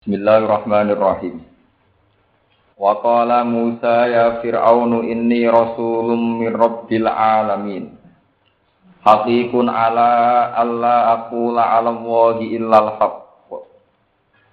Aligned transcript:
Bismillahirrahmanirrahim. 0.00 1.44
Wa 2.80 3.04
qala 3.04 3.44
Musa 3.44 4.08
ya 4.08 4.40
Fir'aunu 4.40 5.04
inni 5.04 5.44
rasulun 5.44 6.40
min 6.40 6.56
rabbil 6.56 7.04
alamin. 7.04 8.00
Haqiqun 9.04 9.68
ala 9.68 10.56
alla 10.56 11.20
aqula 11.20 11.76
'ala 11.76 11.92
Allahi 11.92 12.56
illal 12.56 12.96
haqq. 12.96 13.52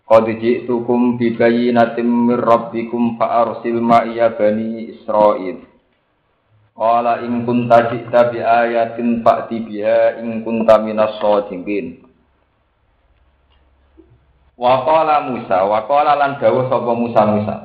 Qad 0.03 0.27
ji'tukum 0.35 1.15
bi 1.15 1.31
bayyinatin 1.39 2.27
min 2.27 2.35
rabbikum 2.35 3.15
fa 3.15 3.47
arsil 3.47 3.79
ma'iya 3.79 4.35
bani 4.35 4.99
Israil. 4.99 5.63
Qala 6.75 7.23
in 7.23 7.47
kunta 7.47 7.87
ji'ta 7.95 8.35
bi 8.35 8.43
ayatin 8.43 9.23
fa'ti 9.23 9.63
biha 9.63 10.19
in 10.19 10.43
kunta 10.43 10.75
minas 10.83 11.15
shadiqin. 11.23 12.03
Wakola 14.57 15.29
Musa, 15.29 15.69
wakola 15.69 16.17
lan 16.17 16.41
dawuh 16.41 16.65
sapa 16.65 16.91
Musa 16.97 17.21
Musa. 17.29 17.55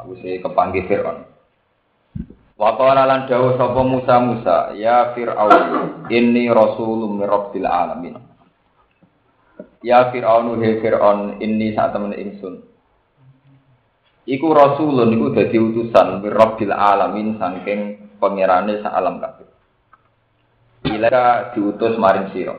Aku 0.00 0.16
sih 0.24 0.40
kepanggil 0.40 0.88
Fir'aun. 0.88 1.20
Wakola 2.56 3.04
lan 3.04 3.28
dawuh 3.28 3.60
sapa 3.60 3.80
Musa 3.84 4.16
Musa, 4.24 4.72
ya 4.72 5.12
Fir'aun, 5.12 6.08
ini 6.08 6.48
rasulun 6.48 7.20
min 7.20 7.28
alamin. 7.68 8.16
Ya 9.84 10.08
Fir'aun 10.08 10.64
he 10.64 10.80
Fir'aun, 10.80 11.44
ini 11.44 11.76
saat 11.76 11.92
temen 11.92 12.16
ingsun. 12.16 12.72
Iku 14.24 14.48
rasulun 14.48 15.12
iku 15.12 15.36
dadi 15.36 15.60
utusan 15.60 16.24
min 16.24 16.32
rabbil 16.32 16.72
alamin 16.72 17.36
saking 17.36 18.16
pangerane 18.16 18.80
sak 18.80 18.96
alam 18.96 19.20
kabeh. 19.20 19.44
Ila 20.88 21.52
diutus 21.52 22.00
maring 22.00 22.32
sira. 22.32 22.56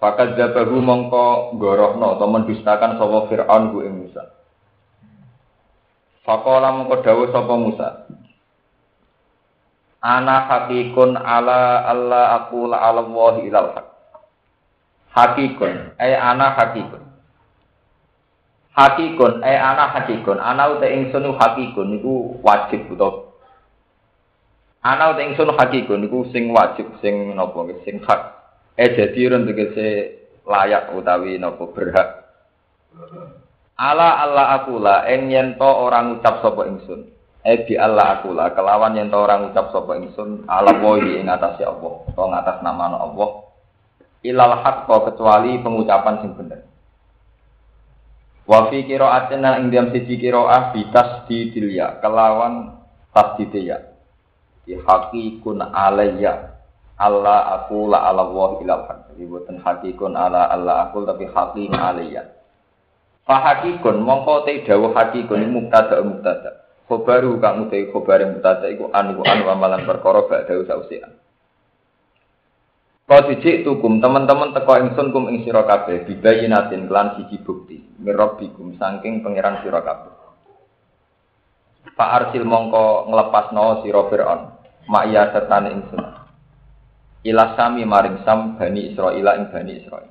Fakat 0.00 0.32
jabahu 0.32 0.80
mongko 0.80 1.60
gorohno 1.60 2.16
atau 2.16 2.24
mendustakan 2.32 2.96
sapa 2.96 3.28
Fir'aun 3.28 3.68
ku 3.68 3.84
Musa. 3.84 4.32
Fakola 6.24 6.72
mongko 6.72 7.04
dawuh 7.04 7.28
sapa 7.28 7.54
Musa. 7.60 7.88
Ana 10.00 10.48
hakikun 10.48 11.20
ala 11.20 11.84
Allah 11.84 12.40
aku 12.40 12.64
la 12.64 12.80
ala 12.80 13.04
Allah 13.04 13.34
ilal. 13.44 13.66
Hakikun, 15.12 16.00
ay 16.00 16.16
ana 16.16 16.56
hakikun. 16.56 17.02
Hakikun, 18.72 19.44
ay 19.44 19.60
ana 19.60 19.84
hakikun. 19.92 20.40
Ana 20.40 20.72
uta 20.72 20.88
ingsun 20.88 21.28
hakikun 21.36 21.92
niku 21.92 22.40
wajib 22.40 22.88
utawa 22.88 23.28
Ana 24.80 25.12
uta 25.12 25.20
ingsun 25.28 25.52
hakikun 25.52 26.08
niku 26.08 26.24
sing 26.32 26.48
wajib 26.56 26.88
sing 27.04 27.36
napa 27.36 27.68
sing 27.84 28.00
hak 28.00 28.39
eh 28.76 28.90
jadi 28.94 29.20
ron 29.30 29.46
tegese 29.48 29.88
layak 30.46 30.94
utawi 30.94 31.38
nopo 31.38 31.70
berhak. 31.70 32.26
Ala 33.80 34.26
Allah 34.28 34.60
akula 34.60 35.08
eng 35.08 35.32
yen 35.32 35.56
to 35.56 35.64
orang 35.64 36.20
ucap 36.20 36.44
sapa 36.44 36.68
ingsun. 36.68 37.08
Eh 37.40 37.64
di 37.64 37.78
Allah 37.80 38.20
akula 38.20 38.52
kelawan 38.52 38.98
yen 38.98 39.08
to 39.08 39.16
orang 39.16 39.48
ucap 39.48 39.72
sapa 39.72 39.96
ingsun 39.96 40.44
ala 40.44 40.76
wahi 40.76 41.22
ing 41.22 41.32
atase 41.32 41.64
Allah 41.64 42.04
to 42.12 42.22
ngatas 42.22 42.58
nama 42.60 43.00
Allah. 43.00 43.48
Ilal 44.20 44.60
haqqa 44.60 44.96
kecuali 45.08 45.56
pengucapan 45.64 46.20
sing 46.20 46.36
bener. 46.36 46.60
Wa 48.44 48.68
fi 48.68 48.84
qira'atin 48.84 49.46
ing 49.46 49.66
diam 49.72 49.88
siji 49.94 50.20
qira'ah 50.20 50.76
bitas 50.76 51.24
di 51.24 51.48
dilia 51.54 52.02
kelawan 52.04 52.76
tasdidya 53.16 53.90
di 54.66 54.76
hakikun 54.76 55.62
alayya 55.62 56.59
Allah 57.00 57.64
aku 57.64 57.88
la 57.88 58.12
ala 58.12 58.28
Allah 58.28 58.60
ilal 58.60 58.84
haq. 58.84 58.98
Jadi 59.16 59.24
buatan 59.24 59.56
hakikun 59.64 60.12
ala 60.12 60.52
Allah 60.52 60.92
aku 60.92 61.08
tapi 61.08 61.24
hakim 61.32 61.72
aliyah. 61.72 62.28
Fa 63.24 63.40
hakikun 63.40 64.04
mongko 64.04 64.44
te 64.44 64.60
dawuh 64.68 64.92
hakikun 64.92 65.48
mubtada 65.48 66.04
mubtada. 66.04 66.60
Khobaru 66.84 67.40
kang 67.40 67.64
utai 67.64 67.88
khobar 67.88 68.20
mubtada 68.28 68.68
iku 68.68 68.92
an 68.92 69.16
iku 69.16 69.24
an 69.24 69.48
amalan 69.48 69.88
perkara 69.88 70.28
gak 70.28 70.44
dawuh 70.44 70.68
sausian. 70.68 71.16
Kau 73.08 73.26
dijik 73.26 73.64
tukum 73.64 73.98
teman-teman 73.98 74.52
teko 74.54 74.76
ingsun 74.84 75.10
kum 75.10 75.32
ing 75.32 75.42
sira 75.42 75.64
kabeh 75.66 76.04
bibayinatin 76.06 76.86
kelan 76.86 77.16
siji 77.16 77.42
bukti 77.42 77.82
mirabbikum 77.98 78.76
saking 78.76 79.24
pangeran 79.24 79.64
sira 79.64 79.80
kabeh. 79.80 80.12
Pak 81.96 82.10
arsil 82.12 82.44
mongko 82.44 83.08
nglepasno 83.08 83.82
sira 83.82 84.04
Firaun. 84.12 84.40
Ma'ya 84.90 85.32
sertane 85.32 85.70
ingsun 85.74 86.19
ila 87.24 87.52
sami 87.56 87.84
maring 87.84 88.24
sam 88.24 88.56
bani 88.56 88.92
Israil 88.92 89.26
ing 89.36 89.52
bani 89.52 89.72
Israil. 89.84 90.10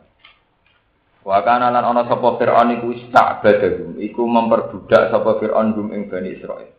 Wa 1.25 1.43
kana 1.43 1.69
lan 1.73 1.83
ana 1.83 2.07
sapa 2.07 2.37
Firaun 2.39 2.79
iku 2.79 2.95
istabadahum, 2.95 3.99
iku 3.99 4.23
memperbudak 4.25 5.11
sapa 5.11 5.37
Firaun 5.41 5.73
gum 5.75 5.89
ing 5.91 6.07
bani 6.07 6.37
Israil. 6.37 6.71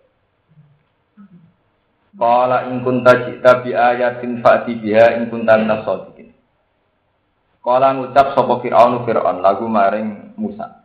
Qala 2.11 2.67
in 2.69 2.83
kunta 2.83 3.31
jita 3.31 3.63
bi 3.63 3.71
ayatin 3.71 4.43
fa'ti 4.43 4.75
biha 4.83 5.19
in 5.19 5.31
kunta 5.31 5.55
minas. 5.59 5.87
Qala 7.61 7.89
ngucap 7.95 8.35
sapa 8.35 8.55
Firaun 8.63 9.03
Firaun 9.07 9.39
lagu 9.45 9.67
maring 9.67 10.35
Musa. 10.39 10.81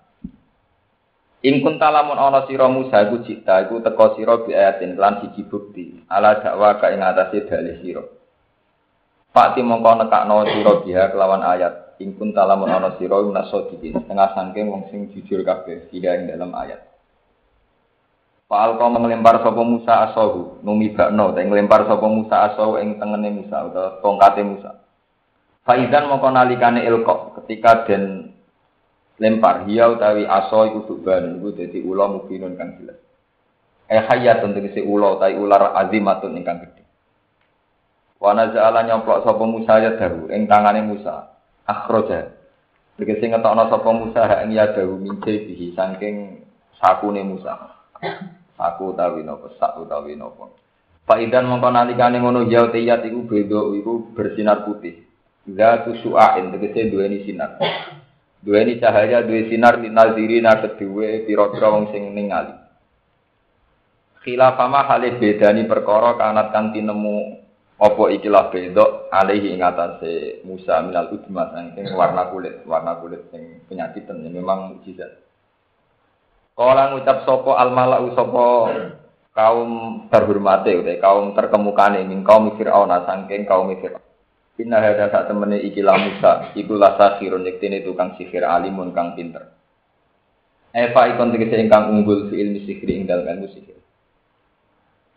In 1.46 1.62
kunta 1.62 1.94
lamun 1.94 2.18
ana 2.18 2.50
sira 2.50 2.66
Musa 2.66 3.06
iku 3.06 3.22
jita 3.22 3.70
iku 3.70 3.78
teka 3.78 4.18
sira 4.18 4.42
bi 4.42 4.58
ayatin 4.58 4.98
lan 4.98 5.22
siji 5.22 5.46
bukti 5.46 6.02
ala 6.10 6.42
dakwa 6.42 6.82
ka 6.82 6.90
ing 6.90 7.06
atase 7.06 7.46
dalih 7.46 7.78
sira. 7.86 8.15
Fakti 9.36 9.60
mongko 9.60 10.00
nekakno 10.00 10.48
sira 10.48 10.80
biha 10.80 11.12
kelawan 11.12 11.44
ayat. 11.44 12.00
Ingkun 12.00 12.32
talamun 12.32 12.72
ana 12.72 12.96
sira 12.96 13.20
minasodikin. 13.20 14.00
Setengah 14.00 14.32
sangking 14.32 14.72
wong 14.72 14.88
sing 14.88 15.12
jujur 15.12 15.44
kabeh 15.44 15.92
dia 15.92 16.16
ing 16.16 16.32
dalam 16.32 16.56
ayat. 16.56 16.80
Pak 18.48 18.80
kau 18.80 18.94
mengelempar 18.94 19.42
sapa 19.42 19.58
Musa 19.66 20.06
asahu, 20.08 20.62
numi 20.62 20.94
bakno, 20.94 21.34
ta 21.34 21.42
ngelempar 21.42 21.90
sapa 21.90 22.06
Musa 22.06 22.48
asahu 22.48 22.78
ing 22.78 23.02
tengene 23.02 23.42
Musa 23.42 23.58
utawa 23.68 24.00
tongkate 24.00 24.42
Musa. 24.46 24.72
Faizan 25.66 26.08
mongko 26.08 26.30
nalikane 26.30 26.86
ilkok 26.86 27.42
ketika 27.42 27.90
den 27.90 28.32
lempar 29.18 29.66
hiya 29.66 29.90
utawi 29.90 30.30
aso 30.30 30.62
iku 30.70 30.86
suban 30.86 31.42
iku 31.42 31.58
dadi 31.58 31.82
ula 31.82 32.06
mubinun 32.06 32.54
kang 32.54 32.78
jelas. 32.78 33.02
Eh 33.90 33.98
hayatun 33.98 34.54
tegese 34.54 34.86
ula 34.86 35.18
utawi 35.18 35.36
ular 35.42 35.74
azimatun 35.82 36.38
ingkang 36.38 36.62
gedhe. 36.64 36.85
Wana 38.20 38.50
za'ala 38.56 38.88
nyomplok 38.88 39.28
sapa 39.28 39.44
Musa 39.44 39.84
ya 39.84 40.00
dahu 40.00 40.32
ing 40.32 40.48
tangane 40.48 40.82
Musa. 40.88 41.36
Akhroja. 41.68 42.32
Tegese 42.96 43.28
ngetokno 43.28 43.68
sapa 43.68 43.90
Musa 43.92 44.22
hak 44.24 44.48
ing 44.48 44.56
ya 44.56 44.72
dahu 44.72 44.96
mince 44.96 45.44
bihi 45.44 45.76
saking 45.76 46.46
sakune 46.80 47.22
Musa. 47.28 47.76
Saku 48.56 48.96
utawi 48.96 49.28
napa 49.28 49.52
sak 49.60 49.76
utawi 49.84 50.16
napa. 50.16 50.48
Faidan 51.06 51.46
mongko 51.46 51.70
nalikane 51.70 52.18
ngono 52.24 52.48
ya 52.48 52.72
tiyat 52.72 53.04
iku 53.06 53.28
beda 53.28 53.62
iku 53.76 54.16
bersinar 54.16 54.64
putih. 54.64 55.06
Zatu 55.46 55.94
su'ain 56.02 56.50
tegese 56.56 56.90
duweni 56.90 57.22
sinar. 57.28 57.62
Duweni 58.42 58.82
cahaya 58.82 59.22
duwe 59.22 59.50
sinar 59.50 59.78
linazirina 59.78 60.58
kedue 60.62 61.26
pira-pira 61.26 61.70
wong 61.70 61.94
sing 61.94 62.14
ningali. 62.14 62.54
Khilafama 64.26 64.86
halih 64.90 65.22
bedani 65.22 65.70
perkara 65.70 66.18
kanat 66.18 66.50
kan 66.50 66.74
tinemu 66.74 67.45
apa 67.76 68.04
ikilah 68.16 68.56
bedok 68.56 69.12
alaihi 69.12 69.52
ing 69.52 69.60
atase 69.60 70.40
Musa 70.48 70.80
minal 70.80 71.12
udma 71.12 71.52
saking 71.52 71.92
warna 71.92 72.32
kulit, 72.32 72.64
warna 72.64 72.96
kulit 73.04 73.28
sing 73.36 73.64
penyakitan 73.68 74.24
ya 74.24 74.32
memang 74.32 74.80
mukjizat. 74.80 75.12
Kala 76.56 76.96
ngucap 76.96 77.28
sapa 77.28 77.52
al 77.60 77.76
malau 77.76 78.16
kaum 79.36 79.72
terhormate 80.08 80.72
utawa 80.72 81.04
kaum 81.04 81.26
terkemukane 81.36 82.08
min 82.08 82.24
kaum 82.24 82.56
Firaun 82.56 82.96
saking 83.04 83.44
kaum 83.44 83.68
Firaun. 83.76 84.00
Inna 84.56 84.80
hadza 84.80 85.12
sak 85.12 85.28
temene 85.28 85.60
ikilah 85.60 86.00
Musa 86.00 86.32
iku 86.56 86.80
lasahirun 86.80 87.44
yektene 87.44 87.84
tukang 87.84 88.16
sihir 88.16 88.48
alimun 88.48 88.96
kang 88.96 89.12
pinter. 89.12 89.52
Eva 90.72 91.12
ikon 91.12 91.36
tegese 91.36 91.60
ingkang 91.60 91.92
unggul 91.92 92.32
fi 92.32 92.40
ilmi 92.40 92.64
sihir 92.64 92.88
ing 92.88 93.04
dalem 93.04 93.36
ilmu 93.36 93.52
sihir. 93.52 93.75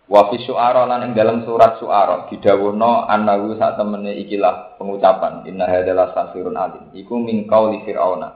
Wa 0.09 0.33
fi 0.33 0.41
syu'ara 0.41 0.89
lan 0.89 1.05
ing 1.05 1.13
dalam 1.13 1.45
surat 1.45 1.77
syu'ara 1.77 2.33
didhawuhna 2.33 3.13
annahu 3.13 3.61
sak 3.61 3.77
temene 3.77 4.17
ikilah 4.25 4.81
pengucapan 4.81 5.45
inna 5.45 5.69
hadalah 5.69 6.17
safirun 6.17 6.57
alim. 6.57 6.89
Iku 6.97 7.21
min 7.21 7.45
qauli 7.45 7.85
fir'auna 7.85 8.33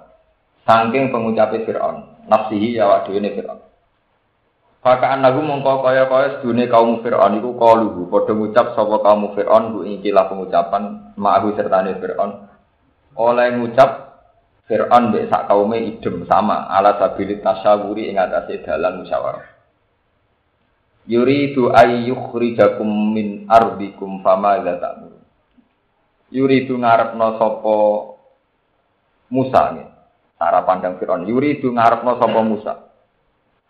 saking 0.69 1.09
pengucape 1.09 1.65
fir'aun 1.65 2.29
nafsihi 2.29 2.77
ya 2.77 2.93
wa 2.93 3.09
dhewe 3.09 3.25
fir'aun. 3.25 3.61
Faka 4.83 5.17
annahu 5.17 5.47
mongko 5.47 5.87
kaya-kaya 5.87 6.43
sedune 6.43 6.67
kaum 6.67 7.07
Fir'aun 7.07 7.39
iku 7.39 7.55
qaluhu 7.55 8.11
padha 8.11 8.35
ngucap 8.35 8.75
sapa 8.75 8.99
kaum 8.99 9.31
Fir'aun 9.31 9.79
ku 9.79 9.87
ikilah 9.87 10.27
pengucapan 10.27 11.15
ma'ahu 11.15 11.55
sertane 11.55 12.03
Fir'aun. 12.03 12.51
Oleh 13.15 13.49
ngucap 13.63 13.91
Fir'aun 14.67 15.15
mbek 15.15 15.31
sak 15.31 15.47
kaume 15.47 15.79
idem 15.79 16.27
sama 16.27 16.67
ala 16.67 16.99
sabilit 16.99 17.47
tasyawuri 17.47 18.11
ing 18.11 18.19
atase 18.19 18.59
dalan 18.67 19.07
musyawarah 19.07 19.52
yuridu 21.09 21.73
ay 21.75 22.07
yukhrijakum 22.11 23.15
min 23.15 23.49
ardikum 23.51 24.23
fama 24.23 24.59
ta'mur 24.63 25.19
yuridu 26.31 26.79
ngarepno 26.79 27.39
sapa 27.39 27.77
Musa 29.33 29.63
nih 29.73 29.93
cara 30.43 30.67
pandang 30.67 30.99
Firaun. 30.99 31.23
Yuri 31.23 31.63
itu 31.63 31.71
ngarepno 31.71 32.19
sapa 32.19 32.41
Musa. 32.43 32.75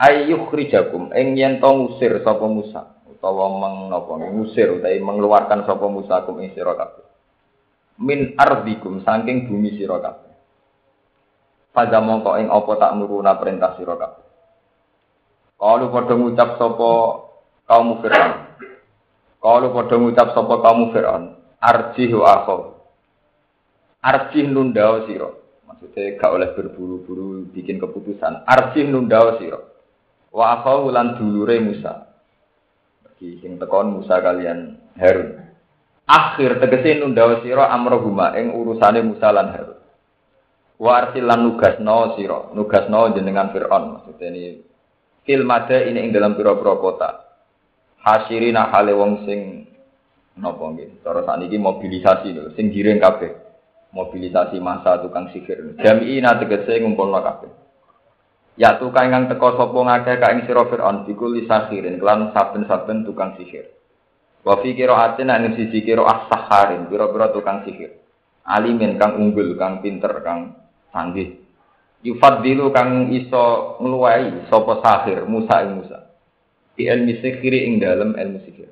Ayyuh 0.00 0.49
rijakum 0.50 1.12
ing 1.12 1.37
yen 1.37 1.61
to 1.61 1.69
ngusir 1.69 2.25
sapa 2.25 2.49
Musa 2.49 2.96
utawa 3.06 3.46
meng 3.61 3.93
napa 3.93 4.19
ngusir 4.19 4.81
utawa 4.81 4.96
mengeluarkan 4.99 5.69
sapa 5.69 5.87
Musa 5.87 6.25
kum 6.25 6.40
ing 6.40 6.50
min 8.02 8.34
ardikum 8.34 9.05
saking 9.05 9.46
bumi 9.46 9.79
sira 9.79 10.00
kabeh. 10.00 10.32
Pada 11.70 12.02
mongko 12.02 12.40
ing 12.40 12.49
apa 12.50 12.73
tak 12.81 12.93
nuruna 12.96 13.37
perintah 13.37 13.76
sira 13.76 13.94
kalau 15.62 15.94
padha 15.94 16.14
ngucap 16.18 16.58
sapa 16.58 16.90
kaum 17.70 18.02
Firaun? 18.02 18.32
Kalau 19.38 19.70
padha 19.70 19.94
ngucap 19.94 20.34
sapa 20.34 20.54
kaum 20.58 20.90
Firaun? 20.90 21.38
Arjih 21.62 22.10
wa 22.18 22.42
akhaw 22.42 22.82
arjih 24.02 24.50
nundao 24.50 25.06
sira. 25.06 25.30
Maksudnya 25.70 26.18
gak 26.18 26.34
oleh 26.34 26.50
berburu-buru 26.58 27.46
bikin 27.54 27.78
keputusan. 27.78 28.44
Arjih 28.44 28.90
nundao 28.90 29.38
sira. 29.38 29.62
Wa 30.34 30.60
akhaw 30.60 30.90
lan 30.90 31.16
dulure 31.16 31.62
Musa. 31.62 32.10
Bagi 33.06 33.38
sing 33.40 33.56
tekon 33.62 34.02
Musa 34.02 34.18
kalian 34.18 34.76
Harun. 34.98 35.38
Akhir 36.02 36.58
tegese 36.58 36.98
nunda 36.98 37.40
sira 37.40 37.70
amrohuma 37.70 38.34
ing 38.36 38.52
urusane 38.52 39.00
Musa 39.06 39.30
lan 39.30 39.48
Harun. 39.54 39.80
Wa 40.82 40.98
arsil 40.98 41.22
lan 41.22 41.46
nugasno 41.46 42.18
sira, 42.18 42.50
nugasno 42.58 43.14
jenengan 43.14 43.54
Firaun. 43.54 44.02
Maksudnya 44.02 44.26
ini 44.34 44.44
fil 45.22 45.42
ini 45.46 45.98
ing 46.02 46.10
dalam 46.10 46.34
pira-pira 46.34 46.74
kota. 46.78 47.10
Hasirina 48.02 48.70
hale 48.74 48.92
wong 48.94 49.22
sing 49.26 49.70
napa 50.38 50.74
nggih. 50.74 51.06
Cara 51.06 51.22
sakniki 51.22 51.58
mobilisasi 51.58 52.28
lho, 52.34 52.50
sing 52.58 52.74
giring 52.74 52.98
kabeh. 52.98 53.30
Mobilisasi 53.92 54.56
masa 54.58 54.98
tukang 55.04 55.28
sihir. 55.30 55.76
Jami'ina 55.78 56.40
tegese 56.40 56.80
ngumpulno 56.80 57.20
kabeh. 57.20 57.50
Ya 58.56 58.76
tukang 58.80 59.12
kang 59.12 59.28
teko 59.28 59.56
sapa 59.56 59.78
ngakeh 59.78 60.16
ka 60.16 60.32
ing 60.32 60.40
sira 60.48 60.64
Firaun 60.69 61.04
bikul 61.08 61.36
lisahirin 61.36 62.00
kelan 62.00 62.32
saben-saben 62.32 63.04
tukang 63.04 63.36
sihir. 63.36 63.69
Wa 64.42 64.58
fi 64.58 64.74
qira'atin 64.74 65.30
ing 65.30 65.54
sisi 65.54 65.84
qira'ah 65.84 66.26
saharin, 66.26 66.88
pira-pira 66.90 67.30
tukang 67.30 67.62
sihir. 67.69 68.00
Alimin 68.42 68.98
kang 68.98 69.14
unggul, 69.20 69.54
kang 69.54 69.78
pinter, 69.84 70.10
kang 70.26 70.58
canggih. 70.90 71.41
Yufaddilu 72.02 72.75
kang 72.75 73.14
iso 73.14 73.78
ngluwai 73.78 74.50
sapa 74.50 74.82
sahir 74.82 75.22
Musa 75.22 75.62
ing 75.62 75.82
Musa. 75.82 76.10
Di 76.75 76.90
ilmi 76.90 77.22
sihir 77.22 77.54
ing 77.54 77.78
dalem 77.78 78.19
ilmu 78.19 78.38
sihir. 78.43 78.70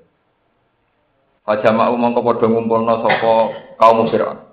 Fajama'u 1.47 1.95
mongko 1.95 2.21
padha 2.27 2.47
ngumpulna 2.51 2.95
sapa 3.07 3.33
kaum 3.79 4.11
Fir'aun. 4.11 4.51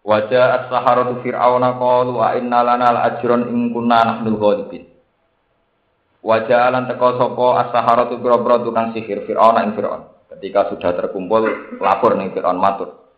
Wajah 0.00 0.64
as-saharatu 0.64 1.20
fir'auna 1.20 1.76
qalu 1.76 2.16
wa 2.16 2.32
inna 2.32 2.64
lana 2.64 2.88
al-ajran 2.88 3.52
in 3.52 3.68
kunna 3.68 4.00
nahnul 4.00 4.40
ghalibin. 4.40 4.88
Wajah 6.24 6.72
alan 6.72 6.88
teko 6.88 7.20
sopo 7.20 7.58
as-saharatu 7.58 8.16
biro 8.16 8.40
tukang 8.64 8.96
sihir 8.96 9.28
Fir'aun 9.28 9.60
ing 9.60 9.76
Fir'aun. 9.76 10.08
Ketika 10.30 10.72
sudah 10.72 10.94
terkumpul 10.94 11.76
lapor 11.82 12.16
ning 12.16 12.32
Fir'aun 12.32 12.56
matur. 12.56 13.09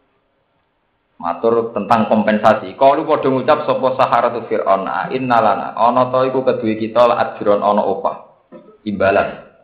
Matur 1.23 1.71
tentang 1.71 2.11
kompensasi. 2.11 2.75
Kalau 2.75 3.07
padha 3.07 3.31
ngucap 3.31 3.63
sapa 3.63 3.95
saharatu 3.95 4.43
Fir'aun, 4.51 4.91
inna 5.15 5.39
lana 5.39 5.71
ana 5.79 6.11
to 6.11 6.27
iku 6.27 6.43
kedue 6.43 6.75
kita 6.75 7.07
la 7.07 7.15
ajron 7.23 7.63
ana 7.63 7.79
opah. 7.87 8.51
Imbalan. 8.83 9.55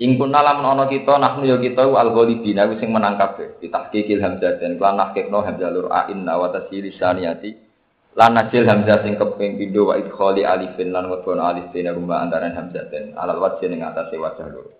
Ing 0.00 0.16
kunna 0.16 0.40
lamun 0.40 0.72
ana 0.72 0.88
kita 0.88 1.20
nahnu 1.20 1.44
ya 1.44 1.60
kita 1.60 1.84
al 1.84 2.16
ghalibina 2.16 2.64
sing 2.80 2.88
menang 2.88 3.20
kabeh. 3.20 3.60
Ditahqiqil 3.60 4.24
hamzah 4.24 4.56
dan 4.56 4.80
lan 4.80 4.96
nahqiqno 4.96 5.44
hamzah 5.44 5.68
lur 5.68 5.92
a 5.92 6.08
inna 6.08 6.40
wa 6.40 6.48
tasili 6.48 6.96
saniyati 6.96 7.72
lan 8.16 8.32
najil 8.32 8.64
hamzah 8.64 9.04
sing 9.04 9.20
keping 9.20 9.56
pindho 9.56 9.88
wa 9.88 10.00
idkhali 10.00 10.48
alifin 10.48 10.92
lan 10.96 11.08
wadon 11.12 11.40
alif 11.40 11.68
dene 11.76 11.92
rumah 11.92 12.24
antara 12.24 12.48
hamzah 12.52 12.88
den 12.92 13.16
alal 13.16 13.40
wajh 13.40 13.64
ning 13.68 13.84
atase 13.84 14.16
wajah 14.16 14.48
loro 14.48 14.72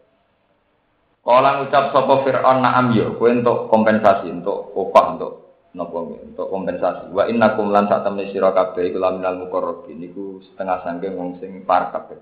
Kala 1.22 1.62
ngucap 1.62 1.94
sapa 1.94 2.26
Fir'aun 2.26 2.66
na'am 2.66 2.90
yo 2.98 3.14
kowe 3.14 3.30
entuk 3.30 3.70
kompensasi 3.70 4.26
untuk 4.26 4.74
upah 4.74 5.14
untuk 5.14 5.51
napa 5.72 5.98
untuk 6.04 6.52
kompensasi 6.52 7.08
wa 7.16 7.24
innakum 7.24 7.72
lan 7.72 7.88
sak 7.88 8.04
temne 8.04 8.28
sira 8.28 8.52
kabeh 8.52 8.92
iku 8.92 9.00
laminal 9.00 9.40
muqarrabin 9.40 9.96
niku 10.04 10.44
setengah 10.44 10.84
sangking 10.84 11.16
wong 11.16 11.40
sing 11.40 11.64
par 11.64 11.88
kabeh 11.92 12.20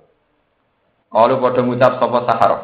Kalau 1.11 1.43
padha 1.43 1.67
ngucap 1.67 1.99
sapa 1.99 2.19
Sahara 2.23 2.58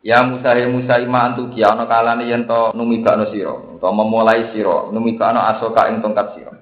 Ya 0.00 0.24
Musa 0.24 0.56
ya 0.56 0.64
Musa 0.72 0.96
ima 0.96 1.28
antu 1.28 1.52
kia 1.52 1.76
ana 1.76 1.84
kalane 1.84 2.24
yen 2.24 2.48
to 2.48 2.72
numibakno 2.72 3.28
sira 3.28 3.52
utawa 3.52 4.00
memulai 4.00 4.48
sira 4.56 4.88
numibakno 4.88 5.44
asoka 5.44 5.92
ing 5.92 6.00
tongkat 6.00 6.40
sira 6.40 6.56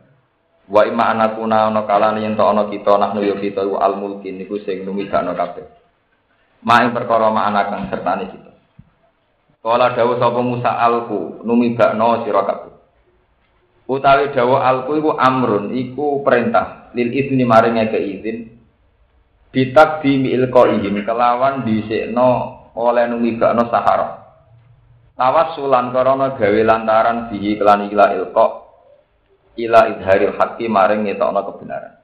Wa 0.66 0.82
ima 0.82 1.14
anakuna 1.14 1.70
ana 1.70 1.86
kalane 1.86 2.26
yen 2.26 2.34
ana 2.34 2.66
kita 2.66 2.98
nahnu 2.98 3.22
yo 3.22 3.38
kita 3.38 3.62
al 3.62 3.94
mulkin 3.94 4.42
niku 4.42 4.58
sing 4.66 4.82
numigakno 4.82 5.38
kabeh. 5.38 5.62
Ma 6.66 6.82
ing 6.82 6.90
perkara 6.90 7.30
ma 7.30 7.46
anak 7.46 7.70
kang 7.70 7.86
sertane 7.94 8.26
kita. 8.26 8.52
Kala 9.62 9.94
dawuh 9.94 10.18
sapa 10.18 10.42
Musa 10.42 10.74
alku 10.74 11.46
numigakno 11.46 12.26
sira 12.26 12.42
kabeh. 12.42 12.77
Utawi 13.88 14.36
dawuh 14.36 14.60
alku 14.60 15.00
iku 15.00 15.16
amrun 15.16 15.72
iku 15.72 16.20
perintah 16.20 16.92
lil 16.92 17.08
izni 17.08 17.40
maring 17.48 17.80
ngeke 17.80 17.96
izin 17.96 18.38
bitak 19.48 20.04
di 20.04 20.20
mil 20.20 20.52
qaihim 20.52 21.00
kelawan 21.08 21.64
dhisikno 21.64 22.30
oleh 22.76 23.08
numigakno 23.08 23.64
sahara. 23.72 24.28
Tawassulan 25.16 25.90
karana 25.90 26.36
gawe 26.36 26.60
lantaran 26.68 27.32
bihi 27.32 27.56
kelan 27.56 27.88
ila 27.88 28.12
ilqa 28.12 28.46
ila 29.56 29.80
idharil 29.96 30.36
haqqi 30.36 30.68
maring 30.68 31.08
ngetokno 31.08 31.40
kebenaran. 31.48 31.94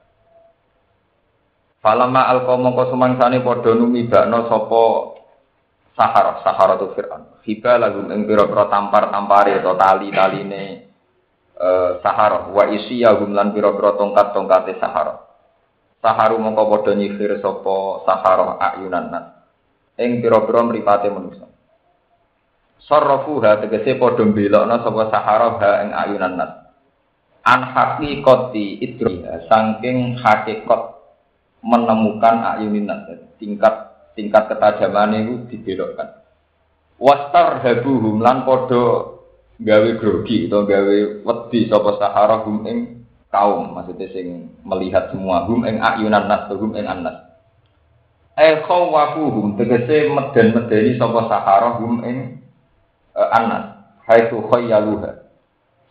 Falama 1.85 2.33
alqama 2.33 2.73
mongko 2.73 2.83
sumangsane 2.91 3.45
padha 3.45 3.77
numibakno 3.77 4.49
sapa 4.49 4.83
sahara 5.93 6.41
sahara 6.41 6.81
tu 6.81 6.89
Fir'aun. 6.97 7.45
Hiba 7.45 7.77
lagu 7.77 8.09
ing 8.09 8.25
pira-pira 8.25 8.73
tampar-tampare 8.73 9.61
atau 9.61 9.77
tali-taline 9.77 10.84
uh, 11.59 11.99
sahara 12.03 12.51
wa 12.51 12.63
isiyahum 12.67 13.31
lan 13.31 13.51
pira-pira 13.55 13.95
tongkat-tongkate 13.95 14.79
sahara. 14.79 15.23
Saharu 16.03 16.37
mongko 16.37 16.63
padha 16.69 16.93
nyihir 16.93 17.41
sapa 17.41 18.05
sahara 18.05 18.61
ayunan 18.61 19.09
nas. 19.09 19.25
Ing 19.97 20.21
pira-pira 20.21 20.61
mripate 20.61 21.09
manusa. 21.09 21.47
Sarrafuha 22.85 23.63
tegese 23.63 23.97
padha 23.97 24.23
mbelokno 24.23 24.75
sapa 24.83 25.01
sahara 25.09 25.47
ha 25.57 25.71
ing 25.81 25.91
ayunan 25.95 26.35
nas 26.37 26.65
an 27.45 27.61
hakikoti 27.61 28.81
idriha 28.81 29.45
saking 29.45 30.17
hakikat 30.17 30.97
menemukan 31.61 32.41
ayuninat 32.57 33.05
tingkat 33.37 33.93
tingkat 34.17 34.49
ketajaman 34.49 35.13
itu 35.21 35.33
dibelokkan 35.53 36.25
wastar 36.97 37.61
habuhum 37.61 38.17
lan 38.17 38.49
podo 38.49 39.14
gawe 39.59 39.89
grogi 39.95 40.51
atau 40.51 40.67
gawe 40.67 40.97
wedi 41.23 41.71
sapa 41.71 41.95
sahara 41.95 42.43
hum 42.43 42.67
ing 42.67 43.07
kaum 43.31 43.71
maksudnya 43.75 44.11
sing 44.11 44.51
melihat 44.67 45.11
semua 45.11 45.47
hum 45.47 45.63
ing 45.63 45.79
ayunan 45.79 46.27
nas 46.27 46.47
hum 46.51 46.75
ing 46.75 46.87
annas. 46.87 47.23
Eh 48.35 48.59
khawafuhum 48.67 49.55
tegese 49.55 50.11
meden-medeni 50.11 50.99
sapa 50.99 51.31
sahara 51.31 51.79
hum 51.79 52.03
ing 52.03 52.43
uh, 53.15 53.29
annas. 53.31 53.79
Haitsu 54.05 54.43
khayyaluha. 54.51 55.23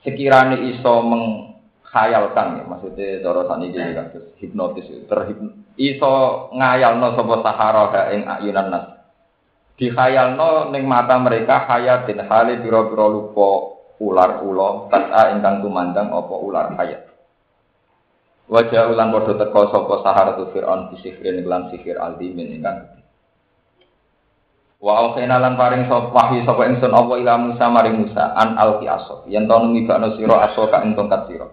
Sekiranya 0.04 0.60
iso 0.60 1.00
menghayalkan 1.00 2.60
ya 2.60 2.64
maksudnya 2.68 3.24
cara 3.24 3.42
saniki 3.48 3.80
kan 3.80 4.06
hipnotis 4.36 4.86
terhip 5.08 5.40
iso 5.80 6.12
ngayalno 6.52 7.16
sapa 7.16 7.34
sahara 7.40 8.12
ing 8.12 8.28
ayunan 8.28 8.68
nas 8.68 8.93
dikhayalno 9.74 10.70
ning 10.70 10.86
mata 10.86 11.18
mereka 11.18 11.66
hayatin 11.66 12.22
hale 12.26 12.62
pira-pira 12.62 13.06
lupa 13.10 13.74
ular 13.98 14.42
ula 14.42 14.90
tasa 14.90 15.34
ingkang 15.34 15.62
tumandang 15.62 16.10
apa 16.10 16.34
ular 16.34 16.66
hayat. 16.78 17.02
Wajah 18.44 18.92
ulan 18.92 19.08
padha 19.08 19.40
teka 19.40 19.60
sapa 19.72 19.94
sahara 20.04 20.36
tu 20.36 20.52
Fir'aun 20.52 20.92
bisihrin 20.92 21.48
lan 21.48 21.72
sihir 21.72 21.96
aldimin 21.96 22.60
ingkang 22.60 22.92
Wa 24.84 25.00
auhina 25.00 25.40
lan 25.40 25.56
paring 25.56 25.88
sapa 25.88 26.12
wahyu 26.12 26.44
sapa 26.44 26.68
ingsun 26.68 26.92
apa 26.92 27.12
ila 27.16 27.40
Musa? 27.40 27.64
Maring 27.72 28.04
Musa 28.04 28.36
an 28.36 28.60
alqi 28.60 28.84
aso 28.84 29.24
yen 29.32 29.48
to 29.48 29.56
numibakno 29.56 30.12
sira 30.20 30.44
aso 30.44 30.68
ka 30.68 30.84
ing 30.84 30.92
tongkat 30.92 31.24
sira. 31.24 31.48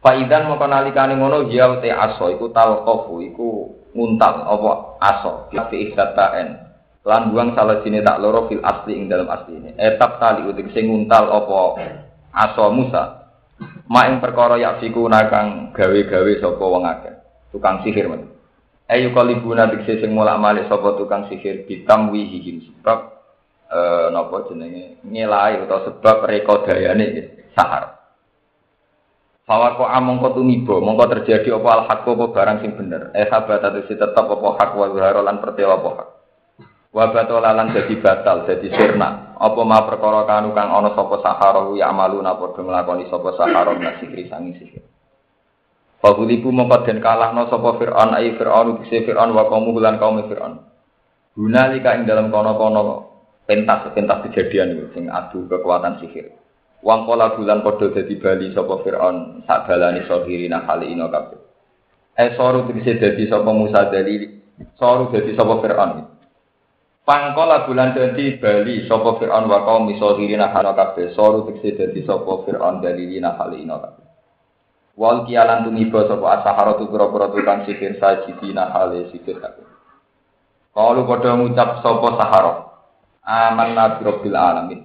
Fa 0.00 0.16
idan 0.16 0.48
moko 0.48 0.64
nalikane 0.64 1.20
ngono 1.20 1.52
ya 1.52 1.76
te 1.84 1.92
aso 1.92 2.32
iku 2.32 2.48
talqafu 2.48 3.20
iku 3.28 3.76
nguntal 3.92 4.40
apa 4.40 4.72
aso 5.04 5.52
fi 5.52 5.76
ihdatain 5.84 6.73
lan 7.04 7.28
buang 7.30 7.52
salah 7.52 7.84
sini 7.84 8.00
tak 8.00 8.16
loro 8.24 8.48
fil 8.48 8.64
asli 8.64 8.96
ing 8.96 9.12
dalam 9.12 9.28
asli 9.28 9.60
ini. 9.60 9.70
Etap 9.76 10.16
tali 10.16 10.48
utik 10.48 10.72
sing 10.72 10.88
nguntal 10.88 11.28
apa? 11.28 11.60
Aso 12.32 12.64
Musa. 12.72 13.28
Ma 13.92 14.08
ing 14.08 14.24
perkara 14.24 14.56
ya 14.56 14.80
fiku 14.80 15.04
nakang 15.04 15.70
gawe-gawe 15.76 16.32
sapa 16.40 16.64
wong 16.64 16.84
akeh. 16.88 17.14
Tukang 17.52 17.84
sihir 17.84 18.08
men. 18.08 18.32
Ayu 18.88 19.12
kalibuna 19.12 19.68
dikse 19.68 20.00
sing 20.00 20.16
mulak 20.16 20.40
malik 20.40 20.66
tukang 20.72 21.28
sihir? 21.28 21.68
Bitam 21.68 22.08
wihihim. 22.08 22.64
Sebab 22.72 22.98
eh 23.68 24.06
napa 24.08 24.48
jenenge? 24.48 25.04
Ngelai 25.04 25.60
utawa 25.60 25.84
sebab 25.84 26.16
rekodayane 26.24 27.04
sahar. 27.52 28.00
Fawako 29.44 29.84
among 29.84 30.24
kau 30.24 30.40
tumibo, 30.40 30.80
mongko 30.80 31.20
terjadi 31.20 31.52
apa 31.52 31.68
al 31.68 31.82
hak 31.84 32.08
apa 32.08 32.24
barang 32.32 32.58
sing 32.64 32.72
bener. 32.80 33.12
Eh 33.12 33.28
sahabat 33.28 33.60
atau 33.60 33.84
si 33.84 33.92
tetap 33.92 34.24
apa 34.24 34.48
hak 34.56 34.72
wa 34.72 34.88
lan 35.20 35.36
pertewa 35.44 35.76
apa 35.76 35.90
hak. 36.00 36.08
Wa 36.94 37.10
jadi 37.10 37.94
batal, 37.98 38.46
jadi 38.46 38.68
sirna. 38.70 39.34
Apa 39.34 39.60
ma 39.66 39.82
perkara 39.82 40.22
kanu 40.30 40.54
kang 40.54 40.70
ana 40.70 40.94
sapa 40.94 41.18
sahara 41.18 41.66
ya 41.74 41.90
amalu 41.90 42.22
napa 42.22 42.54
nglakoni 42.54 43.10
sapa 43.10 43.34
sahara 43.34 43.74
nasikri 43.74 44.30
sangi 44.30 44.54
sihir. 44.62 44.86
Fagulibu 45.98 46.54
mongko 46.54 46.86
den 46.86 47.02
kalahno 47.02 47.50
sapa 47.50 47.82
Fir'aun 47.82 48.14
ai 48.14 48.38
Fir'aun 48.38 48.78
bisi 48.78 49.02
Fir'aun 49.02 49.34
wa 49.34 49.50
kaum 49.50 49.74
lan 49.74 49.98
kaum 49.98 50.22
Fir'aun. 50.30 50.62
Gunalika 51.34 51.98
ing 51.98 52.06
dalam 52.06 52.30
kono-kono 52.30 53.10
pentas 53.42 53.90
pentas 53.90 54.22
kejadian 54.30 54.78
itu 54.78 54.86
sing 54.94 55.10
adu 55.10 55.50
kekuatan 55.50 55.98
sihir. 55.98 56.30
Wang 56.84 57.10
pola 57.10 57.34
bulan 57.34 57.66
podo 57.66 57.90
dadi 57.90 58.14
bali 58.22 58.54
sapa 58.54 58.84
Firaun 58.86 59.42
sak 59.48 59.66
balani 59.66 60.06
sohirina 60.06 60.62
kali 60.62 60.94
ino 60.94 61.10
kabeh. 61.10 61.42
Eh 62.14 62.38
soru 62.38 62.70
bisa 62.70 62.94
dadi 62.94 63.26
sapa 63.26 63.50
Musa 63.50 63.90
dalili, 63.90 64.30
soru 64.78 65.10
dadi 65.10 65.34
sapa 65.34 65.58
Firaun. 65.58 66.13
Pangkola 67.04 67.68
bulan 67.68 67.92
dadi 67.92 68.40
bali 68.40 68.88
sapa 68.88 69.20
Firaun 69.20 69.44
wa 69.44 69.60
kaum 69.68 69.92
sohirina 70.00 70.48
kali 70.56 70.72
kabeh. 70.72 71.12
Soru 71.12 71.44
bisa 71.52 71.76
dadi 71.76 72.00
sapa 72.00 72.48
Firaun 72.48 72.80
dalilina 72.80 73.36
kali 73.36 73.60
ino 73.60 73.76
kabeh. 73.76 74.04
Wal 74.96 75.28
kialan 75.28 75.68
tumiba 75.68 76.08
sapa 76.08 76.40
asaharatu 76.40 76.88
pira-pira 76.88 77.28
tukang 77.28 77.68
sihir 77.68 78.00
sajidina 78.00 78.72
hale 78.72 79.12
sihir 79.12 79.36
kabeh. 79.36 79.68
Kalau 80.72 81.04
padha 81.04 81.36
ngucap 81.36 81.84
sapa 81.84 82.08
sahara. 82.16 82.54
Amanna 83.20 84.00
bi 84.00 84.02
rabbil 84.08 84.36
alamin. 84.36 84.80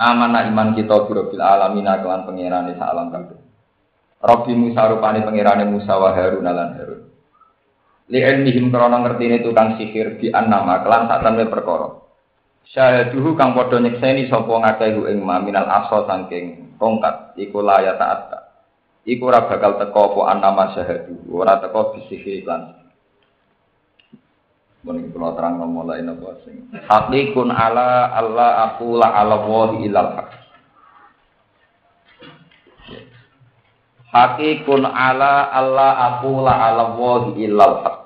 Amanah 0.00 0.50
iman 0.50 0.74
kita 0.74 1.06
birobil 1.06 1.44
alamina 1.44 2.00
kelan 2.02 2.26
pengirane 2.26 2.74
sa 2.74 2.90
alam 2.90 3.12
kabeh. 3.14 3.38
Rabbi 4.18 4.52
Musa 4.58 4.88
rupane 4.90 5.22
pengirane 5.22 5.62
Musa 5.68 5.94
wa 5.94 6.10
Harun 6.10 6.42
lan 6.42 6.74
Harun. 6.74 6.99
Li 8.10 8.18
ilmihim 8.18 8.74
krana 8.74 9.06
ngertine 9.06 9.38
tukang 9.46 9.78
sihir 9.78 10.18
bi 10.18 10.34
annama 10.34 10.82
kelan 10.82 11.06
sak 11.06 11.22
temne 11.22 11.46
perkara. 11.46 11.88
Syahaduhu 12.70 13.38
kang 13.38 13.54
padha 13.54 13.78
nyekseni 13.78 14.26
sapa 14.26 14.50
ngakehu 14.50 15.06
ing 15.06 15.22
minal 15.22 15.66
aso 15.70 16.06
saking 16.10 16.74
tongkat 16.82 17.38
iku 17.38 17.62
laya 17.62 17.94
taat. 17.94 18.34
Iku 19.06 19.30
ora 19.30 19.46
bakal 19.46 19.80
teko 19.80 20.12
apa 20.12 20.20
annama 20.36 20.76
syahadu, 20.76 21.24
ora 21.32 21.56
teko 21.62 21.96
bisihir 21.96 22.44
iklan 22.44 22.80
Mungkin 24.80 25.12
kalau 25.12 25.36
terang 25.36 25.60
mulai 25.60 26.00
nopo 26.00 26.32
sing. 26.40 26.72
Hakikun 26.72 27.52
ala 27.52 28.16
Allah 28.16 28.72
aku 28.72 28.96
la 28.96 29.12
ala 29.12 29.44
wahi 29.44 29.84
ilal 29.84 30.16
hak. 30.16 30.39
Hakikun 34.10 34.82
ala 34.82 35.54
Allah 35.54 36.18
aku 36.18 36.42
la 36.42 36.54
ala 36.66 36.98
wahi 36.98 37.46
ilal 37.46 37.78
hak. 37.86 37.96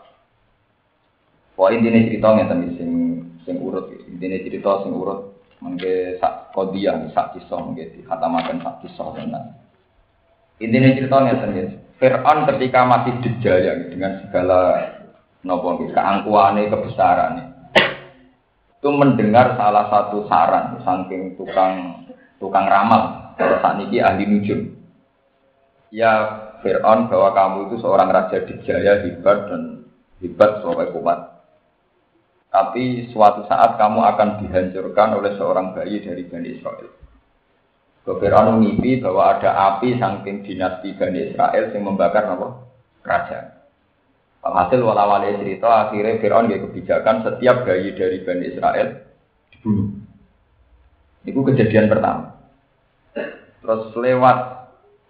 Pok 1.57 1.73
intinya 1.73 2.05
cerita 2.05 2.29
ngeten 2.37 2.77
sing 2.77 2.91
sing 3.49 3.57
urut 3.57 3.89
intinya 4.05 4.37
cerita 4.45 4.85
sing 4.85 4.93
urut 4.93 5.33
mengke 5.65 6.21
sak 6.21 6.53
kodiah 6.53 7.09
sak 7.17 7.33
kisah 7.33 7.57
mengke 7.57 7.89
dikhatamaken 7.97 8.61
sak 8.61 8.85
kisah 8.85 9.17
tenan. 9.17 9.57
Intinya 10.61 10.93
cerita 10.93 11.17
ngeten 11.25 11.81
Fir'aun 11.97 12.39
ketika 12.53 12.85
masih 12.85 13.15
dijaya 13.25 13.89
dengan 13.89 14.21
segala 14.29 14.61
nopo 15.41 15.81
kebesaran 15.81 17.55
itu 18.85 18.93
mendengar 18.93 19.57
salah 19.57 19.89
satu 19.89 20.29
saran 20.29 20.77
saking 20.85 21.41
tukang 21.41 22.05
tukang 22.37 22.69
ramal. 22.69 23.33
Saat 23.41 23.81
ini 23.89 24.05
ahli 24.05 24.29
nujum 24.29 24.84
ya 25.95 26.13
Fir'aun 26.67 27.07
bahwa 27.07 27.31
kamu 27.31 27.59
itu 27.71 27.77
seorang 27.79 28.11
raja 28.11 28.43
dijaya 28.43 29.07
hebat 29.07 29.47
dan 29.47 29.63
hebat 30.19 30.59
sebagai 30.59 30.91
kuat 30.99 31.21
tapi 32.51 33.11
suatu 33.15 33.47
saat 33.47 33.79
kamu 33.79 34.03
akan 34.03 34.29
dihancurkan 34.43 35.15
oleh 35.15 35.39
seorang 35.39 35.71
bayi 35.71 36.03
dari 36.03 36.27
Bani 36.27 36.49
Israel 36.51 36.91
Fir'aun 38.03 38.59
mimpi 38.59 38.99
bahwa 38.99 39.39
ada 39.39 39.55
api 39.55 39.95
saking 40.03 40.43
dinasti 40.43 40.99
Bani 40.99 41.31
Israel 41.31 41.71
yang 41.71 41.83
membakar 41.87 42.27
apa? 42.27 42.49
kerajaan 43.07 43.55
Hasil 44.45 44.85
wala 44.85 45.09
wali 45.09 45.41
cerita 45.41 45.89
akhirnya 45.89 46.21
Fir'aun 46.21 46.51
gak 46.53 46.69
kebijakan 46.69 47.25
setiap 47.25 47.65
bayi 47.65 47.97
dari 47.97 48.21
Bani 48.21 48.45
Israel 48.51 48.89
dibunuh. 49.49 49.89
Itu 51.25 51.41
kejadian 51.41 51.89
pertama. 51.89 52.37
Terus 53.65 53.97
lewat 53.97 54.54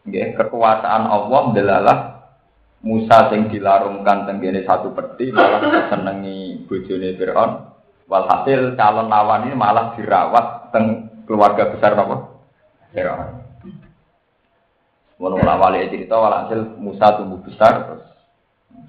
ya, 0.09 0.37
kekuasaan 0.37 1.05
Allah 1.09 1.43
delalah 1.53 1.99
Musa 2.85 3.33
yang 3.33 3.49
dilarungkan 3.49 4.29
tenggene 4.29 4.61
satu 4.69 4.93
peti 4.93 5.33
malah 5.33 5.89
senengi 5.89 6.69
bojone 6.69 7.17
Fir'aun. 7.17 7.73
Walhasil 8.05 8.77
calon 8.77 9.09
lawan 9.09 9.49
ini 9.49 9.57
malah 9.57 9.97
dirawat 9.97 10.69
teng 10.69 11.09
keluarga 11.25 11.73
besar 11.73 11.97
apa? 11.97 12.29
Fir'aun. 12.93 13.41
Mau 15.17 15.33
wali 15.41 15.89
cerita 15.89 16.21
walhasil 16.21 16.77
Musa 16.77 17.17
tumbuh 17.17 17.41
besar 17.41 17.89
terus 17.89 18.05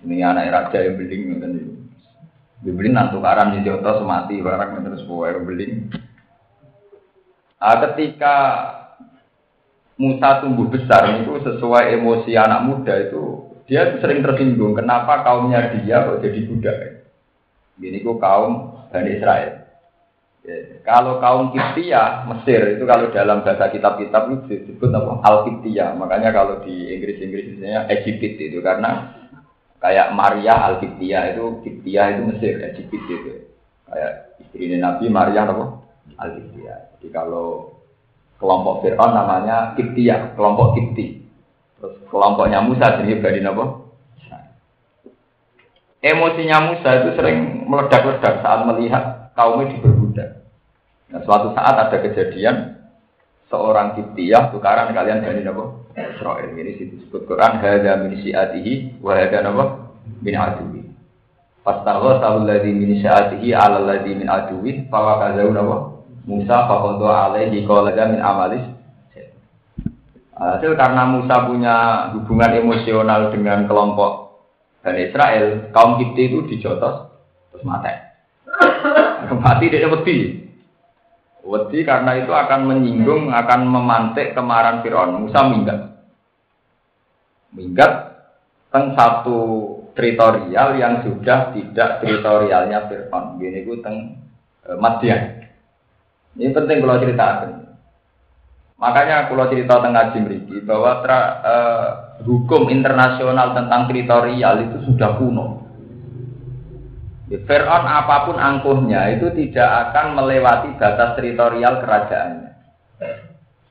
ini 0.03 0.19
anak 0.19 0.51
raja 0.51 0.83
yang 0.83 0.99
beling 0.99 1.21
niku. 1.39 1.75
Dibeli 2.65 2.89
nang 2.91 3.15
tukaran 3.15 3.55
di 3.55 3.63
Joto 3.63 4.03
semati 4.03 4.43
barang 4.43 4.83
terus 4.83 5.07
yang 5.07 5.45
beling. 5.47 5.73
Ah, 7.61 7.77
ketika 7.79 8.35
Musa 9.95 10.43
tumbuh 10.43 10.67
besar 10.67 11.23
itu 11.23 11.39
sesuai 11.39 11.95
emosi 11.95 12.35
anak 12.35 12.67
muda 12.67 12.93
itu 12.99 13.47
dia 13.63 13.95
sering 14.03 14.19
tersinggung 14.19 14.75
kenapa 14.75 15.23
kaumnya 15.23 15.71
dia 15.71 16.03
kok 16.03 16.19
jadi 16.19 16.39
budak. 16.51 16.77
Gini 17.79 18.03
kok 18.03 18.19
kaum 18.19 18.53
Bani 18.91 19.15
Israel. 19.15 19.63
Ya, 20.45 20.55
kalau 20.85 21.17
kaum 21.17 21.49
Kiptia 21.55 22.27
Mesir 22.29 22.77
itu 22.77 22.85
kalau 22.85 23.09
dalam 23.09 23.41
bahasa 23.41 23.71
kitab-kitab 23.73 24.29
itu 24.29 24.67
disebut 24.67 24.93
apa 24.93 25.23
Al 25.25 25.37
Kiptia. 25.47 25.95
Makanya 25.97 26.29
kalau 26.29 26.61
di 26.61 26.91
Inggris-Inggris 26.93 27.57
misalnya 27.57 27.89
Egypt 27.89 28.37
itu 28.37 28.61
karena 28.61 29.15
Kayak 29.85 30.17
Maria 30.17 30.65
al 30.65 30.81
Kiptia 30.81 31.37
itu 31.37 31.61
Kiptia 31.61 32.17
itu 32.17 32.21
Mesir, 32.25 32.57
Egypt 32.57 32.89
itu. 32.89 33.53
Kayak 33.85 34.11
istri 34.41 34.73
Nabi 34.81 35.05
Maria 35.13 35.45
apa? 35.45 35.83
al 36.17 36.29
Kiptia. 36.41 36.95
Jadi 36.97 37.07
kalau 37.13 37.74
kelompok 38.39 38.83
Fir'aun 38.83 39.11
namanya 39.15 39.73
Kiptia, 39.79 40.35
kelompok 40.35 40.75
Kipti. 40.75 41.23
Terus 41.79 41.95
kelompoknya 42.11 42.59
Musa 42.63 42.99
jadi 42.99 43.19
Bani 43.19 43.41
apa? 43.43 43.65
Emosinya 46.05 46.57
Musa 46.69 46.89
itu 47.01 47.09
sering 47.17 47.65
meledak-ledak 47.65 48.45
saat 48.45 48.61
melihat 48.69 49.33
kaumnya 49.33 49.73
diperbudak. 49.73 50.29
Nah, 51.09 51.21
suatu 51.25 51.49
saat 51.57 51.75
ada 51.81 51.97
kejadian 51.97 52.77
seorang 53.49 53.97
Kiptiyah 53.97 54.53
tukaran 54.53 54.93
kalian 54.93 55.25
Bani 55.25 55.41
apa? 55.45 55.63
Israel 55.95 56.51
ini 56.51 56.91
disebut 56.91 57.23
Quran 57.23 57.63
hada 57.63 58.03
min 58.03 58.19
syiatihi 58.19 58.99
wa 58.99 59.15
hada 59.15 59.39
napa 59.47 59.95
min 60.19 60.35
aduwi. 60.35 60.83
Fastagha 61.63 62.19
sahul 62.19 62.45
ladzi 62.45 62.69
min 62.75 62.99
syiatihi 62.99 63.55
ala 63.55 63.79
ladzi 63.81 64.11
min 64.11 64.27
aduwi 64.27 64.85
fa 64.91 65.31
Musa 66.25 66.65
faqadu 66.65 67.05
alaihi 67.05 67.65
qala 67.69 67.93
min 68.09 68.21
amalis 68.21 68.65
Hasil 70.35 70.75
karena 70.75 71.07
Musa 71.07 71.47
punya 71.47 71.75
hubungan 72.11 72.59
emosional 72.59 73.31
dengan 73.31 73.71
kelompok 73.71 74.43
dan 74.83 74.99
Israel, 74.99 75.71
kaum 75.71 75.95
Kipti 75.95 76.27
itu 76.27 76.43
dijotos 76.45 77.07
terus 77.49 77.63
mati. 77.63 77.89
Mati 79.41 79.71
dia 79.71 79.87
wedi. 79.87 80.45
Wedi 81.41 81.79
karena 81.87 82.19
itu 82.19 82.29
akan 82.35 82.67
menyinggung, 82.67 83.31
akan 83.31 83.65
memantik 83.65 84.35
kemarahan 84.35 84.83
Fir'aun. 84.83 85.25
Musa 85.25 85.39
minggat. 85.49 85.79
Minggat 87.55 87.91
teng 88.69 88.91
satu 88.93 89.39
teritorial 89.95 90.75
yang 90.75 91.01
sudah 91.01 91.55
tidak 91.55 92.03
teritorialnya 92.03 92.91
Fir'aun. 92.91 93.39
Gini 93.39 93.63
itu 93.63 93.79
teng 93.79 94.19
e, 94.67 94.69
Madian. 94.77 95.47
Ini 96.35 96.51
penting 96.51 96.83
kalau 96.83 96.99
ceritakan. 96.99 97.51
Makanya 98.75 99.31
kalau 99.31 99.47
cerita 99.47 99.79
tengah 99.79 100.11
Jimriki 100.11 100.59
bahwa 100.67 100.99
tra, 100.99 101.19
eh, 101.41 101.87
hukum 102.27 102.67
internasional 102.67 103.55
tentang 103.55 103.87
teritorial 103.87 104.55
itu 104.67 104.77
sudah 104.91 105.15
kuno. 105.15 105.63
Ya, 107.31 107.41
Fir'aun 107.47 107.87
apa 107.87 108.29
pun 108.29 108.37
angkuhnya 108.37 109.15
itu 109.17 109.33
tidak 109.33 109.89
akan 109.89 110.13
melewati 110.13 110.77
batas 110.77 111.17
teritorial 111.17 111.81
kerajaannya. 111.81 112.51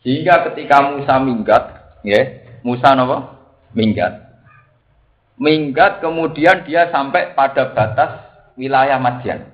Sehingga 0.04 0.44
ketika 0.50 0.84
Musa 0.92 1.16
minggat, 1.16 1.64
ya, 2.04 2.44
Musa 2.60 2.92
apa? 2.92 3.40
Minggat. 3.72 4.20
Minggat 5.40 6.04
kemudian 6.04 6.66
dia 6.68 6.92
sampai 6.92 7.32
pada 7.32 7.72
batas 7.72 8.10
wilayah 8.58 9.00
Madian. 9.00 9.48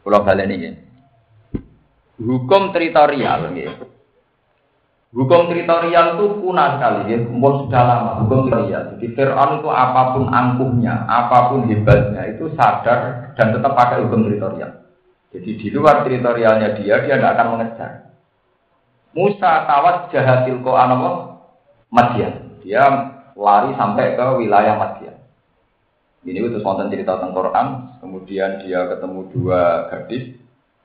Pulau 0.00 0.22
Balen 0.22 0.54
ini. 0.54 0.85
Hukum 2.16 2.72
teritorial, 2.72 3.52
ya. 3.52 3.76
Hukum 5.12 5.52
teritorial 5.52 6.16
itu 6.16 6.24
punah 6.40 6.76
sekali, 6.76 7.12
ya. 7.12 7.18
Umur 7.28 7.64
sudah 7.64 7.82
lama 7.84 8.10
hukum 8.24 8.48
teritorial. 8.48 8.96
Jadi 8.96 9.06
Fir'aun 9.12 9.60
itu 9.60 9.68
apa 9.68 10.02
pun 10.16 10.24
angkuhnya, 10.32 11.04
apa 11.04 11.52
pun 11.52 11.68
hebatnya, 11.68 12.24
itu 12.32 12.48
sadar 12.56 13.32
dan 13.36 13.52
tetap 13.52 13.72
pakai 13.76 14.00
hukum 14.04 14.24
teritorial. 14.24 14.86
Jadi 15.36 15.50
di 15.60 15.68
luar 15.68 16.08
teritorialnya 16.08 16.80
dia, 16.80 17.04
dia 17.04 17.14
tidak 17.20 17.36
akan 17.36 17.48
mengejar. 17.52 17.90
Musa 19.12 19.64
tawat 19.68 20.12
jahatil 20.12 20.60
ko 20.60 20.76
anamo 20.76 21.40
Madian. 21.92 22.60
Dia 22.64 22.84
lari 23.36 23.76
sampai 23.76 24.16
ke 24.16 24.26
wilayah 24.40 24.76
Madian. 24.80 25.16
Ini 26.26 26.42
itu 26.42 26.58
spontan 26.58 26.88
cerita 26.88 27.20
tentang 27.20 27.36
Quran. 27.36 27.66
Kemudian 28.00 28.64
dia 28.64 28.88
ketemu 28.88 29.20
dua 29.30 29.92
gadis, 29.92 30.34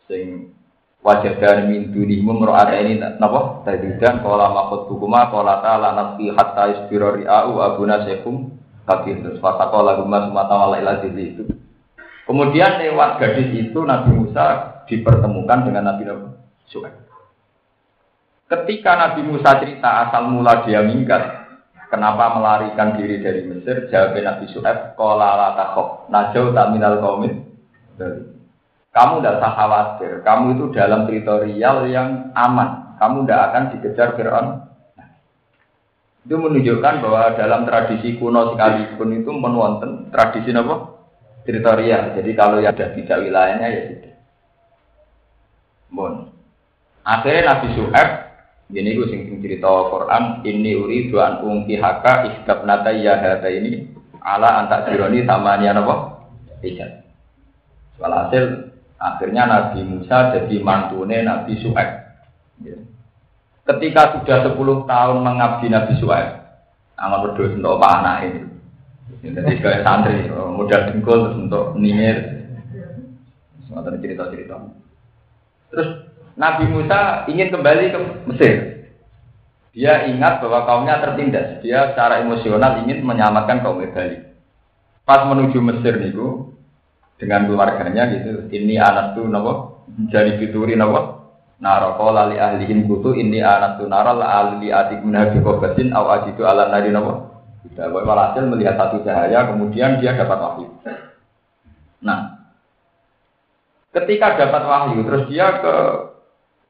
sing 0.05 0.53
wajah 1.01 1.33
dari 1.41 1.63
min 1.65 1.81
dunihum 1.89 2.45
ada 2.45 2.77
ini 2.77 3.01
napa? 3.17 3.65
Tadidan 3.65 4.21
qala 4.21 4.53
maqut 4.53 4.85
hukuma 4.89 5.33
qala 5.33 5.61
ta'ala 5.65 5.97
nafsi 5.97 6.29
hatta 6.29 6.63
isbira 6.77 7.17
ri'u 7.17 7.57
abuna 7.57 8.05
syekhum 8.05 8.53
kabir 8.85 9.21
terus 9.21 9.41
fataqa 9.41 10.01
guma 10.01 10.29
sumata 10.29 10.53
wala 10.57 10.77
ila 10.81 11.01
itu 11.05 11.45
kemudian 12.25 12.81
lewat 12.81 13.21
gadis 13.21 13.49
itu 13.53 13.79
Nabi 13.81 14.09
Musa 14.13 14.45
dipertemukan 14.85 15.69
dengan 15.69 15.93
Nabi 15.93 16.03
Nabi 16.09 16.27
Suhaib. 16.69 16.95
Ketika 18.49 18.91
Nabi 18.99 19.21
Musa 19.25 19.57
cerita 19.63 20.07
asal 20.07 20.27
mula 20.27 20.65
dia 20.67 20.83
minggat 20.83 21.23
kenapa 21.87 22.35
melarikan 22.35 22.95
diri 22.95 23.19
dari 23.19 23.47
Mesir 23.47 23.87
jawab 23.89 24.17
Nabi 24.17 24.45
Suhaib 24.51 24.93
qala 24.95 25.29
la 25.37 25.49
takhaf 25.57 26.07
najau 26.11 26.53
tak 26.53 26.67
minal 26.73 26.99
qaumin 26.99 27.47
kamu 28.91 29.23
tidak 29.23 29.39
usah 29.39 29.53
khawatir. 29.55 30.11
Kamu 30.19 30.45
itu 30.59 30.65
dalam 30.75 31.07
teritorial 31.07 31.87
yang 31.87 32.35
aman. 32.35 32.99
Kamu 32.99 33.23
tidak 33.23 33.41
akan 33.49 33.63
dikejar 33.75 34.09
Fir'aun. 34.19 34.47
Itu 36.27 36.35
menunjukkan 36.37 37.01
bahwa 37.01 37.33
dalam 37.33 37.65
tradisi 37.65 38.19
kuno 38.19 38.53
sekalipun 38.53 39.09
itu 39.15 39.31
menonton 39.31 40.11
tradisi 40.11 40.51
apa? 40.51 40.91
Teritorial. 41.47 42.13
Jadi 42.19 42.31
kalau 42.35 42.59
yang 42.59 42.75
ada 42.75 42.91
tidak 42.93 43.17
wilayahnya 43.23 43.67
ya 43.71 43.81
tidak. 43.95 44.13
Bon. 45.89 46.29
Akhirnya 47.01 47.57
Nabi 47.57 47.67
Suhaib 47.73 48.09
ini 48.75 48.93
gue 48.93 49.09
sing 49.09 49.21
cerita 49.41 49.67
Quran 49.89 50.45
ini 50.45 50.77
uri 50.77 51.09
duan 51.09 51.41
ungki 51.41 51.81
haka 51.81 52.45
nata 52.61 52.93
ya 52.93 53.17
ini 53.49 53.89
ala 54.21 54.61
antak 54.61 54.91
jironi 54.93 55.25
sama 55.25 55.57
nian 55.57 55.81
apa? 55.81 56.27
Ijat. 56.61 57.01
Walhasil 57.97 58.70
Akhirnya 59.01 59.49
Nabi 59.49 59.81
Musa 59.81 60.29
jadi 60.37 60.61
mantune 60.61 61.25
Nabi 61.25 61.57
Su'aib. 61.57 61.89
Ya. 62.61 62.77
Ketika 63.65 64.21
sudah 64.21 64.53
10 64.53 64.85
tahun 64.85 65.17
mengabdi 65.25 65.73
Nabi 65.73 65.97
Su'aib, 65.97 66.37
amal 67.01 67.25
berdua 67.25 67.57
untuk 67.57 67.81
apa 67.81 67.87
anak 67.97 68.17
ini. 68.29 68.41
Jadi 69.25 69.57
kayak 69.57 69.81
santri, 69.81 70.29
mudah 70.29 70.93
dengkul 70.93 71.33
untuk 71.33 71.73
ningir. 71.81 72.45
Semua 73.65 73.81
cerita-cerita. 73.85 74.69
Terus 75.73 75.89
Nabi 76.37 76.69
Musa 76.69 77.25
ingin 77.25 77.49
kembali 77.49 77.85
ke 77.89 77.99
Mesir. 78.29 78.55
Dia 79.71 80.03
ingat 80.09 80.43
bahwa 80.43 80.67
kaumnya 80.67 80.99
tertindas. 80.99 81.63
Dia 81.63 81.95
secara 81.95 82.21
emosional 82.21 82.83
ingin 82.85 83.01
menyelamatkan 83.07 83.63
kaum 83.63 83.79
Bali. 83.81 84.19
Pas 85.07 85.23
menuju 85.25 85.57
Mesir 85.63 85.95
niku, 85.97 86.50
dengan 87.21 87.45
keluarganya 87.45 88.09
gitu. 88.17 88.49
Ini 88.49 88.81
anak 88.81 89.13
tuh 89.13 89.29
nopo 89.29 89.85
jadi 90.09 90.41
fituri 90.41 90.73
nopo 90.73 91.21
naroko 91.61 92.09
lali 92.09 92.41
ahlihin 92.41 92.89
kutu 92.89 93.13
ini 93.13 93.37
anak 93.45 93.77
tuh 93.77 93.85
naral 93.85 94.17
ahli 94.17 94.73
adik 94.73 95.05
menabi 95.05 95.37
kobatin 95.45 95.93
aw 95.93 96.25
itu 96.25 96.41
ala 96.41 96.73
nari 96.73 96.89
nopo. 96.89 97.29
Tidak 97.61 97.93
walhasil 97.93 98.49
melihat 98.49 98.73
satu 98.73 99.05
cahaya, 99.05 99.53
kemudian 99.53 100.01
dia 100.01 100.17
dapat 100.17 100.33
wahyu. 100.41 100.67
Nah, 102.01 102.41
ketika 103.93 104.33
dapat 104.33 104.65
wahyu, 104.65 105.05
terus 105.05 105.29
dia 105.29 105.61
ke 105.61 105.75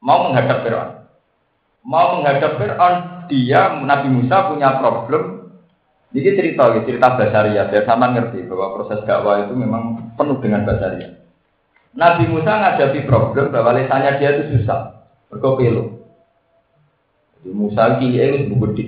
mau 0.03 0.27
menghadap 0.27 0.67
Fir'aun. 0.67 1.07
Mau 1.87 2.19
menghadap 2.19 2.59
Fir'aun, 2.59 2.95
dia 3.31 3.71
Nabi 3.81 4.07
Musa 4.11 4.51
punya 4.51 4.83
problem 4.83 5.40
ini 6.11 6.35
cerita, 6.35 6.75
ya, 6.75 6.83
cerita 6.83 7.15
basaria. 7.15 7.71
Biar 7.71 7.87
sama 7.87 8.11
ngerti 8.11 8.43
bahwa 8.51 8.75
proses 8.75 8.99
dakwah 9.07 9.47
itu 9.47 9.55
memang 9.55 10.11
penuh 10.19 10.43
dengan 10.43 10.67
basaria. 10.67 11.23
Nabi 11.95 12.27
Musa 12.27 12.51
ngajabi 12.51 13.07
problem 13.07 13.51
bahwa 13.51 13.79
lesanya 13.79 14.19
dia 14.19 14.35
itu 14.35 14.59
susah. 14.59 15.07
Berkopelo. 15.31 16.03
Jadi 17.39 17.49
Musa 17.55 17.95
kiai 17.95 18.43
itu 18.43 18.55
gede. 18.59 18.85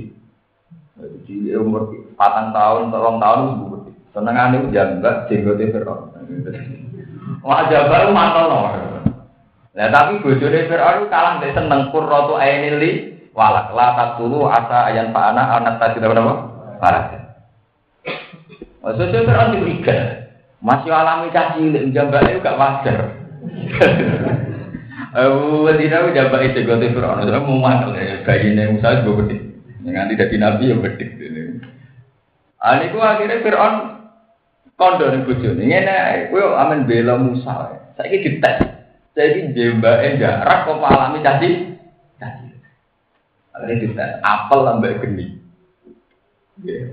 Jadi 1.00 1.56
umur 1.56 1.96
patang 2.20 2.52
tahun, 2.52 2.92
tolong 2.92 3.18
tahun 3.24 3.40
itu 3.40 3.66
gede. 3.72 3.92
Senengan 4.12 4.56
itu 4.60 4.68
jambak, 4.76 5.16
jenggotnya 5.32 5.72
Fir'aun. 5.72 6.12
Wajah 7.44 7.82
baru 7.88 8.10
mantel 8.12 8.46
no. 8.52 8.60
Nah 9.74 9.88
tapi 9.90 10.20
bojone 10.20 10.70
Fir'aun 10.70 11.08
kalah 11.08 11.40
dari 11.40 11.56
seneng 11.56 11.88
kurrotu 11.90 12.36
ainili 12.36 13.16
walak 13.32 13.74
la 13.74 13.96
taqulu 13.98 14.46
asa 14.46 14.92
ayan 14.92 15.10
fa'ana 15.16 15.60
anak 15.60 15.82
tadi 15.82 15.98
apa? 16.04 16.53
Parah. 16.84 17.24
Maksudnya 18.84 19.24
Fir'aun 19.24 19.56
diberikan. 19.56 20.28
Masih 20.60 20.92
alami 20.92 21.32
caci 21.32 21.60
cilik, 21.60 21.92
jambaknya 21.96 22.44
gak 22.44 22.60
wajar. 22.60 23.00
Abu 25.16 25.64
Wadina 25.68 26.12
jambak 26.12 26.44
itu 26.52 26.68
gue 26.68 26.92
Fir'aun. 26.92 27.24
Itu 27.24 27.32
mau 27.40 27.64
mantel 27.64 27.96
ya, 27.96 28.20
bayi 28.28 28.52
ini 28.52 28.76
Musa 28.76 29.00
juga 29.00 29.24
gede. 29.24 29.38
Yang 29.88 30.16
tidak 30.16 30.32
nabi 30.40 30.72
ya 30.72 30.76
gede. 30.80 31.06
Ah, 32.64 32.80
ini 32.80 32.96
gua 32.96 33.16
akhirnya 33.16 33.44
Fir'aun 33.44 33.76
kondo 34.76 35.06
nih 35.12 35.24
bujuni. 35.28 35.68
Ini 35.68 36.32
gue 36.32 36.44
aman 36.44 36.88
bela 36.88 37.16
Musa. 37.20 37.80
Saya 37.96 38.08
ini 38.08 38.24
dites. 38.24 38.60
Saya 39.16 39.36
ini 39.36 39.52
jambaknya 39.56 40.20
jarak 40.20 40.68
kok 40.68 40.80
alami 40.80 41.20
caci. 41.24 41.50
Caci. 42.20 42.46
Akhirnya 43.52 43.84
dites. 43.84 44.12
Apel 44.24 44.60
lambat 44.64 45.04
geni. 45.04 45.43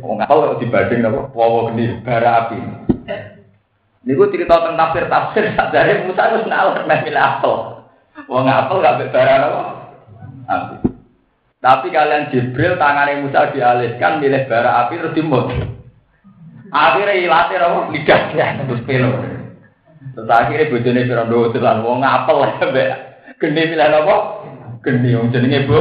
Wong 0.01 0.17
apel 0.25 0.57
dibanding 0.57 1.05
apa? 1.05 1.29
Wawa 1.37 1.69
geni 1.69 2.01
bara 2.01 2.49
api. 2.49 2.59
Niku 4.09 4.33
cerita 4.33 4.57
tentang 4.65 4.97
tafsir 4.97 5.05
tafsir 5.13 5.45
dari 5.69 6.09
Musa 6.09 6.33
harus 6.33 6.49
nalar 6.49 6.81
milih 6.89 7.21
apel. 7.21 7.55
Wong 8.25 8.49
apel 8.49 8.81
gak 8.81 9.13
bara 9.13 9.35
apa? 9.37 9.63
Api. 10.49 10.75
Tapi 11.61 11.87
kalian 11.93 12.33
Jibril 12.33 12.81
tangannya 12.81 13.21
Musa 13.21 13.53
dialihkan 13.53 14.25
milih 14.25 14.49
bara 14.49 14.89
api 14.89 14.97
terus 14.97 15.13
dimut. 15.13 15.53
Akhirnya 16.73 17.21
ilatih 17.21 17.61
apa? 17.61 17.79
Lidahnya 17.93 18.47
terus 18.65 18.83
pelo. 18.89 19.13
Terus 20.17 20.31
akhirnya 20.33 20.73
bojone 20.73 21.01
Firaun 21.05 21.53
telan 21.53 21.85
wong 21.85 22.01
apel 22.01 22.49
mbek 22.65 22.91
geni 23.37 23.77
milih 23.77 23.93
apa? 23.93 24.17
Geni 24.81 25.21
wong 25.21 25.29
jenenge 25.29 25.69
Bu. 25.69 25.81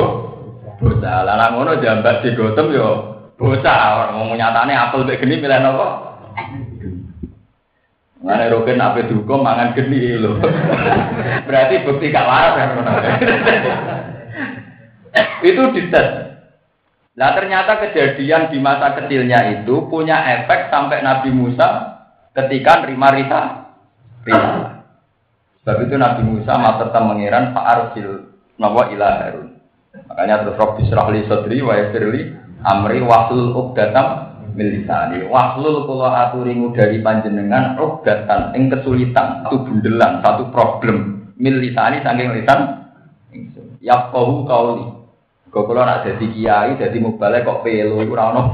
Bocah 0.80 1.28
lanang 1.28 1.60
ngono 1.60 1.80
jambat 1.84 2.24
digotem 2.24 2.72
yo 2.72 3.09
Bocah 3.40 4.12
mau 4.20 4.36
nyatane 4.36 4.76
apel 4.76 5.08
mek 5.08 5.24
geni 5.24 5.40
milih? 5.40 5.64
Mana 8.20 8.52
roken 8.52 8.84
apa 8.84 9.08
dihukum 9.08 9.40
mangan 9.40 9.72
geni 9.80 10.20
lho. 10.20 10.44
Berarti 11.48 11.88
bukti 11.88 12.12
gak 12.12 12.28
waras 12.28 12.54
kan 12.60 12.70
Itu 15.48 15.72
dites. 15.72 16.08
Nah 17.16 17.30
ternyata 17.32 17.80
kejadian 17.80 18.52
di 18.52 18.60
masa 18.60 19.00
kecilnya 19.00 19.64
itu 19.64 19.88
punya 19.88 20.20
efek 20.40 20.68
sampai 20.68 21.00
Nabi 21.00 21.32
Musa 21.32 21.68
ketika 22.36 22.84
nerima 22.84 23.08
Rita. 23.16 23.44
Sebab 25.64 25.78
itu 25.88 25.96
Nabi 25.96 26.22
Musa 26.28 26.60
tetap 26.60 27.04
mengiran 27.08 27.56
Pak 27.56 27.66
Arsil 27.66 28.36
Nawa 28.60 28.92
ilah 28.92 29.16
Harun. 29.24 29.48
Makanya 30.12 30.44
terus 30.44 30.60
Robi 30.60 30.84
Srahli 30.92 31.24
Sodri 31.28 31.64
wa 31.64 31.76
amri 32.66 33.00
wahlul 33.04 33.56
uqdatam 33.56 34.30
milisani 34.56 35.24
wahlul 35.28 35.88
kula 35.88 36.28
aturi 36.28 36.58
dari 36.76 37.00
panjenengan 37.00 37.80
uqdatan 37.80 38.52
ing 38.56 38.68
kesulitan 38.68 39.46
satu 39.46 39.64
bundelan 39.64 40.20
satu 40.20 40.52
problem 40.52 41.30
milisani 41.40 42.04
saking 42.04 42.36
lisan 42.36 42.60
yaqahu 43.80 44.44
qauli 44.44 45.00
Kok 45.50 45.66
kula 45.66 45.82
nak 45.82 46.06
dadi 46.06 46.30
kiai 46.30 46.78
dadi 46.78 47.02
mubalek 47.02 47.42
kok 47.42 47.66
pelo 47.66 48.06
iku 48.06 48.14
ora 48.14 48.30
ono. 48.30 48.54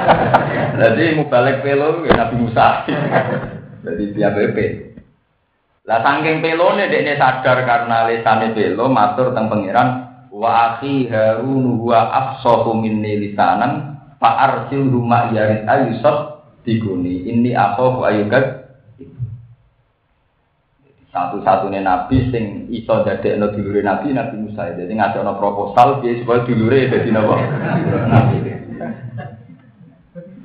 Dadi 0.84 1.16
mubalek 1.16 1.64
pelo 1.64 2.04
ya 2.04 2.12
Nabi 2.12 2.36
Musa. 2.36 2.84
Dadi 3.88 4.04
dia 4.12 4.36
BP. 4.36 4.58
Lah 5.88 6.04
saking 6.04 6.44
pelone 6.44 6.92
dekne 6.92 7.16
sadar 7.16 7.64
karena 7.64 8.04
lesane 8.04 8.52
pelo 8.52 8.84
matur 8.92 9.32
teng 9.32 9.48
pangeran 9.48 10.05
wa 10.36 10.76
akhi 10.76 11.08
harun 11.08 11.80
huwa 11.80 12.12
afsahu 12.12 12.76
minni 12.76 13.24
lisanan 13.24 13.96
fa 14.20 14.36
arsil 14.44 14.84
rumah 14.84 15.32
yarid 15.32 15.64
ayusat 15.64 16.44
diguni 16.68 17.24
ini 17.24 17.56
akhafu 17.56 18.04
ayukat 18.04 18.68
satu-satunya 21.16 21.80
nabi 21.80 22.28
sing 22.28 22.68
iso 22.68 23.00
no 23.40 23.46
dulure 23.48 23.80
nabi 23.80 24.12
Nabi 24.12 24.36
Musa. 24.36 24.68
Jadi 24.76 24.92
no 24.92 25.32
proposal 25.40 26.04
dia 26.04 26.20
supaya 26.20 26.44
dulure 26.44 26.92
dadi 26.92 27.08
napa? 27.08 27.40
Nabi. 28.04 28.36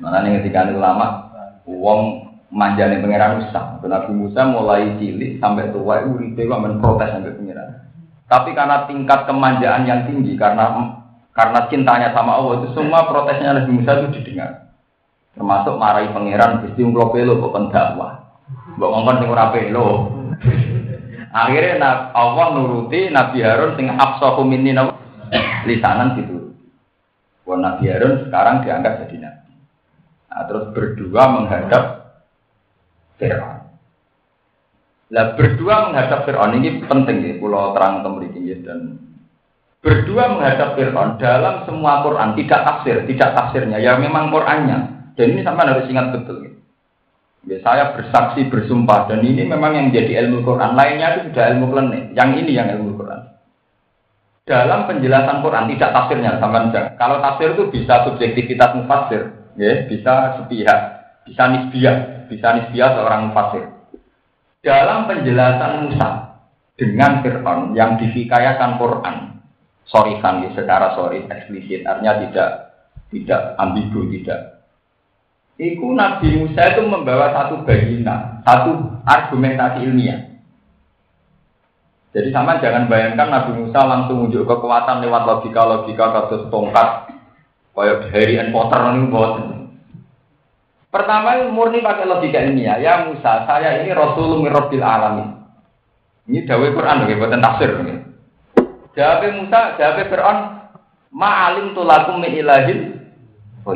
Mana 0.00 0.24
nih 0.24 0.40
ketika 0.40 0.72
ulama 0.72 1.28
uang 1.68 2.00
manjane 2.48 3.04
pangeran 3.04 3.44
Musa. 3.44 3.76
Nabi 3.84 4.12
Musa 4.16 4.48
mulai 4.48 4.96
cilik 4.96 5.36
sampai 5.36 5.68
tua 5.76 6.08
uripe 6.08 6.48
kok 6.48 6.62
men 6.64 6.80
protes 6.80 7.12
sampai 7.12 7.36
pangeran. 7.36 7.81
Tapi 8.32 8.56
karena 8.56 8.88
tingkat 8.88 9.28
kemanjaan 9.28 9.84
yang 9.84 10.08
tinggi 10.08 10.40
karena 10.40 10.96
karena 11.36 11.68
cintanya 11.68 12.16
sama 12.16 12.40
Allah 12.40 12.64
itu 12.64 12.72
semua 12.72 13.04
protesnya 13.04 13.60
Nabi 13.60 13.76
Musa 13.76 13.92
itu 14.00 14.08
didengar. 14.16 14.72
Termasuk 15.36 15.76
marahi 15.76 16.08
pangeran 16.16 16.64
Gusti 16.64 16.80
Ungklo 16.80 17.12
Pelo 17.12 17.36
kok 17.36 17.68
dakwah. 17.68 18.40
Mbok 18.80 18.88
ngomong 18.88 19.16
sing 19.20 19.28
ora 19.28 19.46
pelo. 19.52 19.86
Akhirnya 21.32 22.12
Allah 22.12 22.46
nuruti 22.56 23.12
Nabi 23.12 23.44
Harun 23.44 23.76
sing 23.76 23.92
afsahu 23.92 24.44
minni 24.44 24.72
lisanan 25.68 26.16
gitu. 26.16 26.56
Wah 27.44 27.60
Nabi 27.60 27.88
Harun 27.88 28.28
sekarang 28.28 28.64
diangkat 28.64 29.08
jadi 29.08 29.28
nabi. 29.28 29.52
Nah, 30.32 30.44
terus 30.48 30.64
berdua 30.72 31.22
menghadap 31.36 31.84
Fir'aun. 33.20 33.61
Lah 35.12 35.36
berdua 35.36 35.92
menghadap 35.92 36.24
Fir'aun 36.24 36.56
ini 36.56 36.80
penting 36.88 37.16
ya, 37.20 37.32
pulau 37.36 37.76
terang 37.76 38.00
temriki 38.00 38.48
dan 38.64 38.96
berdua 39.84 40.32
menghadap 40.32 40.72
Fir'aun 40.72 41.20
dalam 41.20 41.68
semua 41.68 42.00
Quran 42.00 42.32
tidak 42.40 42.60
tafsir, 42.64 42.96
tidak 43.04 43.36
tafsirnya, 43.36 43.76
ya 43.76 44.00
memang 44.00 44.32
Qurannya. 44.32 45.12
Dan 45.12 45.36
ini 45.36 45.44
sampai 45.44 45.68
harus 45.68 45.84
ingat 45.92 46.16
betul. 46.16 46.48
Ya. 46.48 46.52
Ya, 47.42 47.58
saya 47.58 47.92
bersaksi 47.92 48.46
bersumpah 48.46 49.10
dan 49.10 49.20
ini 49.26 49.42
memang 49.42 49.74
yang 49.74 49.90
menjadi 49.90 50.24
ilmu 50.24 50.46
Quran. 50.46 50.78
Lainnya 50.78 51.18
itu 51.18 51.20
sudah 51.34 51.44
ilmu 51.52 51.66
klenik. 51.74 52.02
Yang 52.14 52.30
ini 52.38 52.52
yang 52.54 52.68
ilmu 52.78 52.94
Quran. 52.94 53.20
Dalam 54.46 54.86
penjelasan 54.86 55.42
Quran 55.42 55.66
tidak 55.74 55.90
tafsirnya 55.90 56.38
sama. 56.38 56.70
Kalau 56.72 57.18
tafsir 57.18 57.58
itu 57.58 57.66
bisa 57.68 58.06
subjektivitas 58.06 58.78
mufasir, 58.78 59.34
ya, 59.58 59.72
bisa 59.90 60.38
sepihak, 60.38 60.80
bisa 61.26 61.42
nisbiah, 61.50 61.96
bisa 62.30 62.48
nisbiah 62.56 62.90
seorang 62.94 63.28
mufasir. 63.28 63.81
Dalam 64.62 65.10
penjelasan 65.10 65.90
Musa 65.90 66.38
dengan 66.78 67.18
Fir'aun 67.26 67.74
yang 67.74 67.98
difikayakan 67.98 68.78
Quran, 68.78 69.16
sorry 69.90 70.22
kan, 70.22 70.46
ya, 70.46 70.54
secara 70.54 70.94
sorry 70.94 71.26
eksplisit, 71.26 71.82
artinya 71.82 72.22
tidak 72.22 72.50
tidak 73.10 73.58
ambigu, 73.58 74.06
tidak 74.08 74.62
Iku 75.60 75.92
Nabi 75.92 76.42
Musa 76.42 76.74
itu 76.74 76.82
membawa 76.88 77.30
satu 77.30 77.62
bagina, 77.62 78.40
satu 78.42 78.98
argumentasi 79.04 79.84
ilmiah. 79.84 80.32
Jadi 82.12 82.28
sama 82.34 82.58
jangan 82.58 82.88
bayangkan 82.88 83.28
Nabi 83.30 83.62
Musa 83.62 83.80
langsung 83.84 84.26
unjuk 84.26 84.48
kekuatan 84.48 85.04
lewat 85.04 85.22
logika-logika 85.22 86.06
kasus 86.12 86.48
tongkat, 86.48 87.14
kayak 87.78 88.10
Harry 88.10 88.42
and 88.42 88.50
Potter 88.50 88.80
ini 88.90 89.06
buat. 89.06 89.61
Pertama 90.92 91.40
murni 91.48 91.80
pakai 91.80 92.04
logika 92.04 92.44
ilmiah. 92.44 92.76
Ya 92.76 93.08
Musa, 93.08 93.48
saya 93.48 93.80
ini 93.80 93.96
Rasulullah 93.96 94.44
Mirrobil 94.44 94.84
Alamin. 94.84 95.40
Ini 96.28 96.44
dawai 96.44 96.76
Quran, 96.76 97.08
oke, 97.08 97.16
buatan 97.16 97.40
tafsir. 97.40 97.70
Jawab 98.92 99.24
Musa, 99.40 99.60
jawab 99.80 100.04
Fir'aun, 100.04 100.38
ma'alim 101.08 101.72
tulakum 101.72 102.20
min 102.20 102.36
ilahin. 102.36 103.00
Oh. 103.64 103.72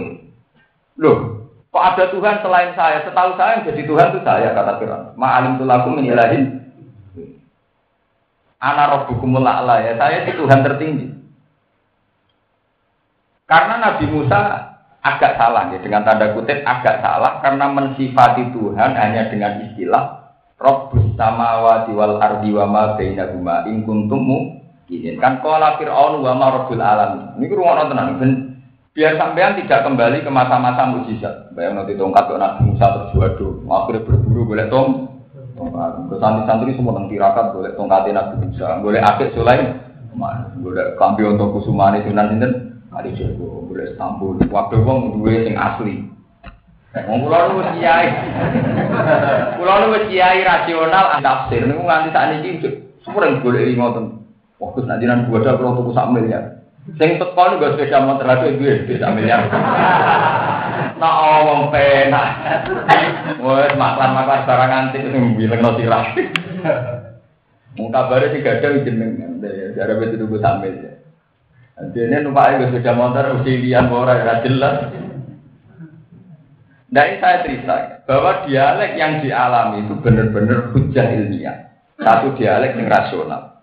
Loh, 1.01 1.19
Kok 1.77 1.85
ada 1.93 2.09
Tuhan 2.09 2.41
selain 2.41 2.73
saya? 2.73 3.05
Setahu 3.05 3.37
saya 3.37 3.61
yang 3.61 3.69
jadi 3.69 3.85
Tuhan 3.85 4.09
itu 4.13 4.21
saya 4.25 4.49
kata 4.57 4.73
Fir'aun. 4.81 5.05
Ma'alim 5.17 5.57
tulakum 5.61 5.97
min 5.97 6.09
ilahin. 6.09 6.45
Ana 8.57 8.93
rabbukumul 8.93 9.45
ya. 9.45 9.93
Saya 10.01 10.25
itu 10.25 10.41
Tuhan 10.41 10.65
tertinggi. 10.65 11.17
Karena 13.45 13.75
Nabi 13.77 14.05
Musa 14.09 14.41
agak 15.14 15.38
salah 15.38 15.71
ya 15.71 15.79
dengan 15.79 16.03
tanda 16.03 16.35
kutip 16.35 16.66
agak 16.66 16.99
salah 16.99 17.38
karena 17.38 17.71
mensifati 17.71 18.51
Tuhan 18.51 18.90
hanya 18.99 19.31
dengan 19.31 19.62
istilah 19.62 20.27
Rabbus 20.57 21.12
samawati 21.21 21.92
wal 21.92 22.16
ardi 22.16 22.49
wa 22.57 22.64
ma 22.64 22.83
bainahuma 22.97 23.69
in 23.69 23.85
kuntum. 23.85 24.57
Kan 25.21 25.45
qala 25.45 25.77
fir'aun 25.77 26.25
wa 26.25 26.33
ma 26.33 26.47
rabbul 26.49 26.81
alamin. 26.81 27.37
Niku 27.37 27.61
rumono 27.61 27.92
tenan 27.92 28.16
Biar 28.97 29.12
sampean 29.21 29.61
tidak 29.61 29.85
kembali 29.85 30.25
ke 30.25 30.31
masa-masa 30.33 30.88
mujizat. 30.88 31.53
Bayang 31.53 31.77
nanti 31.77 32.01
tongkat 32.01 32.33
ke 32.33 32.40
Nabi 32.40 32.73
Musa 32.73 32.87
terus 32.88 33.12
waduh, 33.12 33.61
akhirnya 33.69 34.09
berburu 34.09 34.49
boleh 34.49 34.66
tong. 34.73 35.12
Ke 36.09 36.16
santri-santri 36.16 36.73
semua 36.73 36.97
nang 36.97 37.12
tirakat 37.12 37.53
boleh 37.53 37.77
tongkatin 37.77 38.16
Nabi 38.16 38.35
Musa, 38.49 38.81
boleh 38.81 39.01
akik 39.05 39.37
Sulaim, 39.37 39.77
boleh 40.64 40.97
kambi 40.97 41.29
untuk 41.29 41.61
kusumani 41.61 42.09
sunan 42.09 42.33
sinten, 42.33 42.53
kali 42.97 43.13
jago, 43.13 43.69
boleh 43.69 43.93
Istanbul. 43.93 44.41
Waktu 44.49 44.81
wong 44.81 45.21
duwe 45.21 45.45
sing 45.45 45.53
asli. 45.53 46.09
Wong 47.05 47.29
kula 47.29 47.53
nu 47.53 47.61
kiai. 47.77 48.09
Kula 49.61 49.85
nu 49.85 50.01
kiai 50.09 50.41
rasional 50.41 51.21
tafsir 51.21 51.69
niku 51.69 51.85
nganti 51.85 52.09
sakniki 52.17 52.73
semua 53.05 53.29
yang 53.29 53.45
boleh 53.45 53.69
ngoten. 53.77 54.05
Waktu 54.57 54.89
nanti 54.89 55.05
nanti 55.05 55.29
gua 55.29 55.45
ada 55.45 55.61
kalau 55.61 55.77
tuku 55.77 55.93
sak 55.93 56.09
miliar. 56.09 56.65
Sing 56.97 57.21
teko 57.21 57.43
niku 57.53 57.61
gak 57.61 57.73
sepeda 57.77 58.01
motor 58.01 58.25
lagi 58.25 58.57
gue 58.57 58.89
bisa 58.89 59.13
miliar. 59.13 59.45
Nah, 60.97 61.13
omong 61.45 61.69
penak. 61.69 62.27
Wes 63.45 63.77
maklan-maklan 63.77 64.49
barang 64.49 64.73
antik 64.73 65.05
sing 65.05 65.37
bilengno 65.37 65.77
sirah. 65.77 66.17
Mung 67.77 67.93
kabare 67.93 68.33
sing 68.33 68.41
gadah 68.41 68.81
jeneng 68.81 69.37
jare 69.77 70.01
wis 70.01 70.17
tuku 70.17 70.41
sambil. 70.41 70.96
Dene 71.77 72.25
numpak 72.25 72.57
gue 72.57 72.73
sepeda 72.73 72.97
motor 72.97 73.37
usilian 73.37 73.93
ora 73.93 74.17
ora 74.17 74.41
jelas. 74.41 74.97
Nah 76.89 77.05
ini 77.05 77.21
saya 77.21 77.45
cerita 77.45 77.77
bahwa 78.09 78.49
dialek 78.49 78.97
yang 78.97 79.21
dialami 79.21 79.85
itu 79.85 79.95
benar-benar 80.01 80.73
hujah 80.73 81.07
ilmiah. 81.12 81.57
Satu 82.01 82.33
dialek 82.33 82.81
yang 82.81 82.89
rasional. 82.89 83.61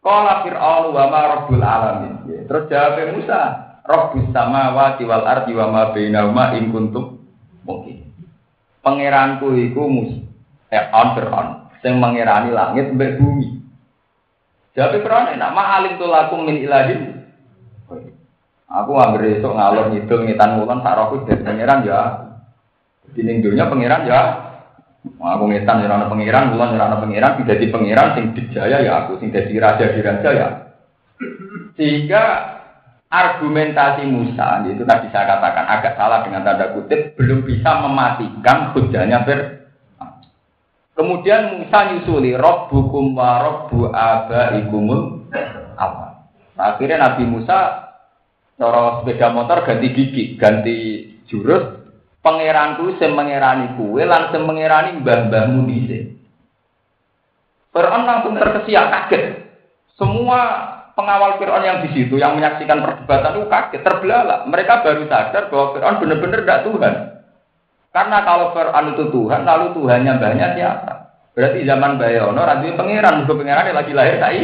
Kala 0.00 0.40
Fir'aun 0.40 0.96
wa 0.96 1.04
ma 1.12 1.20
rabbul 1.36 1.60
alamin. 1.60 2.24
Terus 2.48 2.64
jawab 2.72 2.96
Musa, 3.12 3.40
Rabbus 3.84 4.32
samawati 4.32 5.04
wal 5.04 5.28
ardi 5.28 5.52
wa 5.52 5.68
ma 5.68 5.82
bainahuma 5.92 6.56
in 6.56 6.72
kuntum 6.72 7.28
mungkin. 7.68 8.08
Pangeranku 8.80 9.52
iku 9.68 9.84
mus 9.84 10.16
eh 10.72 10.88
on 10.96 11.12
Fir'aun 11.12 11.48
sing 11.84 12.00
mengerani 12.00 12.56
langit 12.56 12.88
mbek 12.88 13.20
bumi. 13.20 13.60
Jawab 14.72 14.96
Fir'aun 15.04 15.36
enak 15.36 15.50
ma 15.52 15.76
alim 15.76 16.00
lakum 16.00 16.48
min 16.48 16.64
ilahin. 16.64 17.17
Aku 18.68 18.92
ambil 19.00 19.32
esok 19.32 19.56
ngalor 19.56 19.90
ngidul 19.90 20.28
ngitan 20.28 20.60
ngulon 20.60 20.84
sak 20.84 20.96
rohku 20.96 21.24
dari 21.24 21.40
pangeran 21.40 21.88
ya. 21.88 22.00
Di 23.16 23.24
dunia 23.24 23.64
pangeran 23.72 24.04
ya 24.04 24.48
Aku 25.18 25.44
ngetan 25.48 25.82
ya 25.82 25.88
ana 25.88 26.10
pangeran, 26.10 26.52
kula 26.52 26.74
ya 26.74 26.84
ana 26.84 27.00
pangeran, 27.00 27.38
sing 27.38 27.44
dadi 27.46 27.66
pangeran 27.72 28.08
sing 28.14 28.24
dijaya 28.34 28.82
ya 28.82 28.92
aku, 29.04 29.18
sing 29.22 29.30
dadi 29.30 29.56
raja 29.56 29.94
di 29.94 30.00
raja 30.04 30.30
ya. 30.30 30.48
Sehingga 31.78 32.22
argumentasi 33.08 34.04
Musa 34.04 34.62
itu 34.68 34.84
tadi 34.84 35.08
saya 35.08 35.38
katakan 35.38 35.64
agak 35.64 35.96
salah 35.96 36.26
dengan 36.26 36.44
tanda 36.44 36.76
kutip 36.76 37.16
belum 37.16 37.46
bisa 37.46 37.80
mematikan 37.82 38.74
hujahnya 38.76 39.24
Fir. 39.24 39.40
Kemudian 40.98 41.62
Musa 41.62 41.78
nyusuli 41.94 42.34
Rabbukum 42.34 43.14
wa 43.14 43.38
Rabbu 43.38 43.88
abaikumul 43.94 45.30
apa? 45.78 46.26
Akhirnya 46.58 46.98
Nabi 47.06 47.22
Musa 47.22 47.87
cara 48.58 49.00
sepeda 49.00 49.30
motor 49.30 49.62
ganti 49.62 49.88
gigi, 49.94 50.34
ganti 50.34 50.76
jurus, 51.30 51.78
pangeranku 52.20 52.98
sing 52.98 53.14
mengerani 53.14 53.78
kue 53.78 54.02
lan 54.02 54.34
sing 54.34 54.42
mengerani 54.42 54.98
mbah-mbahmu 54.98 55.70
dhisik. 55.70 56.18
Fir'aun 57.70 58.02
langsung 58.02 58.34
terkesiap 58.34 58.90
kaget. 58.90 59.24
Semua 59.94 60.40
pengawal 60.98 61.38
Fir'aun 61.38 61.62
yang 61.62 61.78
di 61.86 61.94
situ 61.94 62.18
yang 62.18 62.34
menyaksikan 62.34 62.82
perdebatan 62.82 63.38
itu 63.38 63.46
kaget, 63.46 63.80
terbelalak. 63.86 64.40
Mereka 64.50 64.82
baru 64.82 65.06
sadar 65.06 65.46
bahwa 65.46 65.66
Fir'aun 65.78 66.00
benar-benar 66.02 66.40
tidak 66.42 66.62
Tuhan. 66.66 66.94
Karena 67.94 68.18
kalau 68.26 68.50
Fir'aun 68.50 68.98
itu 68.98 69.04
Tuhan, 69.14 69.40
lalu 69.46 69.66
Tuhannya 69.78 70.12
banyak 70.18 70.50
siapa? 70.58 70.92
Berarti 71.38 71.62
zaman 71.62 72.02
Bayono, 72.02 72.42
rantai 72.42 72.74
pangeran, 72.74 73.22
bukan 73.22 73.46
pangeran 73.46 73.70
lagi 73.70 73.92
lahir 73.94 74.18
tai. 74.18 74.42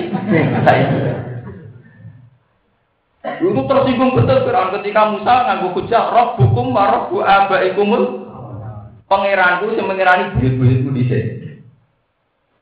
Itu 3.40 3.62
tersinggung 3.66 4.14
betul 4.14 4.46
Fir'aun 4.46 4.74
ketika 4.78 5.10
Musa 5.10 5.34
nganggu 5.48 5.68
hujah 5.74 6.04
roh 6.12 6.28
hukum 6.38 6.74
wa 6.74 6.84
roh 6.90 7.22
abaikumul 7.22 8.02
pangeranku 9.10 9.74
sing 9.74 9.84
mengirani 9.86 10.34
buyut-buyutku 10.38 10.90
dhisik. 10.94 11.24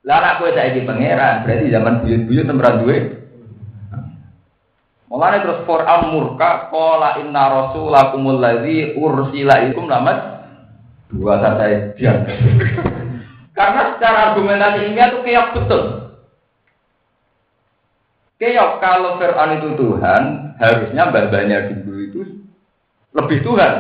Lah 0.02 0.18
nek 0.18 0.34
kowe 0.42 0.50
saiki 0.50 0.82
pangeran, 0.82 1.46
berarti 1.46 1.70
zaman 1.70 1.94
buyut-buyut 2.02 2.46
tempat 2.50 2.72
duwe. 2.82 2.96
Mulane 5.12 5.44
terus 5.44 5.62
Quran 5.68 6.00
murka 6.08 6.72
qala 6.72 7.20
inna 7.20 7.44
rasulakumul 7.52 8.40
ladzi 8.40 8.96
ursila 8.96 9.68
ikum 9.68 9.84
lamat 9.86 10.48
dua 11.12 11.36
saya 11.38 11.92
biar. 11.92 12.16
Karena 13.56 13.94
secara 13.94 14.32
argumentasi 14.32 14.88
ilmiah 14.88 15.12
itu 15.12 15.18
keok 15.20 15.48
betul. 15.52 16.01
Keok 18.42 18.82
kalau 18.82 19.22
Fir'aun 19.22 19.62
itu 19.62 19.78
Tuhan, 19.78 20.22
harusnya 20.58 21.14
babanya 21.14 21.70
dulu 21.70 22.00
itu 22.02 22.20
lebih 23.14 23.38
Tuhan. 23.46 23.74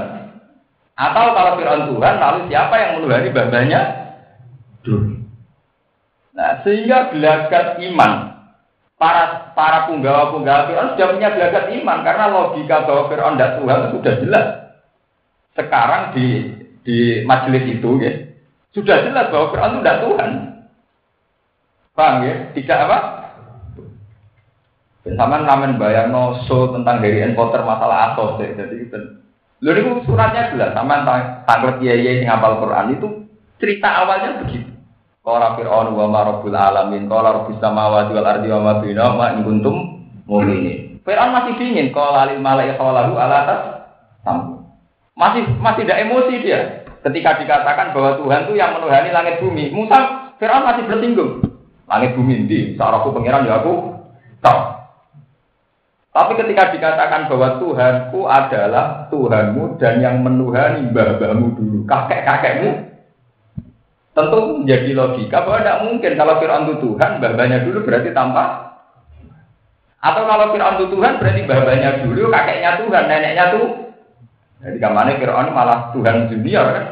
Atau 0.94 1.34
kalau 1.34 1.58
Fir'aun 1.58 1.90
Tuhan, 1.90 2.14
lalu 2.22 2.40
siapa 2.46 2.74
yang 2.78 3.02
menuhani 3.02 3.34
babanya 3.34 3.80
dulu? 4.86 5.18
Nah, 6.38 6.62
sehingga 6.62 7.10
gelagat 7.10 7.82
iman 7.90 8.38
para 9.02 9.50
para 9.58 9.90
punggawa-punggawa 9.90 10.70
Fir'aun 10.70 10.94
sudah 10.94 11.08
punya 11.10 11.28
gelagat 11.34 11.64
iman 11.82 11.98
karena 12.06 12.24
logika 12.30 12.86
bahwa 12.86 13.10
Fir'aun 13.10 13.34
tidak 13.34 13.58
Tuhan 13.58 13.80
sudah 13.90 14.14
jelas. 14.22 14.46
Sekarang 15.58 16.14
di 16.14 16.26
di 16.86 17.26
majelis 17.26 17.66
itu 17.66 17.98
ya, 17.98 18.14
sudah 18.78 19.10
jelas 19.10 19.26
bahwa 19.26 19.50
Quran 19.50 19.70
itu 19.74 19.80
tidak 19.82 20.00
Tuhan. 20.06 20.30
Paham 21.98 22.16
ya? 22.24 22.34
Tidak 22.54 22.78
apa? 22.88 22.98
Sama 25.02 25.42
namen 25.42 25.82
bayang 25.82 26.14
so 26.46 26.70
tentang 26.70 27.02
dari 27.02 27.26
Potter 27.34 27.66
masalah 27.66 28.14
asos 28.14 28.38
ya. 28.38 28.54
Jadi 28.54 28.86
itu. 28.86 28.98
Lalu 29.62 29.78
itu 29.78 29.90
suratnya 30.10 30.50
jelas 30.50 30.74
sama 30.74 31.06
tanggal 31.46 31.78
kiai 31.78 32.02
yang 32.02 32.26
ngapal 32.26 32.58
Quran 32.66 32.98
itu 32.98 33.08
cerita 33.62 34.02
awalnya 34.02 34.42
begitu. 34.42 34.70
Qala 35.22 35.54
fir'aun 35.54 35.94
wa 35.94 36.10
ma 36.10 36.26
alamin, 36.26 37.06
qala 37.06 37.30
rabbus 37.30 37.62
samawati 37.62 38.10
wal 38.10 38.26
ardi 38.26 38.50
wa 38.50 38.58
ma 38.58 38.72
bainahuma 38.82 39.38
in 39.38 39.46
kuntum 39.46 40.02
mu'minin. 40.26 40.98
Fir'aun 41.06 41.30
masih 41.30 41.54
dingin, 41.62 41.94
qala 41.94 42.34
lil 42.34 42.42
malaikati 42.42 42.82
hawalahu 42.82 43.14
ala 43.14 43.36
atas 43.46 43.60
Masih 45.14 45.46
masih 45.62 45.86
tidak 45.86 46.10
emosi 46.10 46.42
dia. 46.42 46.60
Ketika 47.06 47.38
dikatakan 47.38 47.94
bahwa 47.94 48.18
Tuhan 48.18 48.50
itu 48.50 48.58
yang 48.58 48.74
menuhani 48.78 49.14
langit 49.14 49.38
bumi, 49.38 49.70
Musa 49.70 50.30
Fir'aun 50.42 50.66
masih 50.66 50.90
bersinggung. 50.90 51.38
Langit 51.86 52.18
bumi 52.18 52.42
ini, 52.42 52.74
seorang 52.74 53.06
pengiran 53.14 53.46
ya 53.46 53.62
aku 53.62 53.94
tahu. 54.42 54.58
Tapi 56.12 56.32
ketika 56.36 56.76
dikatakan 56.76 57.24
bahwa 57.32 57.56
Tuhanku 57.56 58.28
adalah 58.28 59.08
Tuhanmu 59.08 59.80
dan 59.80 59.96
yang 60.04 60.20
menuhani 60.20 60.92
mbah-mbahmu 60.92 61.56
dulu, 61.56 61.88
kakek-kakekmu, 61.88 62.92
tentu 64.12 64.38
menjadi 64.60 64.92
logika 64.92 65.40
bahwa 65.40 65.64
tidak 65.64 65.80
mungkin 65.88 66.12
kalau 66.20 66.36
Fir'aun 66.36 66.68
Tuhan, 66.68 67.10
mbah-mbahnya 67.16 67.64
dulu 67.64 67.88
berarti 67.88 68.12
tanpa 68.12 68.76
atau 70.04 70.22
kalau 70.28 70.52
Fir'aun 70.52 70.84
Tuhan 70.84 71.12
berarti 71.16 71.40
mbah-mbahnya 71.48 71.90
dulu, 72.04 72.28
kakeknya 72.28 72.70
Tuhan, 72.84 73.04
neneknya 73.08 73.44
tuh 73.56 73.66
jadi 74.62 74.78
kamarnya 74.78 75.16
Fir'aun 75.16 75.48
malah 75.50 75.90
Tuhan 75.96 76.28
junior 76.28 76.66
kan? 76.76 76.84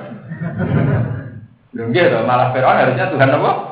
Gitu, 1.77 2.19
malah 2.25 2.57
Fir'aun 2.57 2.79
harusnya 2.81 3.13
Tuhan 3.13 3.31
apa? 3.37 3.70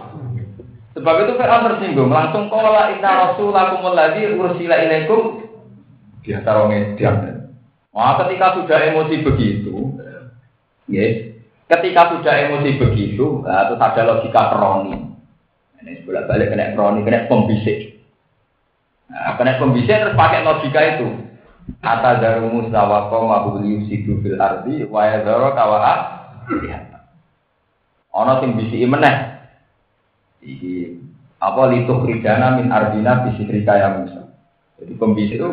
Sebab 0.98 1.14
itu 1.22 1.32
Fir'aun 1.38 1.66
tersinggung, 1.70 2.10
langsung 2.10 2.50
kola 2.50 2.90
inna 2.90 3.30
rasulakumul 3.30 3.94
ladzi 3.94 4.34
ursila 4.34 4.82
ilaikum 4.82 5.46
di 6.26 6.34
antara 6.34 6.66
median. 6.66 7.46
Wah, 7.94 8.18
ketika 8.26 8.58
sudah 8.58 8.78
emosi 8.82 9.22
begitu, 9.22 9.94
yes, 10.90 11.38
ketika 11.70 12.18
sudah 12.18 12.34
emosi 12.50 12.82
begitu, 12.82 13.46
nah, 13.46 13.70
terus 13.70 13.78
ada 13.78 14.02
logika 14.10 14.42
kroni. 14.50 14.98
Ini 15.78 16.02
bolak 16.02 16.26
balik 16.26 16.50
kena 16.50 16.74
kroni, 16.74 17.06
kena 17.06 17.30
pembisik. 17.30 18.02
Nah, 19.06 19.38
kena 19.38 19.62
pembisik 19.62 19.94
terus 20.02 20.18
pakai 20.18 20.42
logika 20.42 20.80
itu. 20.98 21.08
Ata 21.78 22.18
daru 22.18 22.50
Musa 22.50 22.80
wa 22.90 23.06
qoma 23.06 23.54
yusidu 23.62 24.18
fil 24.18 24.34
ardi 24.34 24.82
wa 24.82 25.06
yadhara 25.06 25.54
kawa 25.54 25.78
Ana 28.10 28.42
sing 28.42 28.58
bisiki 28.58 28.82
meneh. 28.82 29.37
Iki 30.42 31.02
apa 31.38 31.62
litu 31.70 31.94
kridana 32.02 32.58
min 32.58 32.70
ardina 32.70 33.26
bisikrika 33.26 33.78
ya 33.78 33.88
Musa. 33.98 34.34
Jadi 34.78 34.92
pembisik 34.98 35.38
itu 35.38 35.50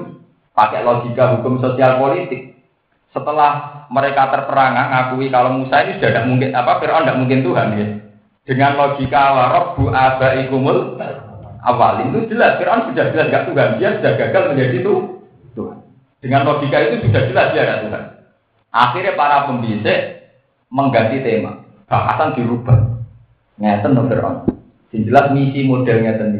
pakai 0.54 0.82
logika 0.86 1.38
hukum 1.38 1.62
sosial 1.62 2.02
politik. 2.02 2.58
Setelah 3.14 3.86
mereka 3.90 4.28
terperangah 4.28 4.92
ngakui 4.92 5.32
kalau 5.32 5.56
Musa 5.56 5.86
ini 5.86 5.98
sudah 5.98 6.10
tidak 6.12 6.28
mungkin 6.28 6.50
apa 6.52 6.84
Fir'aun 6.84 7.06
tidak 7.08 7.20
mungkin 7.22 7.40
Tuhan 7.46 7.68
ya. 7.80 7.88
Dengan 8.46 8.72
logika 8.78 9.24
warab 9.34 9.66
bu 9.80 9.90
abaikumul 9.90 11.02
awal 11.66 12.06
itu 12.06 12.30
jelas 12.30 12.62
Fir'aun 12.62 12.92
sudah 12.92 13.06
jelas 13.10 13.32
gak 13.34 13.46
Tuhan 13.50 13.70
dia 13.82 13.90
sudah 13.98 14.14
gagal 14.20 14.44
menjadi 14.54 14.78
Tuhan. 15.56 15.78
Dengan 16.22 16.42
logika 16.46 16.78
itu 16.82 17.08
sudah 17.08 17.24
jelas 17.30 17.48
dia 17.54 17.62
ada 17.66 17.76
Tuhan. 17.86 18.04
Akhirnya 18.76 19.14
para 19.16 19.48
pembisik 19.48 20.28
mengganti 20.68 21.24
tema. 21.24 21.64
Bahasan 21.88 22.36
dirubah. 22.36 23.00
Ngeten 23.56 23.96
no 23.96 24.04
Fir'aun. 24.12 24.65
Jelas 25.04 25.36
misi 25.36 25.68
modelnya 25.68 26.16
tadi. 26.16 26.40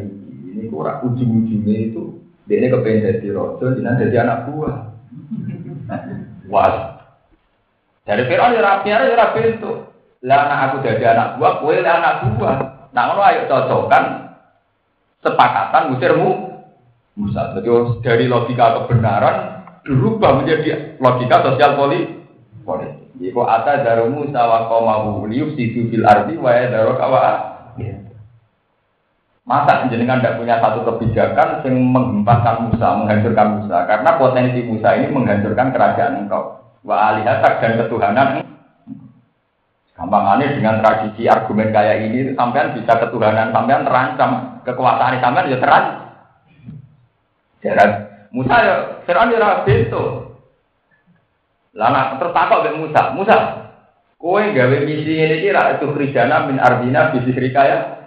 Ini 0.56 0.72
kurang 0.72 1.04
ujung-ujungnya 1.04 1.92
itu. 1.92 2.16
Dia 2.48 2.62
ini 2.62 2.72
kepengen 2.72 3.04
jadi 3.04 3.28
rojo, 3.34 3.74
jadi 3.74 4.06
jadi 4.06 4.16
anak 4.22 4.38
buah. 4.48 4.76
Wah. 6.52 6.96
Dari 8.06 8.22
Fir'aun 8.24 8.54
ya 8.54 8.62
rapi 8.62 8.88
ya 8.88 9.02
rapi 9.02 9.40
itu. 9.58 9.72
Lah 10.22 10.38
anak 10.46 10.58
aku 10.70 10.76
jadi 10.86 11.04
anak 11.12 11.28
buah, 11.36 11.52
kue 11.60 11.74
anak 11.82 12.38
buah. 12.38 12.56
Nah, 12.94 13.02
ngono 13.12 13.20
ayo 13.28 13.44
cocokkan 13.50 14.04
sepakatan 15.20 15.92
musirmu 15.92 16.30
Musa. 17.16 17.56
Jadi 17.56 17.68
dari 18.04 18.24
logika 18.28 18.76
kebenaran 18.78 19.64
berubah 19.84 20.40
menjadi 20.40 20.96
logika 21.00 21.42
sosial 21.44 21.74
politik. 21.76 22.12
Jika 23.16 23.42
ada 23.48 23.80
darumu 23.80 24.28
sawa 24.28 24.68
komahu 24.68 25.24
liyufsidu 25.24 25.88
fil 25.88 26.04
ardi 26.04 26.36
wa 26.36 26.52
daru 26.52 26.92
kawa. 27.00 27.55
Masa 29.46 29.86
jenengan 29.86 30.18
tidak 30.18 30.42
punya 30.42 30.58
satu 30.58 30.82
kebijakan 30.82 31.62
yang 31.62 31.78
menghempaskan 31.94 32.66
Musa, 32.66 32.98
menghancurkan 32.98 33.62
Musa. 33.62 33.78
Karena 33.86 34.10
potensi 34.18 34.58
Musa 34.66 34.98
ini 34.98 35.06
menghancurkan 35.06 35.70
kerajaan 35.70 36.26
engkau. 36.26 36.58
Wa 36.82 37.14
alihatak 37.14 37.62
dan 37.62 37.78
ketuhanan. 37.78 38.42
Gampangannya 39.94 40.58
dengan 40.58 40.82
tradisi 40.82 41.30
argumen 41.30 41.70
kayak 41.70 42.10
ini, 42.10 42.34
sampean 42.34 42.74
bisa 42.74 42.98
ketuhanan, 42.98 43.54
sampean 43.54 43.86
terancam. 43.86 44.58
Kekuasaan 44.66 45.22
sampean 45.22 45.54
ya 45.54 45.62
terancam. 45.62 46.06
Musa 48.34 48.56
ya 48.60 48.74
Fir'aun 49.06 49.32
ya 49.32 49.38
nak 49.40 49.64
terus 52.18 52.34
takok 52.34 52.60
mbek 52.64 52.76
Musa, 52.80 53.02
Musa, 53.12 53.36
kowe 54.16 54.40
gawe 54.40 54.76
misi 54.88 55.12
ini 55.12 55.44
iki 55.44 55.52
ra 55.52 55.76
itu 55.76 55.92
kridana 55.92 56.48
min 56.48 56.56
ardina 56.56 57.12
bisi 57.12 57.36
ya. 57.52 58.05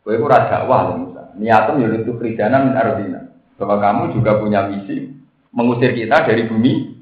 Kowe 0.00 0.16
ora 0.16 0.48
dakwah 0.48 0.90
lho 0.90 0.94
Musa. 1.06 1.22
Niatem 1.36 1.84
ya 1.84 1.88
itu 2.00 2.16
kridana 2.16 2.64
min 2.64 2.74
ardina. 2.76 3.20
Bahwa 3.60 3.76
kamu 3.76 4.02
juga 4.16 4.40
punya 4.40 4.64
misi 4.66 5.12
mengusir 5.52 5.92
kita 5.92 6.24
dari 6.24 6.48
bumi. 6.48 6.96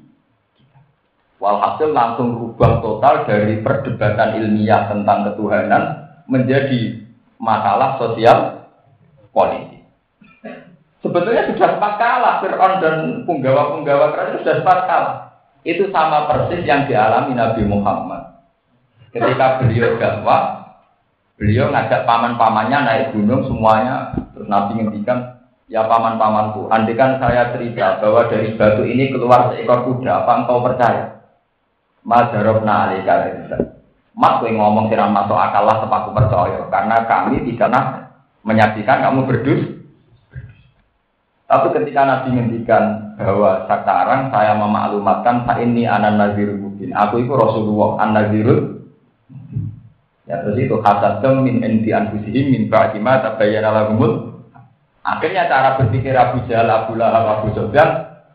Walhasil 1.39 1.95
langsung 1.95 2.35
rubah 2.35 2.83
total 2.83 3.23
dari 3.23 3.63
perdebatan 3.63 4.43
ilmiah 4.43 4.91
tentang 4.91 5.31
ketuhanan 5.31 5.83
menjadi 6.27 6.99
masalah 7.39 7.95
sosial 7.95 8.67
politik. 9.31 9.87
Sebetulnya 10.99 11.47
sudah 11.47 11.79
sempat 11.79 11.95
kalah 11.95 12.43
Fir'aun 12.43 12.83
dan 12.83 12.95
punggawa-punggawa 13.23 14.11
kerajaan 14.11 14.43
sudah 14.43 14.55
sempat 14.59 14.79
kalah. 14.83 15.17
Itu 15.63 15.87
sama 15.95 16.27
persis 16.27 16.67
yang 16.67 16.91
dialami 16.91 17.39
Nabi 17.39 17.63
Muhammad. 17.63 18.43
Ketika 19.15 19.63
beliau 19.63 19.95
dakwah, 19.95 20.58
beliau 21.39 21.71
ngajak 21.71 22.03
paman-pamannya 22.03 22.77
naik 22.83 23.07
gunung 23.15 23.47
semuanya. 23.47 24.11
Terus 24.35 24.51
Nabi 24.51 24.77
ngendikan, 24.77 25.39
ya 25.71 25.87
paman-pamanku, 25.87 26.67
andikan 26.67 27.17
saya 27.17 27.55
cerita 27.55 28.03
bahwa 28.03 28.27
dari 28.27 28.53
batu 28.59 28.83
ini 28.83 29.09
keluar 29.09 29.55
seekor 29.55 29.87
kuda, 29.87 30.27
apa 30.27 30.31
engkau 30.43 30.59
percaya? 30.59 31.23
Madarobna 32.03 32.91
alika 32.91 33.15
Mas 34.19 34.43
gue 34.43 34.51
ngomong 34.51 34.91
siram 34.91 35.15
masuk 35.15 35.35
akal 35.35 35.63
lah 35.63 35.79
sepaku 35.79 36.11
percaya 36.11 36.67
karena 36.67 37.07
kami 37.07 37.39
tidak 37.47 38.11
menyaksikan 38.43 38.99
kamu 38.99 39.23
berdus 39.23 39.79
tapi 41.49 41.73
ketika 41.73 42.05
Nabi 42.05 42.37
ngendikan 42.37 43.17
bahwa 43.17 43.65
sekarang 43.65 44.29
saya 44.29 44.53
memaklumatkan 44.53 45.49
saat 45.49 45.65
ini 45.65 45.89
anak 45.89 46.13
nazirul 46.13 46.61
mubin. 46.61 46.93
Aku 46.93 47.25
itu 47.25 47.33
Rasulullah 47.33 48.05
an 48.05 48.13
nazirul 48.13 48.78
Ya 50.29 50.45
terus 50.45 50.61
itu 50.61 50.77
hasad 50.85 51.25
min 51.41 51.65
endi 51.65 51.89
anfusihim 51.89 52.53
min 52.53 52.63
ba'di 52.69 53.01
ma 53.01 53.17
tabayyana 53.25 53.73
lahumul. 53.73 54.45
Akhirnya 55.01 55.49
cara 55.49 55.81
berpikir 55.81 56.13
Abu 56.13 56.45
Jahal, 56.45 56.69
Abu 56.69 56.93
Lahab, 56.93 57.41
Abu 57.41 57.49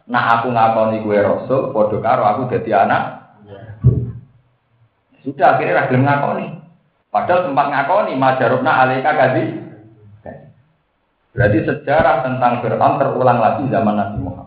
nah 0.05 0.37
aku 0.37 0.51
ngakoni 0.51 1.07
gue 1.07 1.17
Rasul, 1.23 1.71
podo 1.71 2.03
karo 2.03 2.27
aku 2.27 2.51
jadi 2.51 2.85
anak. 2.85 3.03
Sudah 5.23 5.55
akhirnya 5.57 5.87
ragil 5.87 6.03
ngakoni. 6.03 6.47
Padahal 7.15 7.47
sempat 7.47 7.67
ngakoni 7.71 8.13
majarubna 8.19 8.73
alaika 8.85 9.15
kadhi 9.15 9.65
Berarti 11.35 11.59
sejarah 11.67 12.23
tentang 12.23 12.63
Fir'aun 12.63 12.95
terulang 12.95 13.39
lagi 13.43 13.67
zaman 13.67 13.99
Nabi 13.99 14.19
Muhammad. 14.23 14.44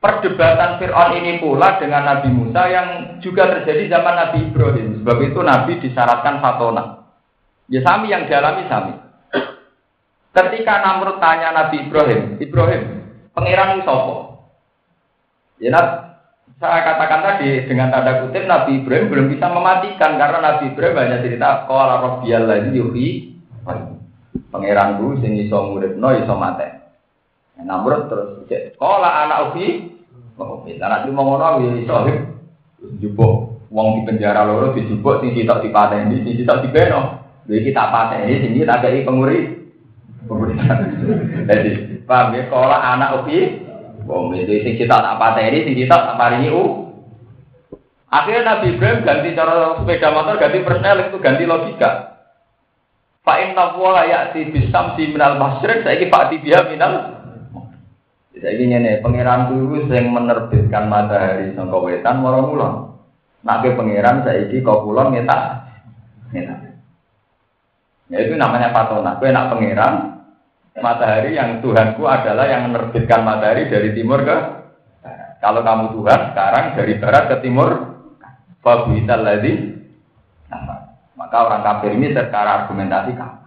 Perdebatan 0.00 0.80
Fir'aun 0.80 1.12
ini 1.20 1.36
pula 1.44 1.76
dengan 1.76 2.08
Nabi 2.08 2.32
Musa 2.32 2.64
yang 2.72 2.88
juga 3.20 3.52
terjadi 3.52 3.92
zaman 3.92 4.16
Nabi 4.16 4.38
Ibrahim. 4.48 5.04
Sebab 5.04 5.18
itu 5.20 5.40
Nabi 5.44 5.76
disyaratkan 5.76 6.40
fatona. 6.40 7.04
Ya 7.68 7.84
sami 7.84 8.08
yang 8.08 8.24
dialami 8.24 8.64
sami. 8.64 8.96
Ketika 10.32 10.80
Namrud 10.80 11.20
tanya 11.20 11.52
Nabi 11.52 11.84
Ibrahim, 11.84 12.40
Ibrahim, 12.40 12.82
pangeran 13.36 13.84
sopo? 13.84 14.48
Ya, 15.60 15.76
saya 16.56 16.80
katakan 16.80 17.20
tadi 17.20 17.68
dengan 17.68 17.92
tanda 17.92 18.24
kutip 18.24 18.48
Nabi 18.48 18.80
Ibrahim 18.80 19.12
belum 19.12 19.26
bisa 19.32 19.52
mematikan 19.52 20.16
karena 20.16 20.38
Nabi 20.40 20.72
Ibrahim 20.72 20.96
banyak 20.96 21.20
cerita 21.24 21.68
qala 21.68 21.94
rabbiyal 22.00 22.44
ladzi 22.48 22.76
yuhyi 22.76 23.08
pangeran 24.48 25.00
ku 25.00 25.16
sing 25.20 25.36
iso 25.40 25.76
no 25.76 26.08
iso 26.16 26.34
mate. 26.36 26.79
Namrud 27.64 28.08
terus 28.08 28.28
qala 28.76 29.28
anak 29.28 29.52
uhi 29.52 29.90
Oh, 30.40 30.64
anak 30.64 31.04
itu 31.04 31.12
mau 31.12 31.36
ngono 31.36 31.60
ya 31.60 31.70
iso 31.84 31.96
jupuk 32.96 33.60
wong 33.68 34.00
di 34.00 34.08
penjara 34.08 34.48
loro 34.48 34.72
dijupuk 34.72 35.20
sing 35.20 35.36
dipateni 35.36 36.24
sing 36.24 36.32
sitok 36.32 36.64
dibeno. 36.64 37.20
Lha 37.44 37.54
iki 37.60 37.76
tak 37.76 37.92
pateni 37.92 38.40
sing 38.40 38.56
iki 38.56 38.64
tak 38.64 38.80
kei 38.80 39.04
penguri. 39.04 39.68
Jadi, 41.48 41.70
paham 42.08 42.32
ya 42.32 42.48
kalau 42.48 42.72
anak 42.72 43.20
uhi 43.20 43.68
Wong 44.08 44.32
itu 44.32 44.64
sing 44.64 44.80
kita 44.80 44.96
tak 44.96 45.20
pateni, 45.20 45.68
sing 45.68 45.76
kita 45.76 45.92
tak 45.92 46.16
paringi 46.16 46.48
u. 46.48 46.88
Akhirnya 48.10 48.56
Nabi 48.58 48.74
Ibrahim 48.74 49.06
ganti 49.06 49.36
cara 49.36 49.76
sepeda 49.76 50.08
motor, 50.10 50.34
ganti 50.40 50.64
persnel 50.64 51.12
itu 51.12 51.16
ganti 51.20 51.44
logika. 51.46 51.90
Pak 53.22 53.38
Inna 53.44 53.76
Wala 53.76 54.08
ya'ti 54.08 54.50
bisam 54.50 54.96
si 54.96 55.12
minal 55.12 55.36
masyrik, 55.36 55.84
saya 55.84 56.00
Pak 56.08 56.32
Tibia 56.32 56.64
minal 56.66 57.19
jadi 58.40 58.56
ini 58.56 59.04
pangeran 59.04 59.52
guru 59.52 59.84
yang 59.92 60.16
menerbitkan 60.16 60.88
matahari 60.88 61.52
sangka 61.52 61.76
wetan 61.76 62.24
mara 62.24 62.40
mulon. 62.40 62.96
Nak 63.44 63.68
pangeran 63.76 64.24
saiki 64.24 64.64
kau 64.64 64.80
kulon 64.80 65.12
ngeta. 65.12 65.68
Ngeta. 66.32 66.54
Ya 68.08 68.18
itu 68.24 68.34
namanya 68.40 68.72
patona. 68.72 69.20
Kowe 69.20 69.28
nak 69.28 69.52
pangeran 69.52 69.94
matahari 70.80 71.36
yang 71.36 71.60
Tuhanku 71.60 72.00
adalah 72.08 72.48
yang 72.48 72.72
menerbitkan 72.72 73.20
matahari 73.28 73.68
dari 73.68 73.92
timur 73.92 74.24
ke 74.24 74.38
Kalau 75.40 75.64
kamu 75.64 75.96
Tuhan 75.96 76.20
sekarang 76.32 76.76
dari 76.76 77.00
barat 77.00 77.24
ke 77.32 77.36
timur, 77.40 77.70
fabuital 78.60 79.24
lagi. 79.24 79.72
Maka 81.16 81.36
orang 81.48 81.64
kafir 81.64 81.96
ini 81.96 82.12
secara 82.12 82.64
argumentasi 82.64 83.16
kamu. 83.16 83.40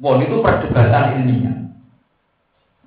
Bon 0.00 0.16
itu 0.20 0.40
perdebatan 0.40 1.20
ilmiah. 1.20 1.63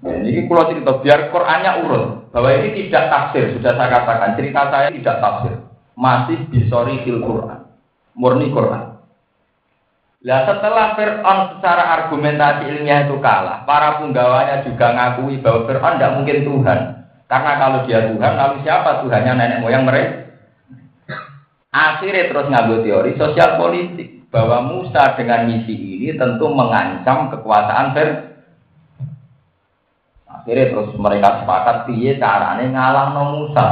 Ya, 0.06 0.14
ini 0.22 0.46
pulau 0.46 0.70
cerita 0.70 1.02
biar 1.02 1.34
Qurannya 1.34 1.72
urut 1.82 2.30
bahwa 2.30 2.54
ini 2.54 2.86
tidak 2.86 3.10
tafsir 3.10 3.50
sudah 3.58 3.74
saya 3.74 3.90
katakan 3.90 4.38
cerita 4.38 4.70
saya 4.70 4.94
tidak 4.94 5.18
tafsir 5.18 5.58
masih 5.98 6.38
bisori 6.54 7.02
fil 7.02 7.26
Quran 7.26 7.66
murni 8.18 8.50
Quran. 8.50 8.98
Nah 10.18 10.40
setelah 10.44 10.98
Fir'aun 10.98 11.40
secara 11.56 11.84
argumentasi 12.02 12.74
ilmiah 12.74 13.06
itu 13.06 13.22
kalah, 13.22 13.64
para 13.64 14.02
penggawanya 14.02 14.66
juga 14.66 14.92
ngakui 14.98 15.40
bahwa 15.40 15.70
Fir'aun 15.70 15.96
tidak 16.02 16.16
mungkin 16.20 16.38
Tuhan. 16.44 16.80
Karena 17.30 17.52
kalau 17.60 17.80
dia 17.86 18.00
Tuhan, 18.12 18.34
lalu 18.34 18.56
siapa 18.66 19.06
Tuhannya 19.06 19.34
nenek 19.38 19.62
moyang 19.62 19.86
mereka? 19.86 20.34
Akhirnya 21.70 22.34
terus 22.34 22.50
ngambil 22.50 22.78
teori 22.82 23.12
sosial 23.16 23.62
politik 23.62 24.26
bahwa 24.34 24.66
Musa 24.66 25.14
dengan 25.16 25.46
misi 25.46 25.76
ini 25.78 26.18
tentu 26.18 26.50
mengancam 26.50 27.30
kekuasaan 27.32 27.94
Fir'aun. 27.94 28.27
Akhirnya 30.48 30.72
terus 30.72 30.96
mereka 30.96 31.44
sepakat 31.44 31.92
piye 31.92 32.16
carane 32.16 32.72
ngalah 32.72 33.12
no 33.12 33.24
Musa. 33.36 33.68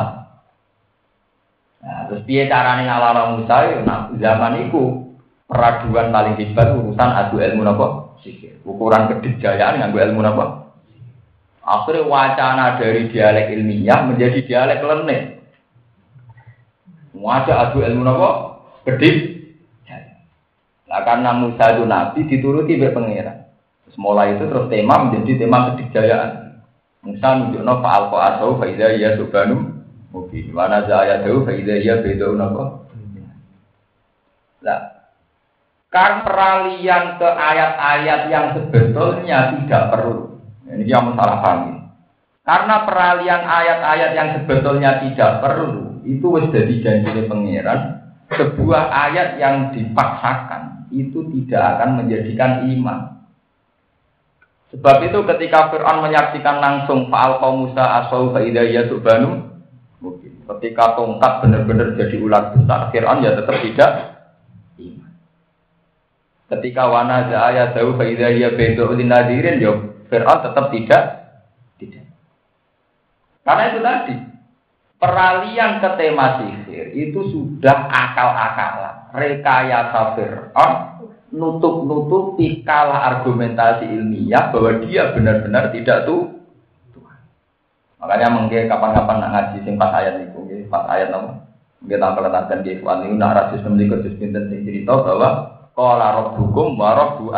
Nah, 1.80 2.12
terus 2.12 2.28
piye 2.28 2.52
carane 2.52 2.84
ngalah 2.84 3.16
no 3.16 3.24
Musa 3.40 3.56
ya 3.64 3.80
nah, 3.88 4.12
zaman 4.20 4.68
itu 4.68 5.16
peraduan 5.48 6.12
paling 6.12 6.36
hebat 6.36 6.76
urusan 6.76 7.10
adu 7.16 7.40
ilmu 7.40 7.64
sikir. 8.20 8.60
Ukuran 8.68 9.08
kedijayaan 9.08 9.80
nganggo 9.80 10.04
ilmu 10.04 10.20
nopo. 10.20 10.44
Akhirnya 11.64 12.12
wacana 12.12 12.76
dari 12.76 13.08
dialek 13.08 13.56
ilmiah 13.56 14.12
menjadi 14.12 14.44
dialek 14.44 14.84
lenek. 14.84 15.22
Wajah 17.16 17.72
adu 17.72 17.88
ilmu 17.88 18.04
nopo 18.04 18.30
Kedip. 18.84 19.18
Nah, 20.92 21.02
karena 21.08 21.32
Musa 21.40 21.72
itu 21.72 21.88
nabi 21.88 22.28
dituruti 22.28 22.76
oleh 22.76 22.92
pangeran. 22.92 23.48
Terus 23.88 23.96
itu 24.36 24.44
terus 24.44 24.68
tema 24.68 25.08
menjadi 25.08 25.32
tema 25.40 25.72
kedijayaan. 25.72 26.45
Musa 27.06 27.30
nunjukno 27.38 27.74
fa'al 27.86 28.04
ko 28.10 28.18
asau 28.18 28.52
fa 28.58 28.66
idza 28.66 28.98
ya 28.98 29.14
subanu 29.14 29.78
mungkin 30.10 30.46
wa 30.58 30.66
naza 30.66 31.06
ayatu 31.06 31.46
fa 31.46 31.54
idza 31.54 31.76
ya 31.78 32.02
bedo 32.02 32.34
napa 32.34 32.82
Lah 34.66 34.96
kan 35.96 36.28
peralihan 36.28 37.16
ke 37.16 37.24
ayat-ayat 37.24 38.28
yang 38.28 38.52
sebetulnya 38.52 39.56
tidak 39.56 39.96
perlu. 39.96 40.44
Ini 40.68 40.84
yang 40.84 41.16
masalah 41.16 41.40
paham. 41.40 41.88
Karena 42.44 42.76
peralihan 42.84 43.42
ayat-ayat 43.48 44.12
yang 44.12 44.30
sebetulnya 44.36 45.00
tidak 45.00 45.40
perlu 45.40 46.04
itu 46.06 46.26
wis 46.30 46.52
jadi 46.54 46.74
janji 46.84 47.26
pangeran 47.26 48.06
sebuah 48.30 48.92
ayat 48.92 49.42
yang 49.42 49.74
dipaksakan 49.74 50.92
itu 50.94 51.26
tidak 51.32 51.80
akan 51.80 52.04
menjadikan 52.04 52.70
iman. 52.76 53.15
Sebab 54.74 54.98
itu 55.06 55.20
ketika 55.30 55.70
Fir'aun 55.70 56.02
menyaksikan 56.02 56.58
langsung 56.58 57.08
fa'al 57.14 57.38
Musa 57.54 57.86
asau 58.02 58.34
fa'idaya 58.34 58.90
banu 58.98 59.62
mungkin 60.02 60.42
ketika 60.42 60.98
tongkat 60.98 61.46
benar-benar 61.46 61.94
jadi 61.94 62.18
ular 62.18 62.54
besar 62.58 62.90
Fir'aun 62.90 63.22
ya 63.22 63.38
tetap 63.38 63.62
tidak 63.62 63.92
iman. 64.82 65.12
Ketika 66.50 66.84
wana 66.90 67.30
zaya 67.30 67.78
tahu 67.78 67.94
fa'idaya 67.94 68.58
bedo 68.58 68.90
nadirin 68.98 69.62
ya 69.62 69.74
Fir'aun 70.10 70.40
tetap 70.42 70.66
tidak 70.74 71.04
tidak. 71.78 72.06
Karena 73.46 73.64
itu 73.70 73.80
tadi 73.86 74.16
peralihan 74.98 75.72
ke 75.78 75.90
tema 75.94 76.42
sihir 76.42 76.90
itu 76.98 77.22
sudah 77.30 77.86
akal-akalan 77.94 78.96
rekayasa 79.14 80.18
Fir'aun 80.18 80.74
nutup-nutupi 81.36 82.64
kalah 82.64 83.12
argumentasi 83.12 83.92
ilmiah 83.92 84.56
bahwa 84.56 84.80
dia 84.88 85.12
benar-benar 85.12 85.76
tidak 85.76 86.08
tuh. 86.08 86.32
Makanya 88.00 88.28
mungkin 88.32 88.72
kapan-kapan 88.72 89.18
nak 89.20 89.32
ngaji 89.34 89.58
sing 89.66 89.76
pas 89.76 89.92
ayat 89.92 90.30
itu, 90.30 90.40
pas 90.72 90.88
ayat 90.88 91.12
nama. 91.12 91.44
Mungkin 91.84 92.02
tak 92.02 92.14
meletakkan 92.18 92.60
di 92.64 92.70
ikhwan 92.80 93.06
ini 93.06 93.16
nak 93.20 93.34
rasis 93.36 93.62
memiliki 93.66 93.94
khusus 94.00 94.18
pinter 94.18 94.48
sing 94.50 94.64
cerita 94.64 94.94
bahwa 94.96 95.30
hukum 96.40 96.80
wa 96.80 96.92
rabbu 96.96 97.34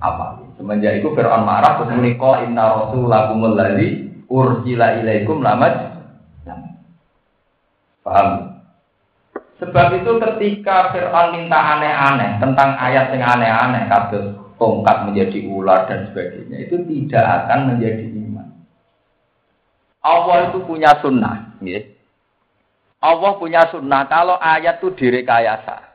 apa. 0.00 0.26
Semenjak 0.56 1.04
itu 1.04 1.12
Fir'aun 1.12 1.44
marah 1.44 1.76
terus 1.76 1.92
muni 1.92 2.16
inna 2.16 2.64
rasulakumul 2.72 3.56
ladzi 3.56 4.08
ursila 4.30 4.96
ilaikum 5.04 5.44
lamad. 5.44 5.92
Paham? 8.00 8.55
Sebab 9.56 10.04
itu 10.04 10.20
ketika 10.20 10.92
Fir'aun 10.92 11.32
minta 11.32 11.56
aneh-aneh 11.56 12.36
tentang 12.36 12.76
ayat 12.76 13.08
yang 13.16 13.24
aneh-aneh, 13.24 13.88
kasus 13.88 14.36
tongkat 14.60 15.08
menjadi 15.08 15.48
ular 15.48 15.88
dan 15.88 16.12
sebagainya, 16.12 16.68
itu 16.68 16.76
tidak 16.84 17.24
akan 17.24 17.72
menjadi 17.72 18.04
iman. 18.04 18.48
Allah 20.04 20.52
itu 20.52 20.60
punya 20.60 20.92
sunnah. 21.00 21.56
Ya. 21.64 21.88
Allah 23.00 23.32
punya 23.40 23.64
sunnah 23.72 24.04
kalau 24.04 24.36
ayat 24.36 24.76
itu 24.76 24.92
direkayasa. 24.92 25.88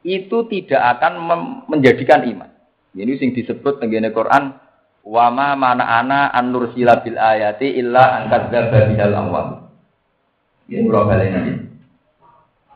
Itu 0.00 0.48
tidak 0.48 0.80
akan 0.96 1.12
menjadikan 1.68 2.24
iman. 2.24 2.50
Ini 2.96 3.20
sing 3.20 3.36
disebut 3.36 3.80
tenggine 3.80 4.12
Quran 4.16 4.56
wama 5.04 5.52
mana 5.60 5.84
ana 6.00 6.32
an 6.32 6.52
nursila 6.56 7.04
bil 7.04 7.20
ayati 7.20 7.76
illa 7.76 8.24
angkat 8.24 8.48
bihal 8.48 9.12
awal. 9.12 9.68
Ini 10.72 10.88
berapa 10.88 11.12
ini? 11.20 11.73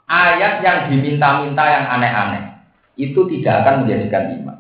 Ayat 0.09 0.65
yang 0.65 0.79
diminta-minta 0.89 1.65
yang 1.69 1.85
aneh-aneh 1.87 2.45
itu 2.99 3.21
tidak 3.31 3.63
akan 3.63 3.75
menjadikan 3.85 4.25
iman. 4.41 4.59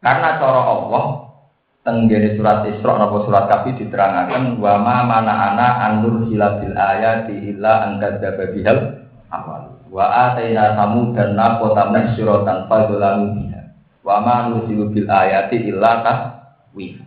Karena 0.00 0.38
cara 0.38 0.60
Allah 0.64 1.04
tenggene 1.82 2.38
surat 2.38 2.66
Isra 2.66 2.98
atau 2.98 3.26
surat 3.26 3.50
Kahfi 3.50 3.74
diterangkan 3.78 4.58
wa 4.62 4.74
ma 4.80 4.96
mana 5.04 5.34
ana 5.52 5.68
anur 5.90 6.30
hilabil 6.30 6.74
ayati 6.74 7.34
illa 7.52 7.90
angkadzaba 7.90 8.54
bihal 8.54 9.06
awal. 9.28 9.76
Wa 9.90 10.32
ataina 10.32 10.78
dan 11.14 11.30
naqata 11.34 11.94
nasyratan 11.94 12.66
fadzalamu 12.70 13.26
biha. 13.34 13.62
Wa 14.06 14.22
ma 14.22 14.50
nusilu 14.50 14.90
bil 14.94 15.10
ayati 15.10 15.66
illa 15.66 16.02
tahwif. 16.06 17.02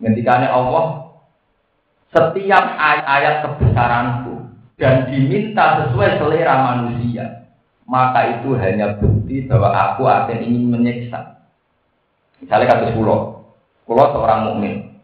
Ngendikane 0.00 0.48
Allah 0.48 1.06
setiap 2.12 2.64
ayat-ayat 2.76 3.34
kebesaranku 3.44 4.25
dan 4.76 5.08
diminta 5.08 5.84
sesuai 5.84 6.20
selera 6.20 6.54
manusia, 6.60 7.48
maka 7.88 8.40
itu 8.40 8.56
hanya 8.60 8.96
bukti 9.00 9.48
bahwa 9.48 9.72
aku 9.72 10.04
akan 10.04 10.38
ingin 10.44 10.68
menyiksa. 10.72 11.40
Misalnya 12.40 12.76
kasus 12.76 12.92
pulau, 12.92 13.48
pulau 13.88 14.12
seorang 14.12 14.52
mukmin, 14.52 14.96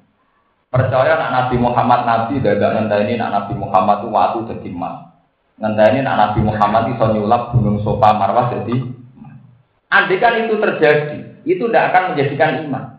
Percaya 0.73 1.21
nak 1.21 1.33
Nabi 1.37 1.61
Muhammad 1.61 2.09
Nabi 2.09 2.41
dagang 2.41 2.89
ini 2.89 3.21
nak 3.21 3.29
Nabi 3.29 3.61
Muhammad 3.61 4.01
itu 4.01 4.09
waktu 4.09 4.39
jadi 4.57 4.69
emas. 4.73 5.05
ini 5.61 6.01
nak 6.01 6.17
Nabi 6.17 6.41
Muhammad 6.41 6.97
itu 6.97 7.05
nyulap 7.13 7.53
gunung 7.53 7.85
Sofa 7.85 8.17
Marwah 8.17 8.49
jadi 8.57 8.81
Andai 9.93 10.17
kan 10.17 10.41
itu 10.41 10.57
terjadi, 10.57 11.45
itu 11.45 11.69
tidak 11.69 11.93
akan 11.93 12.17
menjadikan 12.17 12.65
iman. 12.65 12.92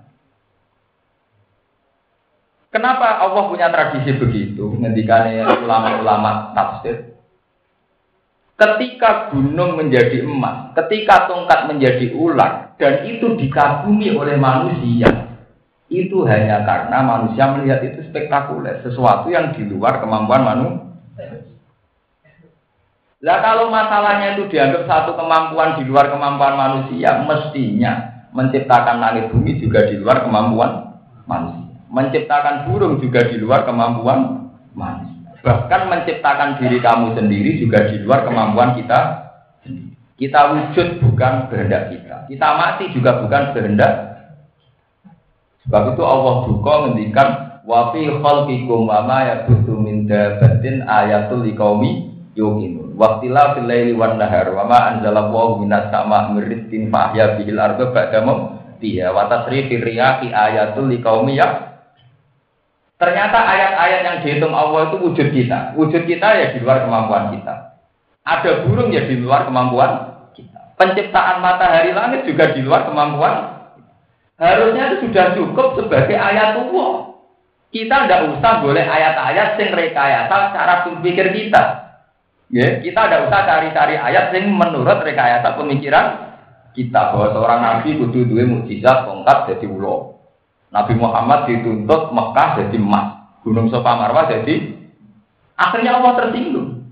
Kenapa 2.74 3.22
Allah 3.22 3.54
punya 3.54 3.70
tradisi 3.70 4.18
begitu? 4.18 4.74
Ngendikane 4.82 5.46
ulama-ulama 5.62 6.58
tafsir. 6.58 7.14
Ketika 8.58 9.30
gunung 9.30 9.78
menjadi 9.78 10.26
emas, 10.26 10.74
ketika 10.74 11.30
tongkat 11.30 11.70
menjadi 11.70 12.10
ular, 12.18 12.74
dan 12.82 13.06
itu 13.06 13.38
dikagumi 13.38 14.18
oleh 14.18 14.42
manusia, 14.42 15.06
itu 15.86 16.26
hanya 16.26 16.66
karena 16.66 16.98
manusia 17.06 17.54
melihat 17.54 17.86
itu 17.86 18.02
spektakuler, 18.10 18.82
sesuatu 18.82 19.30
yang 19.30 19.54
di 19.54 19.70
luar 19.70 20.02
kemampuan 20.02 20.42
manusia. 20.42 20.90
Lah 23.24 23.38
kalau 23.40 23.70
masalahnya 23.70 24.36
itu 24.36 24.50
dianggap 24.50 24.90
satu 24.90 25.14
kemampuan 25.14 25.78
di 25.78 25.86
luar 25.86 26.10
kemampuan 26.10 26.58
manusia, 26.58 27.22
mestinya 27.22 28.26
menciptakan 28.34 28.98
langit 28.98 29.30
bumi 29.30 29.62
juga 29.62 29.86
di 29.86 29.96
luar 30.02 30.26
kemampuan 30.26 30.98
manusia. 31.30 31.63
Menciptakan 31.94 32.66
burung 32.66 32.98
juga 32.98 33.30
di 33.30 33.38
luar 33.38 33.70
kemampuan 33.70 34.50
manusia. 34.74 35.14
Bahkan 35.46 35.82
menciptakan 35.92 36.58
diri 36.58 36.82
kamu 36.82 37.14
sendiri 37.14 37.62
juga 37.62 37.86
di 37.92 38.02
luar 38.02 38.26
kemampuan 38.26 38.74
kita 38.80 39.22
Kita 40.14 40.40
wujud 40.54 41.04
bukan 41.04 41.50
kehendak 41.50 41.90
kita. 41.90 42.30
Kita 42.30 42.48
mati 42.56 42.90
juga 42.94 43.22
bukan 43.22 43.52
kehendak 43.52 44.14
Sebab 45.64 45.96
itu 45.96 46.04
Allah 46.04 46.36
juga 46.48 46.72
ngendikan 46.86 47.30
wa 47.64 47.96
fi 47.96 48.04
khalqikum 48.04 48.84
wa 48.84 49.00
ma 49.08 49.20
yabuthu 49.24 49.80
min 49.80 50.04
dabatin 50.04 50.84
ayatul 50.84 51.48
liqaumi 51.48 52.12
yuqinun. 52.36 53.00
Waqtila 53.00 53.56
fil 53.56 53.68
laili 53.72 53.96
wan 53.96 54.20
nahar 54.20 54.52
wa 54.52 54.68
ma 54.68 54.80
anzalallahu 54.92 55.64
minas 55.64 55.88
sama 55.88 56.36
mirizqin 56.36 56.92
fa 56.92 57.10
ahya 57.12 57.40
bihil 57.40 57.58
arda 57.58 57.90
ba'da 57.96 58.28
mautiha 58.28 59.16
wa 59.16 59.32
tasrifir 59.32 59.82
riyahi 59.82 60.36
ayatul 60.36 60.92
liqaumi 60.92 61.40
ya 61.40 61.73
Ternyata 63.04 63.36
ayat-ayat 63.36 64.00
yang 64.08 64.18
dihitung 64.24 64.56
Allah 64.56 64.88
itu 64.88 64.98
wujud 65.04 65.28
kita. 65.36 65.76
Wujud 65.76 66.08
kita 66.08 66.28
ya 66.40 66.56
di 66.56 66.64
luar 66.64 66.88
kemampuan 66.88 67.36
kita. 67.36 67.76
Ada 68.24 68.64
burung 68.64 68.96
ya 68.96 69.04
di 69.04 69.20
luar 69.20 69.44
kemampuan 69.44 70.24
kita. 70.32 70.80
Penciptaan 70.80 71.44
matahari 71.44 71.92
langit 71.92 72.24
juga 72.24 72.56
di 72.56 72.64
luar 72.64 72.88
kemampuan 72.88 73.54
Harusnya 74.40 74.96
itu 74.96 75.08
sudah 75.08 75.36
cukup 75.38 75.68
sebagai 75.78 76.18
ayat 76.18 76.58
Allah. 76.58 77.16
Kita 77.74 78.06
tidak 78.06 78.22
usah 78.38 78.54
boleh 78.62 78.86
ayat-ayat 78.86 79.58
sing 79.60 79.70
rekayasa 79.74 80.56
cara 80.56 80.88
berpikir 80.88 81.28
kita. 81.34 81.64
Ya, 82.54 82.78
kita 82.80 83.02
tidak 83.10 83.22
usah 83.30 83.40
cari-cari 83.50 83.96
ayat 83.98 84.32
sing 84.32 84.48
menurut 84.48 85.02
rekayasa 85.02 85.58
pemikiran 85.58 86.38
kita 86.74 87.14
bahwa 87.14 87.34
seorang 87.34 87.60
nabi 87.62 87.98
kudu 87.98 88.30
duwe 88.30 88.46
mukjizat 88.46 89.06
tongkat 89.06 89.38
jadi 89.54 89.66
ulo. 89.70 90.13
Nabi 90.74 90.94
Muhammad 90.98 91.46
dituntut 91.46 92.10
Mekah 92.10 92.50
jadi 92.58 92.78
emas, 92.82 93.38
Gunung 93.46 93.70
Sofa 93.70 93.94
Marwah 93.94 94.26
jadi 94.26 94.74
akhirnya 95.54 96.02
Allah 96.02 96.14
tersinggung. 96.18 96.90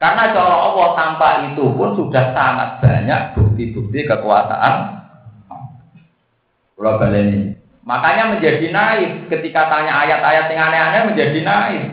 Karena 0.00 0.32
cara 0.34 0.56
Allah 0.56 0.88
tanpa 0.96 1.28
itu 1.52 1.64
pun 1.76 1.92
sudah 1.94 2.34
sangat 2.34 2.82
banyak 2.82 3.36
bukti-bukti 3.36 4.08
kekuasaan 4.08 5.00
Pulau 6.80 6.96
baleni. 6.96 7.52
Makanya 7.84 8.32
menjadi 8.32 8.72
naif 8.72 9.28
ketika 9.28 9.68
tanya 9.68 10.00
ayat-ayat 10.00 10.48
yang 10.48 10.72
aneh-aneh 10.72 11.02
menjadi 11.12 11.38
naif. 11.44 11.84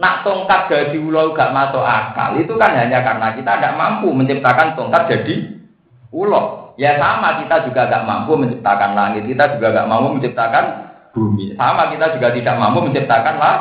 Nak 0.00 0.24
tongkat 0.24 0.72
jadi 0.72 0.96
ulo 0.96 1.36
gak 1.36 1.52
masuk 1.52 1.84
akal 1.84 2.40
itu 2.40 2.56
kan 2.56 2.72
hanya 2.72 3.04
karena 3.04 3.36
kita 3.36 3.52
tidak 3.60 3.76
mampu 3.76 4.16
menciptakan 4.16 4.72
tongkat 4.80 5.12
jadi 5.12 5.60
ulo. 6.08 6.69
Ya 6.80 6.96
sama 6.96 7.44
kita 7.44 7.68
juga 7.68 7.92
gak 7.92 8.08
mampu 8.08 8.40
menciptakan 8.40 8.96
langit, 8.96 9.28
kita 9.28 9.60
juga 9.60 9.68
gak 9.76 9.88
mampu 9.92 10.16
menciptakan 10.16 10.64
bumi. 11.12 11.52
Sama 11.52 11.92
kita 11.92 12.16
juga 12.16 12.32
tidak 12.32 12.56
mampu 12.56 12.88
menciptakan 12.88 13.36
lah. 13.36 13.56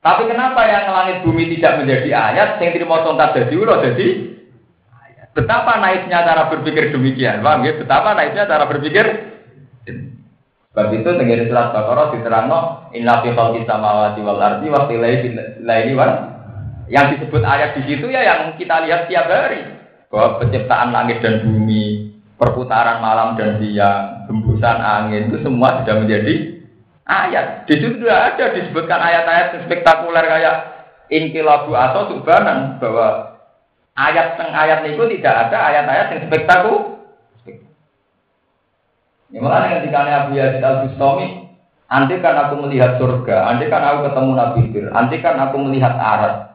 Tapi 0.00 0.24
kenapa 0.24 0.64
yang 0.64 0.88
langit 0.88 1.20
bumi 1.20 1.52
tidak 1.52 1.84
menjadi 1.84 2.08
ayat, 2.16 2.48
yang 2.64 2.72
terima 2.72 3.04
tongkat 3.04 3.36
jadi 3.36 3.54
ulo 3.60 3.74
jadi 3.84 4.08
Betapa 5.36 5.78
naiknya 5.78 6.26
cara 6.26 6.50
berpikir 6.50 6.90
demikian, 6.90 7.46
paham 7.46 7.62
ya? 7.62 7.78
Betapa 7.78 8.10
naiknya 8.18 8.50
cara 8.50 8.66
berpikir. 8.66 9.06
Sebab 9.86 10.90
itu 10.98 11.10
dengan 11.14 11.46
surat 11.46 11.70
Baqarah 11.70 12.06
diterangno 12.10 12.90
inna 12.90 13.22
fi 13.22 13.30
khalqis 13.30 13.62
samawati 13.62 14.18
wal 14.18 14.42
ardi 14.42 14.66
wa 14.66 14.90
laili 14.90 15.94
wal 15.94 16.12
yang 16.90 17.14
disebut 17.14 17.42
ayat 17.46 17.78
di 17.78 17.82
situ 17.86 18.10
ya 18.10 18.26
yang 18.26 18.40
kita 18.58 18.82
lihat 18.82 19.06
tiap 19.06 19.30
hari 19.30 19.77
bahwa 20.08 20.40
penciptaan 20.40 20.88
langit 20.92 21.20
dan 21.20 21.44
bumi, 21.44 22.16
perputaran 22.40 23.04
malam 23.04 23.36
dan 23.36 23.60
siang, 23.60 24.24
hembusan 24.28 24.78
angin 24.80 25.28
itu 25.28 25.44
semua 25.44 25.82
sudah 25.82 25.96
menjadi 26.00 26.34
ayat. 27.04 27.68
Di 27.68 27.76
situ 27.76 28.00
sudah 28.00 28.32
ada 28.32 28.56
disebutkan 28.56 29.00
ayat-ayat 29.00 29.64
spektakuler 29.68 30.24
kayak 30.24 30.56
inkilabu 31.12 31.76
atau 31.76 32.08
subhanan 32.12 32.80
bahwa 32.80 33.36
ayat 33.96 34.40
teng 34.40 34.52
ayat 34.52 34.84
itu 34.88 35.02
tidak 35.18 35.34
ada 35.48 35.58
ayat-ayat 35.72 36.06
yang 36.16 36.22
spektakuler. 36.28 36.98
Ini 39.28 39.44
malah 39.44 39.68
dengan 39.68 39.84
dikali 39.84 40.08
Abu 40.08 40.30
Yazid 40.40 40.64
al 40.64 40.88
Bustami, 40.88 41.52
nanti 41.84 42.16
kan 42.24 42.48
aku 42.48 42.64
melihat 42.64 42.96
surga, 42.96 43.44
nanti 43.44 43.68
kan 43.68 43.84
aku 43.84 44.08
ketemu 44.08 44.30
Nabi 44.32 44.60
Fir, 44.72 44.86
nanti 44.88 45.16
kan 45.20 45.36
aku 45.36 45.56
melihat 45.68 46.00
arat. 46.00 46.47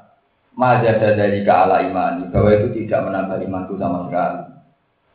Majada 0.54 1.18
dari 1.18 1.42
ala 1.50 1.82
imani, 1.82 2.30
bahwa 2.30 2.54
itu 2.54 2.86
tidak 2.86 3.10
menambah 3.10 3.42
imanku 3.42 3.74
sama 3.82 4.06
sekali. 4.06 4.54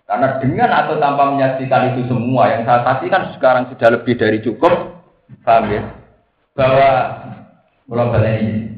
Karena 0.03 0.29
dengan 0.43 0.71
atau 0.73 0.99
tanpa 0.99 1.31
menyaksikan 1.31 1.95
itu 1.95 2.11
semua 2.11 2.51
yang 2.51 2.67
saya 2.67 2.83
saksikan 2.83 3.39
sekarang 3.39 3.71
sudah 3.71 3.89
lebih 3.95 4.19
dari 4.19 4.43
cukup, 4.43 4.99
paham 5.47 5.71
ya? 5.71 5.83
Bahwa 6.59 6.91
mulai 7.87 8.35
ini 8.43 8.69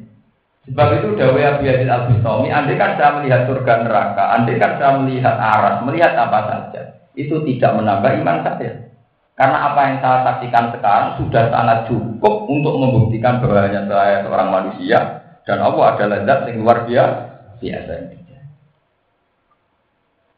Sebab 0.71 1.03
itu 1.03 1.19
Dawei 1.19 1.43
Abu 1.43 1.67
Yazid 1.67 1.89
Al 1.89 2.13
Bustami, 2.13 2.53
andai 2.53 2.79
kan 2.79 2.95
saya 2.95 3.19
melihat 3.19 3.49
surga 3.49 3.75
neraka, 3.83 4.25
andai 4.39 4.61
kan 4.61 4.79
saya 4.79 5.03
melihat 5.03 5.35
aras, 5.35 5.83
melihat 5.83 6.13
apa 6.15 6.39
saja, 6.47 6.83
itu 7.19 7.43
tidak 7.43 7.81
menambah 7.81 8.11
iman 8.23 8.39
saya. 8.47 8.93
Karena 9.35 9.73
apa 9.73 9.81
yang 9.89 9.97
saya 9.99 10.19
saksikan 10.21 10.71
sekarang 10.77 11.09
sudah 11.17 11.49
sangat 11.49 11.79
cukup 11.89 12.47
untuk 12.47 12.77
membuktikan 12.77 13.41
bahwa 13.41 13.67
hanya 13.67 13.83
saya 13.89 14.23
seorang 14.23 14.49
manusia 14.53 15.20
dan 15.49 15.59
Allah 15.61 15.97
adalah 15.97 16.19
zat 16.29 16.41
yang 16.49 16.65
luar 16.65 16.85
biasa. 16.85 17.21
Biasa. 17.61 17.93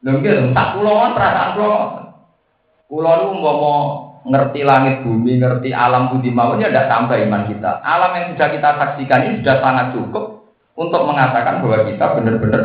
Mungkin 0.03 0.50
tak 0.50 0.68
pulauan 0.74 1.14
perasaan 1.14 1.50
pulau. 1.55 1.80
Pulau 2.90 3.14
itu 3.22 3.28
mau 3.38 3.78
ngerti 4.26 4.61
langit 4.66 5.07
bumi, 5.07 5.38
ngerti 5.38 5.70
alam 5.70 6.11
budi 6.11 6.34
mawon 6.34 6.59
ya 6.59 6.70
tidak 6.70 6.90
tambah 6.90 7.16
iman 7.22 7.46
kita. 7.46 7.70
Alam 7.86 8.11
yang 8.18 8.26
sudah 8.34 8.48
kita 8.50 8.68
saksikan 8.78 9.20
ini 9.30 9.34
sudah 9.42 9.57
sangat 9.62 9.86
cukup 9.94 10.24
untuk 10.74 11.03
mengatakan 11.07 11.62
bahwa 11.62 11.86
kita 11.86 12.05
benar-benar 12.18 12.62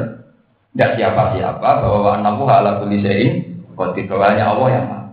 tidak 0.73 0.91
siapa-siapa 0.97 1.69
bahwa 1.81 2.21
ala 2.21 2.81
kulli 2.81 3.01
syai'in 3.05 3.33
qadir 3.77 4.09
Allah 4.09 4.67
yang 4.73 4.85
maha. 4.89 5.05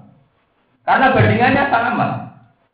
Karena 0.85 1.07
bandingannya 1.13 1.65
sama. 1.69 2.09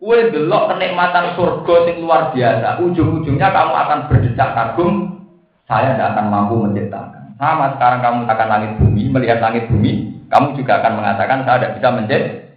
Kue 0.01 0.33
delok 0.33 0.73
kenikmatan 0.73 1.37
surga 1.37 1.93
yang 1.93 2.09
luar 2.09 2.33
biasa, 2.33 2.81
ujung-ujungnya 2.81 3.53
kamu 3.53 3.75
akan 3.85 3.99
berdecak 4.09 4.57
kagum, 4.57 5.21
saya 5.69 5.93
tidak 5.93 6.17
akan 6.17 6.27
mampu 6.33 6.57
menciptakan. 6.57 7.37
Sama 7.37 7.77
sekarang 7.77 8.01
kamu 8.01 8.19
akan 8.25 8.49
langit 8.49 8.71
bumi, 8.81 9.03
melihat 9.13 9.45
langit 9.45 9.69
bumi, 9.69 10.25
kamu 10.33 10.57
juga 10.57 10.81
akan 10.81 11.05
mengatakan 11.05 11.45
saya 11.45 11.57
tidak 11.61 11.73
bisa 11.77 11.89
menciptakan. 11.93 12.49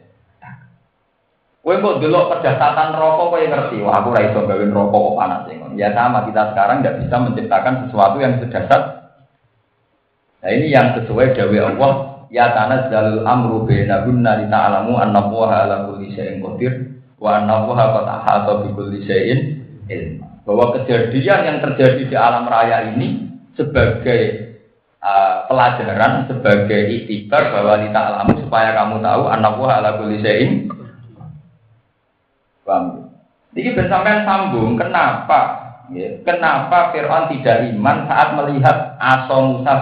Kowe 1.64 1.76
kok 1.80 2.00
delok 2.00 2.26
kedahsyatan 2.32 2.90
rokok 2.96 3.28
kowe 3.28 3.44
ngerti, 3.44 3.78
wah 3.84 3.96
aku 4.00 4.16
ra 4.16 4.22
iso 4.24 4.40
gawe 4.48 4.64
rokok 4.64 5.00
kok 5.04 5.16
panas 5.20 5.42
Ya 5.76 5.92
sama 5.92 6.24
kita 6.24 6.56
sekarang 6.56 6.80
tidak 6.80 6.96
bisa 7.04 7.16
menciptakan 7.28 7.74
sesuatu 7.84 8.18
yang 8.24 8.40
sedasar. 8.40 8.82
Nah 10.40 10.52
ini 10.52 10.72
yang 10.72 10.96
sesuai 10.96 11.36
dawe 11.36 11.58
Allah, 11.76 11.92
ya 12.32 12.56
tanah 12.56 12.88
jalul 12.88 13.28
amru 13.28 13.68
baina 13.68 14.08
kunna 14.08 14.40
li 14.40 14.48
ta'lamu 14.48 14.96
anna 14.96 15.28
ala 15.28 15.92
kulli 15.92 16.12
syai'in 16.16 16.40
qadir 16.40 16.93
Bahwa 20.44 20.66
kejadian 20.76 21.42
yang 21.48 21.58
terjadi 21.64 22.04
di 22.04 22.16
alam 22.20 22.52
raya 22.52 22.92
ini 22.92 23.32
sebagai 23.56 24.52
uh, 25.00 25.48
pelajaran, 25.48 26.28
sebagai 26.28 26.84
iktibar 27.00 27.48
bahwa 27.56 27.80
li 27.80 27.90
ta'lamu 27.96 28.44
supaya 28.44 28.76
kamu 28.76 29.00
tahu 29.00 29.24
Allaha 29.32 29.74
ala 29.80 29.90
kulli 30.04 30.20
syai'in? 30.20 30.68
Ini 33.54 33.70
bersamaan 33.72 34.28
sambung, 34.28 34.76
kenapa? 34.76 35.64
Ya, 35.94 36.20
kenapa 36.26 36.92
Fir'aun 36.92 37.30
tidak 37.38 37.70
iman 37.76 38.08
saat 38.10 38.34
melihat 38.36 38.98
aso 38.98 39.38
Musa? 39.48 39.74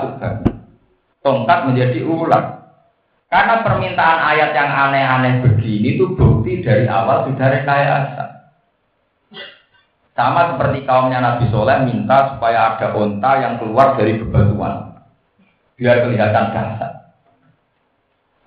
Tongkat 1.22 1.60
menjadi 1.70 2.06
ular. 2.06 2.61
Karena 3.32 3.64
permintaan 3.64 4.20
ayat 4.36 4.52
yang 4.52 4.68
aneh-aneh 4.68 5.40
begini 5.40 5.96
itu 5.96 6.12
bukti 6.20 6.60
dari 6.60 6.84
awal 6.84 7.32
sudah 7.32 7.48
rekayasa. 7.48 8.26
Sama 10.12 10.52
seperti 10.52 10.84
kaumnya 10.84 11.24
Nabi 11.24 11.48
Soleh 11.48 11.88
minta 11.88 12.36
supaya 12.36 12.76
ada 12.76 12.92
onta 12.92 13.32
yang 13.40 13.56
keluar 13.56 13.96
dari 13.96 14.20
bebatuan. 14.20 15.00
Biar 15.80 16.04
kelihatan 16.04 16.52
dahsyat. 16.52 16.94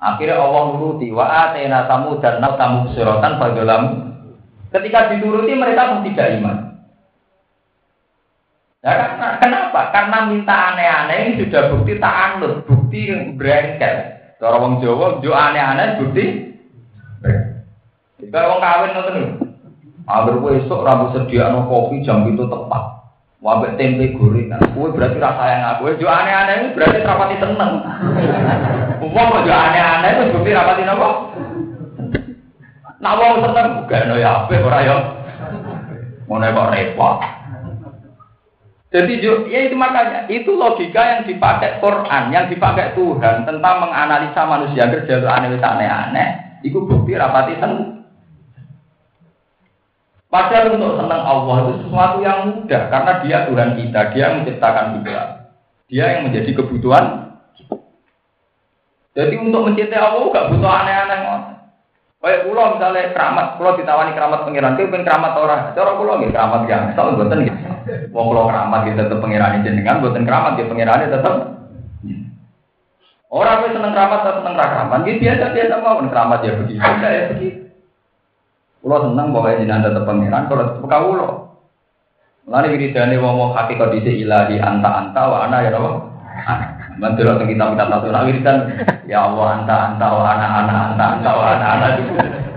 Akhirnya 0.05 0.37
Allah 0.37 0.77
nuruti 0.77 1.09
wa 1.09 1.49
atena 1.49 1.89
tamu 1.89 2.21
dan 2.21 2.45
nau 2.45 2.53
tamu 2.61 2.93
suratan 2.93 3.41
fadalam. 3.41 3.83
Ketika 4.69 5.17
dituruti 5.17 5.57
mereka 5.57 5.97
pun 5.97 6.05
tidak 6.05 6.29
iman. 6.45 6.77
Nah, 8.85 8.95
karena, 9.01 9.27
kenapa? 9.41 9.81
Karena 9.97 10.19
minta 10.29 10.55
aneh-aneh 10.77 11.19
ini 11.25 11.41
sudah 11.41 11.73
bukti 11.73 11.97
tak 11.97 12.37
anut, 12.37 12.69
bukti 12.69 13.09
berengkel. 13.33 14.24
Cara 14.45 14.61
wong 14.61 14.85
Jawa, 14.85 15.25
jo 15.25 15.33
aneh-aneh 15.33 15.97
bukti. 15.97 16.53
Jika 18.21 18.45
wong 18.45 18.61
kawin 18.61 18.93
nonton 18.93 19.41
Agar 20.05 20.37
gue 20.37 20.61
esok 20.61 20.85
rambut 20.85 21.17
sediaan 21.17 21.65
kopi 21.65 22.05
jam 22.05 22.29
itu 22.29 22.45
tepat. 22.45 23.09
Wabek 23.41 23.81
tempe 23.81 24.13
gorengan. 24.13 24.61
Gue 24.77 24.93
berarti 24.93 25.17
rasa 25.17 25.49
yang 25.49 25.65
aku. 25.73 25.97
Jo 25.97 26.13
aneh-aneh 26.13 26.61
itu 26.61 26.69
berarti 26.77 27.09
rapati 27.09 27.37
seneng. 27.41 27.73
Uang 29.01 29.27
kok 29.33 29.45
jo 29.49 29.53
aneh-aneh 29.57 30.11
itu 30.13 30.25
bukti 30.37 30.53
rapati 30.53 30.83
apa? 30.85 31.09
Nah 33.01 33.13
wong 33.17 33.33
seneng 33.49 33.67
bukan 33.81 34.13
ya 34.21 34.45
apa 34.45 34.53
orang 34.61 34.85
ya. 34.85 34.97
Mau 36.29 36.37
kok 36.37 36.69
repot. 36.69 37.17
Jadi 38.95 39.19
ya 39.27 39.61
itu 39.67 39.75
makanya 39.75 40.31
itu 40.31 40.55
logika 40.55 41.03
yang 41.03 41.27
dipakai 41.27 41.83
Quran, 41.83 42.31
yang 42.31 42.47
dipakai 42.47 42.95
Tuhan 42.95 43.43
tentang 43.43 43.83
menganalisa 43.83 44.47
manusia 44.47 44.87
kerja 44.87 45.19
aneh 45.35 45.59
aneh-aneh. 45.59 46.63
Itu 46.63 46.87
bukti 46.87 47.19
rapati 47.19 47.59
seneng. 47.59 48.07
Padahal 50.31 50.79
untuk 50.79 50.95
senang 50.95 51.23
Allah 51.27 51.55
itu 51.67 51.73
sesuatu 51.83 52.19
yang 52.23 52.39
mudah 52.47 52.83
karena 52.87 53.13
dia 53.27 53.39
Tuhan 53.51 53.71
kita, 53.83 54.01
dia 54.15 54.23
yang 54.31 54.35
menciptakan 54.43 54.87
kita, 55.03 55.23
dia 55.91 56.05
yang 56.15 56.23
menjadi 56.31 56.51
kebutuhan. 56.55 57.35
Jadi 59.15 59.35
untuk 59.43 59.63
mencintai 59.63 59.99
Allah 59.99 60.27
gak 60.31 60.49
butuh 60.55 60.71
aneh-aneh 60.71 61.19
Kayak 62.25 62.49
pulau 62.49 62.73
misalnya 62.73 63.13
keramat, 63.13 63.61
pulau 63.61 63.77
ditawani 63.77 64.17
keramat 64.17 64.49
pangeran, 64.49 64.81
itu 64.81 64.89
pengen 64.89 65.05
keramat 65.05 65.37
orang. 65.37 65.77
Cara 65.77 65.93
pulau 65.93 66.17
gitu 66.25 66.33
keramat 66.33 66.65
ya, 66.65 66.89
misal 66.89 67.21
buatan 67.21 67.45
gitu. 67.45 67.59
Wong 68.17 68.27
pulau 68.33 68.49
keramat 68.49 68.81
gitu 68.89 68.97
tetap 68.97 69.21
pangeran 69.21 69.61
jenengan, 69.61 70.01
buatan 70.01 70.25
keramat 70.25 70.57
ya 70.57 70.65
pangeran 70.65 71.05
tetap. 71.05 71.35
Orang 73.29 73.61
yang 73.69 73.73
seneng 73.77 73.93
keramat 73.93 74.19
atau 74.25 74.41
seneng 74.41 74.57
keramat, 74.57 74.99
gitu 75.05 75.19
biasa 75.21 75.45
biasa 75.53 75.75
mau 75.85 76.01
keramat 76.01 76.39
ya 76.41 76.53
begitu, 76.57 76.81
ya 76.81 77.23
begitu. 77.29 77.61
Kulo 78.81 78.97
seneng 79.05 79.27
bahwa 79.37 79.61
jinan 79.61 79.85
tetap 79.85 80.05
pangeran, 80.09 80.49
kalau 80.49 80.65
tetap 80.65 80.85
kawulo. 80.89 81.29
Lalu 82.49 82.67
wiridane 82.73 83.21
wong 83.21 83.35
wong 83.37 83.51
hakikat 83.53 84.01
di 84.01 84.25
ilahi 84.25 84.57
anta 84.65 84.89
anta 84.89 85.23
wa 85.29 85.45
ana 85.45 85.61
ya 85.61 85.77
Allah. 85.77 85.95
Mantul 86.95 87.27
teng 87.27 87.51
kita 87.51 87.65
kita 87.75 87.85
satu 87.91 88.07
nak 88.15 88.25
wiridan 88.31 88.59
ya 89.11 89.27
Allah 89.27 89.47
anta 89.59 89.77
anta 89.91 90.07
wa 90.07 90.23
ana 90.23 90.47
ana 90.47 90.75
anta 90.93 91.05
anta 91.19 91.31
wa 91.35 91.45
ana 91.55 91.67
ana. 91.75 91.87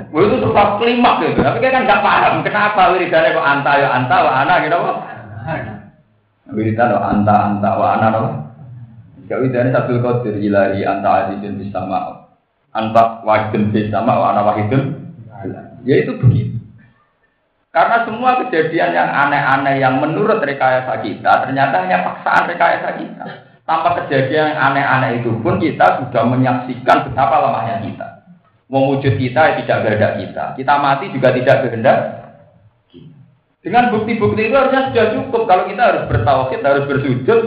Gue 0.07 0.23
itu 0.23 0.37
sebab 0.39 0.79
kelima 0.79 1.19
gitu, 1.19 1.43
tapi 1.43 1.59
kan 1.59 1.83
nggak 1.83 1.99
paham 1.99 2.33
kenapa 2.45 2.95
wiridannya 2.95 3.35
kok 3.35 3.47
anta 3.49 3.71
ya 3.75 3.87
anta 3.91 4.17
wa 4.23 4.31
ana 4.31 4.53
gitu 4.61 4.75
apa? 4.77 4.93
Wiridan 6.53 6.89
anta 6.95 7.35
anta 7.49 7.69
wa 7.75 7.87
ana 7.97 8.07
apa? 8.13 8.29
Gak 9.27 9.39
wiridan 9.43 9.75
satu 9.75 9.99
kodir 9.99 10.39
ilahi 10.39 10.85
anta 10.87 11.27
azizun 11.27 11.59
bisama 11.59 12.29
anta 12.71 13.19
wahidun 13.27 13.73
bisama 13.75 14.13
wa 14.15 14.27
ana 14.31 14.41
wahidun 14.45 14.95
Ya 15.85 16.03
itu 16.03 16.19
begitu. 16.19 16.57
Karena 17.71 18.09
semua 18.09 18.41
kejadian 18.41 18.89
yang 18.89 19.05
aneh-aneh 19.05 19.77
yang 19.77 20.01
menurut 20.01 20.41
rekayasa 20.41 20.97
kita 21.05 21.45
ternyata 21.45 21.85
hanya 21.85 22.01
paksaan 22.01 22.49
rekayasa 22.49 22.89
kita. 22.97 23.25
Tanpa 23.67 23.99
kejadian 23.99 24.55
yang 24.55 24.59
aneh-aneh 24.71 25.19
itu 25.19 25.35
pun 25.43 25.59
kita 25.59 25.99
sudah 25.99 26.23
menyaksikan 26.23 27.11
betapa 27.11 27.43
lemahnya 27.43 27.83
kita. 27.83 28.07
Mewujud 28.71 29.19
kita 29.19 29.41
ya 29.43 29.53
tidak 29.59 29.77
kehendak 29.83 30.13
kita. 30.23 30.43
Kita 30.55 30.73
mati 30.79 31.11
juga 31.11 31.35
tidak 31.35 31.67
kehendak. 31.67 31.99
Dengan 33.59 33.91
bukti-bukti 33.91 34.47
itu 34.47 34.55
harusnya 34.55 34.87
sudah 34.87 35.05
cukup. 35.19 35.41
Kalau 35.51 35.63
kita 35.67 35.83
harus 35.83 36.03
bertauhid, 36.07 36.61
harus 36.63 36.83
bersujud, 36.87 37.41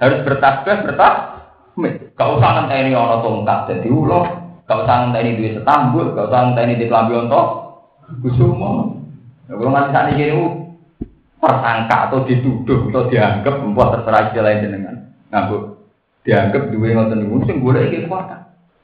harus 0.00 0.18
bertasbih, 0.24 0.76
bertahmid. 0.88 1.94
Gak 2.16 2.28
usah 2.32 2.50
nanti 2.56 2.74
ini 2.88 2.96
orang 2.96 3.20
tongkat 3.20 3.60
jadi 3.68 3.88
ulo. 3.92 4.20
Gak 4.64 4.78
usah 4.88 4.96
nanti 5.04 5.20
ini 5.20 5.36
duit 5.36 5.52
setambul. 5.60 6.16
Gak 6.16 6.32
usah 6.32 6.40
nanti 6.48 6.60
ini 6.64 6.80
di 6.80 6.88
kelambi 6.88 7.14
untuk 7.20 7.46
Kusumo. 8.24 9.04
Ya, 9.44 9.52
kalau 9.52 9.68
nganti 9.68 9.92
saat 9.92 10.08
ini 10.16 10.32
persangka 11.36 11.96
atau 12.08 12.24
dituduh 12.24 12.88
atau 12.88 13.12
dianggap 13.12 13.54
membuat 13.60 14.00
terserah 14.00 14.32
istilah 14.32 14.52
jenengan. 14.64 14.96
Ngambuk 15.28 15.62
dianggap 16.24 16.72
dua 16.72 16.88
ngoten 16.92 17.18
niku 17.24 17.36
sing 17.44 17.60
golek 17.60 17.88
iki 17.88 18.08
kuat. 18.08 18.28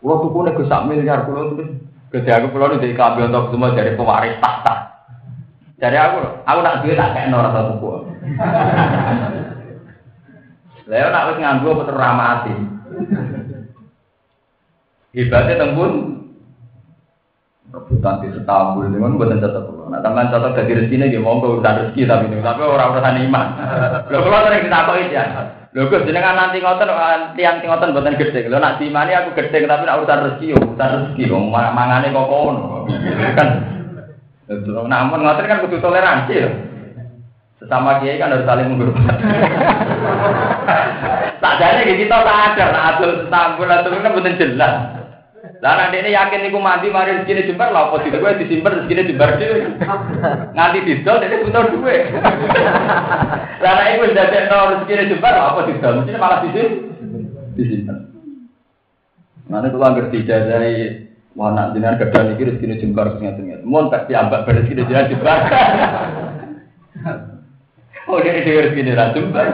Kulo 0.01 0.15
tuku 0.29 0.39
nek 0.45 0.61
sak 0.69 0.85
miliar 0.89 1.25
kulo 1.25 1.57
terus 1.57 2.29
aku 2.29 2.47
kulo 2.53 2.77
dari 2.77 2.97
kabel 2.97 3.29
untuk 3.33 3.51
semua 3.53 3.77
dari 3.77 3.97
pewaris 3.97 4.41
tahta. 4.41 4.75
Dari 5.75 5.99
aku, 5.99 6.47
aku 6.47 6.59
nak 6.63 6.87
duit 6.87 6.97
tak 6.97 7.13
kayak 7.13 7.29
nora 7.29 7.51
satu 7.51 7.77
tuku. 7.77 7.89
Leo 10.93 11.09
nak 11.09 11.27
wis 11.33 11.41
nganggo 11.41 11.69
apa 11.75 11.83
teramati. 11.89 12.55
Hebatnya 15.15 15.61
tembun 15.61 15.93
rebutan 17.75 18.23
di 18.23 18.29
setambul 18.31 18.87
ini 18.87 19.03
kan 19.03 19.19
buatan 19.19 19.43
cocok 19.43 19.91
nah 19.91 19.99
teman 19.99 20.31
cocok 20.31 20.55
dari 20.55 20.79
rezeki 20.79 20.95
ini 20.95 21.19
mau 21.19 21.43
urusan 21.43 21.91
rezeki 21.91 22.07
tapi 22.07 22.31
tapi 22.31 22.63
orang 22.63 22.95
urusan 22.95 23.19
iman 23.27 23.47
lo 24.15 24.19
kalau 24.23 24.47
sering 24.47 24.71
tahu 24.71 24.95
ya 25.11 25.25
lo 25.75 25.91
gus 25.91 26.07
jenengan 26.07 26.39
nanti 26.39 26.63
ngotot 26.63 26.87
tiang 27.35 27.59
ngotot 27.59 27.91
buatan 27.91 28.15
gede 28.15 28.47
lo 28.47 28.63
nak 28.63 28.79
imani 28.79 29.11
aku 29.11 29.35
gede 29.35 29.67
tapi 29.67 29.83
nak 29.83 29.99
urusan 29.99 30.23
rezeki 30.23 30.55
urusan 30.55 30.93
rezeki 30.95 31.23
dong 31.27 31.51
mangane 31.51 32.15
kok 32.15 32.31
kono. 32.31 32.87
Kan 33.35 33.49
namun 34.87 35.27
ngotot 35.27 35.51
kan 35.51 35.67
butuh 35.67 35.83
toleransi 35.83 36.47
loh 36.47 36.55
sesama 37.59 37.99
kiai 37.99 38.23
kan 38.23 38.31
harus 38.31 38.47
saling 38.47 38.71
menghormati. 38.71 39.27
Tak 41.45 41.61
jadi 41.61 42.01
kita 42.01 42.25
ada 42.25 42.57
tak 42.57 42.73
ada 42.73 43.09
setambul 43.21 43.69
atau 43.69 44.01
kan 44.01 44.17
bukan 44.17 44.41
jelas 44.41 45.04
lah 45.45 45.73
nanti 45.77 46.01
ini 46.01 46.17
yakin 46.17 46.41
niku 46.45 46.61
mati 46.61 46.89
mari 46.89 47.21
rezeki 47.21 47.53
jembar 47.53 47.73
lah 47.73 47.93
apa 47.93 48.05
gue 48.05 48.41
disimpan 48.41 48.85
rezeki 48.85 49.13
jembar 49.13 49.37
dhewe. 49.37 49.77
Nganti 50.57 50.79
didol 50.89 51.21
ini 51.21 51.43
butuh 51.45 51.65
duwe. 51.73 51.97
Lah 53.61 53.73
nek 53.77 53.91
iku 53.97 54.05
ndadekno 54.13 54.59
rezeki 54.73 55.09
jembar 55.13 55.33
lah 55.37 55.45
apa 55.53 55.61
didol 55.69 55.93
mesti 56.01 56.17
malah 56.17 56.39
disimpan. 56.45 56.73
Disimpan. 57.57 57.97
Mana 59.49 59.69
kalau 59.69 59.85
anggar 59.85 60.09
dijajahi 60.09 61.05
Wah, 61.35 61.51
nak 61.51 61.75
jenengan 61.75 61.99
kerja 61.99 62.31
niki 62.31 62.47
rezeki 62.47 62.79
jembar 62.79 63.11
sing 63.19 63.27
ngaten-ngaten. 63.27 63.67
Mun 63.67 63.91
tak 63.91 64.07
diambak 64.07 64.47
rezeki 64.47 64.87
jenengan 64.87 65.11
jembar. 65.11 65.39
Oh, 68.07 68.23
dia 68.23 68.39
dia 68.45 68.71
rezeki 68.71 68.87
jenengan 68.87 69.15
jembar. 69.19 69.49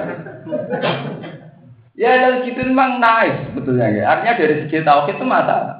Ya, 2.01 2.17
dan 2.17 2.49
gitu 2.49 2.65
memang 2.65 2.97
nice 2.97 3.49
sebetulnya 3.49 3.93
ya. 3.93 4.05
Artinya 4.09 4.41
dari 4.41 4.55
segi 4.65 4.81
tauhid 4.81 5.17
itu 5.21 5.25
masalah. 5.25 5.80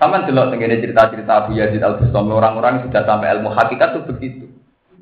Sama 0.00 0.24
delok 0.24 0.48
tenggene 0.48 0.80
cerita-cerita 0.80 1.44
Abu 1.44 1.60
Yazid 1.60 1.84
Al 1.84 2.00
Bustami 2.00 2.32
orang-orang 2.32 2.88
sudah 2.88 3.04
sampai 3.04 3.36
ilmu 3.36 3.52
hakikat 3.52 3.92
itu 3.92 4.00
begitu. 4.08 4.44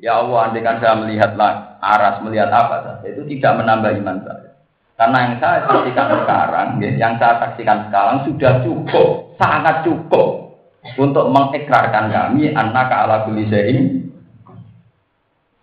Ya 0.03 0.19
Allah, 0.19 0.51
andai 0.51 0.59
kan 0.59 0.83
saya 0.83 0.99
melihatlah 0.99 1.79
aras, 1.79 2.19
melihat 2.19 2.51
apa 2.51 2.83
saja, 2.83 3.07
itu 3.07 3.23
tidak 3.35 3.63
menambah 3.63 3.95
iman 3.99 4.19
saya. 4.27 4.59
Karena 4.99 5.17
yang 5.23 5.35
saya 5.39 5.57
saksikan 5.63 6.07
sekarang, 6.11 6.67
yang 6.83 7.13
saya 7.15 7.33
saksikan 7.39 7.87
sekarang 7.87 8.27
sudah 8.27 8.53
cukup, 8.59 9.07
sangat 9.39 9.87
cukup 9.87 10.59
untuk 10.99 11.31
mengikrarkan 11.31 12.11
kami 12.11 12.51
anak 12.51 12.91
ala 12.91 13.23
kulli 13.23 13.47
syai'in 13.47 14.11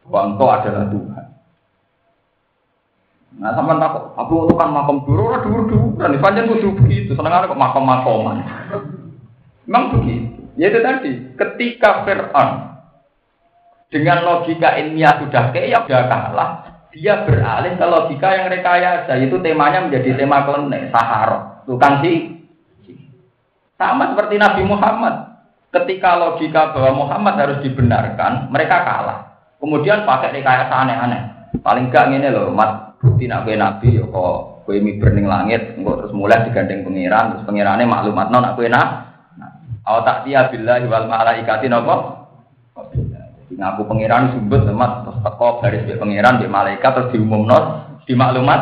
bahwa 0.08 0.32
engkau 0.32 0.48
adalah 0.48 0.88
Tuhan. 0.88 1.24
Nah, 3.36 3.52
sama 3.52 3.76
tak, 3.76 4.16
aku 4.16 4.48
itu 4.48 4.54
kan 4.56 4.72
makam 4.72 5.04
dulu, 5.04 5.36
dulu 5.44 5.60
dulu, 5.68 5.86
dan 6.00 6.16
panjang 6.24 6.48
kudu 6.48 6.72
begitu, 6.80 7.12
seneng 7.12 7.44
kok 7.44 7.60
makam 7.60 7.84
makoman. 7.84 8.40
Memang 9.66 9.98
begitu. 9.98 10.46
Ya 10.56 10.72
itu 10.72 10.80
tadi, 10.80 11.12
ketika 11.36 12.06
Fir'aun 12.06 12.80
dengan 13.92 14.24
logika 14.24 14.78
ilmiah 14.80 15.20
sudah 15.20 15.52
kayak 15.52 15.84
sudah 15.84 16.06
kalah, 16.08 16.50
dia 16.96 17.26
beralih 17.28 17.76
ke 17.76 17.86
logika 17.86 18.28
yang 18.32 18.48
rekayasa, 18.48 19.20
itu 19.20 19.36
temanya 19.44 19.84
menjadi 19.84 20.16
tema 20.16 20.48
klenek, 20.48 20.88
sahar, 20.94 21.60
tukang 21.68 22.00
sih. 22.00 22.40
Sama 23.76 24.16
seperti 24.16 24.40
Nabi 24.40 24.62
Muhammad. 24.64 25.14
Ketika 25.68 26.16
logika 26.16 26.72
bahwa 26.72 27.04
Muhammad 27.04 27.36
harus 27.36 27.58
dibenarkan, 27.60 28.48
mereka 28.48 28.80
kalah. 28.80 29.18
Kemudian 29.60 30.08
pakai 30.08 30.40
rekayasa 30.40 30.72
aneh-aneh. 30.72 31.22
Paling 31.60 31.92
gak 31.92 32.08
ini 32.16 32.32
loh, 32.32 32.48
mat 32.48 32.96
bukti 32.96 33.28
nabi 33.28 33.60
nabi, 33.60 34.00
kok 34.00 34.64
kue 34.64 34.80
mi 34.80 34.96
berning 34.96 35.28
langit, 35.28 35.76
enggak 35.76 36.04
terus 36.04 36.12
mulai 36.16 36.42
digandeng 36.48 36.82
pengiran, 36.82 37.36
terus 37.36 37.44
pengirannya 37.44 37.86
maklumat 37.86 38.32
non 38.32 38.48
aku 38.48 38.66
enak, 38.66 39.05
Aw 39.86 40.02
tak 40.02 40.26
dia 40.26 40.50
billahi 40.50 40.90
wal 40.90 41.06
malaikati 41.06 41.70
napa? 41.70 42.26
ngaku 43.56 43.88
pangeran 43.88 44.36
sumbut 44.36 44.68
temat 44.68 45.06
terus 45.06 45.18
teko 45.24 45.48
garis 45.64 45.82
be 45.88 45.96
pangeran 45.96 46.42
be 46.42 46.46
malaikat 46.50 46.92
terus 46.92 47.08
diumumno 47.14 47.58
di 48.04 48.12
maklumat. 48.12 48.60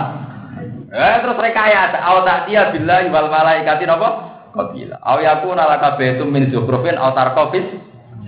Eh 0.95 1.17
terus 1.25 1.41
rekayasa 1.41 1.99
au 1.99 2.23
tak 2.23 2.47
dia 2.47 2.71
billahi 2.71 3.09
wal 3.11 3.33
malaikati 3.33 3.89
napa? 3.89 4.09
Qabila. 4.55 5.03
Au 5.03 5.19
yakuna 5.19 5.67
laka 5.67 5.99
baitum 5.99 6.31
min 6.31 6.53
zukhrufin 6.53 6.95
au 6.95 7.11
tarqafis 7.11 7.67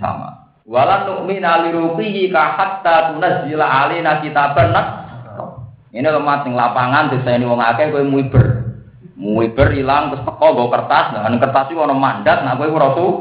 sama. 0.01 0.51
Walan 0.67 1.07
nu'mina 1.07 1.63
liruqihi 1.63 2.27
ka 2.27 2.59
hatta 2.59 3.15
tunazzila 3.15 3.63
alaina 3.63 4.19
kitaban. 4.19 4.75
Ini 5.95 6.03
lemah 6.03 6.43
sing 6.43 6.51
lapangan 6.51 7.15
disayani 7.15 7.47
wong 7.47 7.63
akeh 7.63 7.95
kowe 7.95 8.03
muiber. 8.03 8.56
Muiber 9.17 9.73
ilang 9.73 10.13
terus 10.13 10.21
teko 10.29 10.45
nggo 10.53 10.69
kertas, 10.69 11.17
nah 11.17 11.25
kertas 11.41 11.73
iki 11.73 11.81
ana 11.81 11.97
mandat, 11.97 12.45
nah 12.45 12.53
kowe 12.53 12.69
ora 12.69 12.93
tuh. 12.93 13.11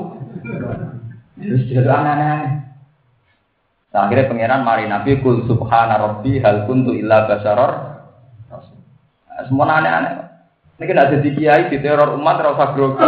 Terus 1.40 1.64
jadi 1.72 1.88
aneh-aneh. 1.88 2.40
Nah, 3.96 4.04
akhirnya 4.04 4.28
pangeran 4.28 4.60
mari 4.60 4.84
Nabi 4.92 5.24
kul 5.24 5.48
subhana 5.48 5.96
rabbi 5.96 6.36
hal 6.44 6.68
kuntu 6.68 6.92
illa 6.92 7.24
basaror. 7.24 7.72
Nah, 8.52 9.42
semua 9.48 9.72
aneh-aneh. 9.72 10.14
Ini 10.76 10.84
kena 10.84 11.08
jadi 11.16 11.28
kiai 11.32 11.72
di 11.72 11.80
teror 11.80 12.12
umat 12.20 12.44
rasa 12.44 12.76
grogi. 12.76 13.00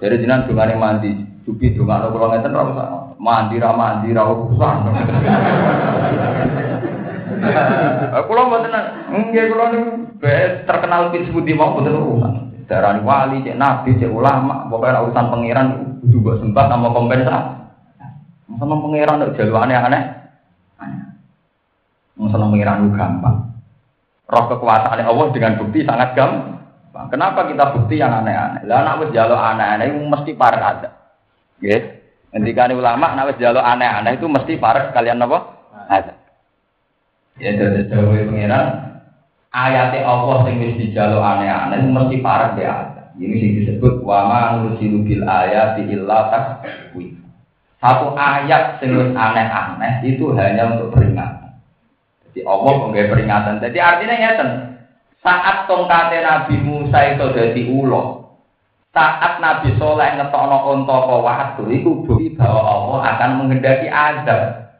Jadi 0.00 0.24
jinan 0.24 0.48
dungane 0.48 0.72
mandi, 0.80 1.12
cupi 1.44 1.76
dungane 1.76 2.08
kula 2.08 2.32
ngeten 2.32 2.56
ora 2.56 2.64
usah. 2.72 2.88
Mandi 3.20 3.60
ra 3.60 3.76
mandi. 3.76 4.08
Kula 8.28 8.42
mboten 8.46 8.76
nggih 9.10 9.44
kula 9.50 9.64
niku 9.74 9.90
terkenal 10.64 11.10
pin 11.10 11.26
sebuti 11.26 11.52
mau 11.54 11.74
mboten 11.74 11.98
urusan. 11.98 12.32
Darani 12.70 13.02
wali, 13.04 13.42
cek 13.44 13.58
nabi, 13.58 13.98
cek 13.98 14.08
ulama, 14.08 14.70
pokoknya 14.70 15.02
urusan 15.04 15.28
pangeran 15.28 15.68
juga 16.08 16.38
sempat 16.40 16.70
sama 16.70 16.88
kompensasi. 16.94 17.52
Sama 18.56 18.74
pangeran 18.78 19.18
nek 19.18 19.34
jalur 19.34 19.58
aneh-aneh. 19.58 20.02
Masalah 22.16 22.46
mengira 22.46 22.78
gampang. 22.78 23.50
Roh 24.30 24.44
kekuasaan 24.48 25.02
Allah 25.02 25.26
dengan 25.34 25.58
bukti 25.58 25.82
sangat 25.82 26.14
gampang. 26.14 27.10
Kenapa 27.10 27.50
kita 27.50 27.74
bukti 27.74 27.98
yang 27.98 28.14
aneh-aneh? 28.14 28.62
Lah 28.68 28.86
anak 28.86 29.08
wis 29.08 29.14
jaluk 29.16 29.36
aneh-aneh 29.36 29.90
mesti 29.90 30.32
parek 30.38 30.62
ada. 30.62 30.88
Nggih. 31.58 31.82
Ngendikane 32.32 32.72
ulama 32.78 33.18
nek 33.18 33.34
wis 33.34 33.42
aneh-aneh 33.42 34.12
itu 34.14 34.30
mesti 34.30 34.54
parek 34.56 34.94
kalian 34.94 35.24
apa? 35.26 35.38
Ada. 35.90 36.21
Ya 37.40 37.56
dari 37.56 37.88
jauh 37.88 38.12
pengiran 38.12 39.00
ayat 39.52 39.96
Allah 40.04 40.36
sing 40.44 40.60
wis 40.60 40.76
dijaluk 40.80 41.20
aneh-aneh 41.20 41.80
mesti 41.88 42.20
dia 42.20 42.68
ada. 42.72 43.02
Ini 43.16 43.34
sing 43.40 43.50
disebut 43.62 44.04
wa 44.04 44.28
ma 44.28 44.40
nursilu 44.60 45.04
bil 45.04 45.24
ayati 45.24 45.88
illa 45.88 46.28
takwif. 46.32 47.16
Satu 47.80 48.12
ayat 48.16 48.80
sing 48.80 48.96
aneh-aneh 48.96 50.04
itu 50.04 50.32
hanya 50.36 50.76
untuk 50.76 50.96
peringatan. 50.96 51.56
Jadi 52.28 52.40
Allah 52.48 52.72
memberi 52.80 53.08
peringatan. 53.12 53.60
Jadi 53.60 53.78
artinya. 53.80 54.68
Saat 55.22 55.70
tongkate 55.70 56.18
Nabi 56.18 56.58
Musa 56.66 57.14
itu 57.14 57.30
jadi 57.30 57.62
ulo, 57.70 58.26
saat 58.90 59.38
Nabi 59.38 59.78
Soleh 59.78 60.18
ngetokno 60.18 60.58
onto 60.66 61.22
waktu 61.22 61.62
itu 61.78 62.02
bukti 62.02 62.34
bahwa 62.34 62.58
Allah 62.66 62.98
akan 63.14 63.30
menghendaki 63.38 63.86
azab. 63.86 64.71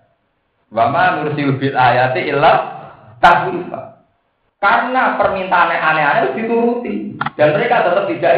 Wama 0.73 1.21
nursil 1.21 1.61
bil 1.61 1.77
ayati 1.77 2.33
illa 2.33 2.53
tahwifa. 3.21 4.01
Karena 4.57 5.21
permintaan 5.21 5.75
aneh-aneh 5.75 6.33
dituruti 6.39 7.19
dan 7.37 7.53
mereka 7.53 7.85
tetap 7.85 8.07
tidak 8.09 8.35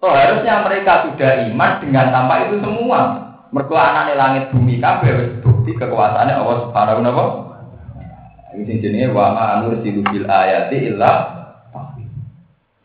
So 0.00 0.08
harusnya 0.08 0.64
mereka 0.64 1.04
sudah 1.04 1.44
iman 1.52 1.72
dengan 1.84 2.08
tanpa 2.08 2.48
itu 2.48 2.56
semua. 2.64 3.00
Mergo 3.52 3.76
anane 3.76 4.16
langit 4.16 4.48
bumi 4.48 4.80
kabeh 4.80 5.10
wis 5.10 5.30
bukti 5.44 5.76
kekuasaane 5.76 6.32
Allah 6.32 6.56
Subhanahu 6.64 7.02
wa 7.02 7.12
taala. 7.12 7.24
Ini 8.56 8.80
jenenge 8.80 9.12
wa 9.12 9.30
ma 9.36 9.60
bil 9.62 10.26
ayati 10.26 10.76
illa 10.90 11.12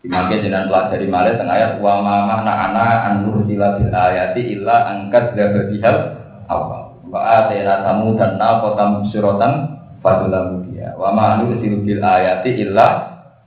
Dimakai 0.06 0.38
jenengan 0.38 0.70
pelajari 0.70 1.10
malah 1.10 1.34
tengah 1.34 1.56
ayat 1.58 1.72
wa 1.82 1.98
ma 1.98 2.16
mana 2.30 2.54
ana 2.70 2.86
anur 3.10 3.42
bil 3.42 3.64
ayati 3.90 4.54
illa 4.54 4.86
angkat 4.94 5.34
dabadihal 5.34 5.98
awal. 6.46 6.95
Wa 7.10 7.46
atena 7.46 7.86
tamu 7.86 8.18
dan 8.18 8.38
naqata 8.42 8.84
mubsiratan 9.00 9.54
fadulamu 10.02 10.66
dia. 10.70 10.94
Wa 10.98 11.14
ma 11.14 11.38
anur 11.38 11.58
bil 11.62 12.02
ayati 12.02 12.52
illa 12.66 12.88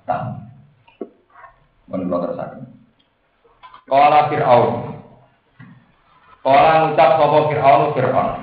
tam. 0.07 0.47
Menurut 1.89 2.37
terus 2.37 2.69
Kala 3.89 4.29
Fir'aun. 4.29 5.01
Kala 6.45 6.73
ngucap 6.85 7.11
sapa 7.17 7.39
Fir'aun 7.49 7.85
Fir'aun. 7.97 8.37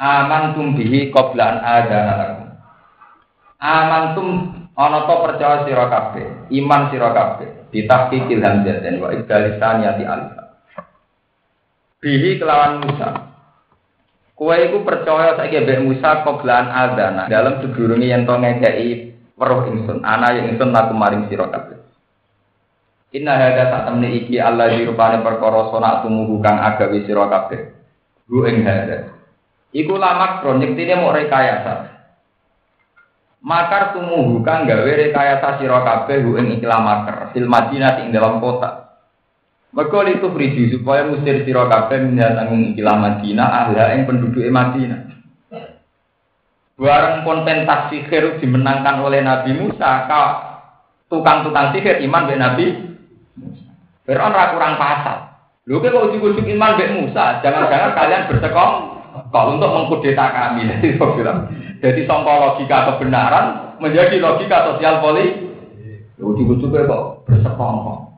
Aman 0.00 0.56
tum 0.56 0.74
bihi 0.74 1.14
qabla 1.14 1.44
an 1.44 1.56
adana 1.62 2.12
lakum. 2.18 2.48
Aman 3.60 4.04
tum 4.16 4.28
ana 4.72 5.04
to 5.04 5.14
percaya 5.20 5.68
sira 5.68 5.86
kabeh, 5.92 6.48
iman 6.56 6.88
sira 6.88 7.12
kabeh, 7.12 7.68
ditahqiqil 7.68 8.40
hamzatin 8.40 8.96
wa 8.96 9.12
ibdalisaniyati 9.12 10.02
alif. 10.08 10.32
Bihi 12.00 12.40
kelawan 12.40 12.80
Musa. 12.80 13.29
Kue 14.40 14.56
iku 14.56 14.80
percaya 14.88 15.36
saiki 15.36 15.60
mbek 15.60 15.84
Musa 15.84 16.24
qabla 16.24 16.64
an 16.64 16.68
adana 16.72 17.28
dalam 17.28 17.60
sedurunge 17.60 18.08
yen 18.08 18.24
to 18.24 18.32
ngekeki 18.32 19.12
weruh 19.36 19.68
ingsun, 19.68 20.00
ana 20.00 20.32
yang 20.32 20.56
ingsun 20.56 20.72
laku 20.72 20.96
maring 20.96 21.28
sira 21.28 21.44
kabeh. 21.52 21.76
Inna 23.20 23.36
hada 23.36 23.68
sak 23.68 23.82
temne 23.92 24.08
iki 24.16 24.40
Allah 24.40 24.72
di 24.72 24.88
rupane 24.88 25.20
perkara 25.20 25.68
sona 25.68 26.00
tumuhu 26.00 26.40
kang 26.40 26.56
agawe 26.56 27.04
sira 27.04 27.28
kabeh. 27.28 27.60
Gu 28.32 28.38
ing 28.48 28.64
hada. 28.64 29.12
Iku 29.76 30.00
lamak 30.00 30.40
kronik 30.40 30.72
tine 30.72 30.96
mau 30.96 31.12
rekayasa. 31.12 32.00
Makar 33.44 33.92
tumuhu 33.92 34.40
gawe 34.40 34.88
rekayasa 34.88 35.60
sira 35.60 35.84
kabeh 35.84 36.16
ing 36.16 36.46
ikhlas 36.56 36.80
makar 36.80 37.16
fil 37.36 37.44
Madinah 37.44 38.00
ing 38.00 38.08
dalam 38.08 38.40
kota. 38.40 38.89
Mergo 39.70 40.02
itu 40.02 40.26
fridi 40.34 40.74
supaya 40.74 41.06
musir 41.06 41.46
sira 41.46 41.70
kabeh 41.70 42.02
mendatang 42.02 42.74
ikhlas 42.74 42.98
Madinah 42.98 43.48
ahla 43.54 43.94
ing 43.94 44.02
penduduk 44.02 44.42
Madinah. 44.50 45.06
Barang 46.74 47.22
konten 47.22 47.68
sihir 47.92 48.42
dimenangkan 48.42 48.98
oleh 48.98 49.22
Nabi 49.22 49.54
Musa, 49.54 50.10
tukang-tukang 51.06 51.70
sihir 51.70 52.02
iman 52.02 52.26
dengan 52.26 52.50
Nabi 52.50 52.66
Fir'aun 54.02 54.34
ra 54.34 54.50
kurang 54.50 54.74
pasal. 54.74 55.38
Lho 55.70 55.78
kok 55.78 56.02
ujuk-ujuk 56.10 56.50
iman 56.50 56.74
mbek 56.74 56.90
Musa, 56.98 57.38
jangan-jangan 57.38 57.94
kalian 57.94 58.26
bersekong 58.26 58.74
kalau 59.30 59.54
untuk 59.54 59.70
mengkudeta 59.70 60.26
kami. 60.34 60.66
Jadi 61.84 62.00
sangka 62.10 62.32
logika 62.42 62.90
kebenaran 62.90 63.78
menjadi 63.78 64.18
logika 64.18 64.66
sosial 64.66 64.98
politik. 64.98 65.46
Ujuk-ujuk 66.18 66.74
kok 66.74 67.22
bersekong 67.30 68.09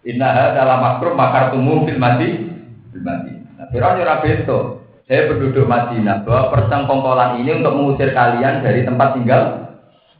Inna 0.00 0.56
dalam 0.56 0.80
makrum 0.80 1.12
makar 1.12 1.52
tumum 1.52 1.84
fil 1.84 2.00
mati 2.00 2.48
fil 2.88 3.04
mati. 3.04 3.32
Nah, 3.60 3.68
Fir'aun 3.68 4.00
ora 4.00 4.24
bento. 4.24 4.80
Saya 5.04 5.26
penduduk 5.26 5.66
Madinah 5.66 6.22
bahwa 6.22 6.54
persengkongkolan 6.54 7.42
ini 7.42 7.58
untuk 7.58 7.74
mengusir 7.74 8.14
kalian 8.14 8.62
dari 8.62 8.86
tempat 8.86 9.18
tinggal 9.18 9.42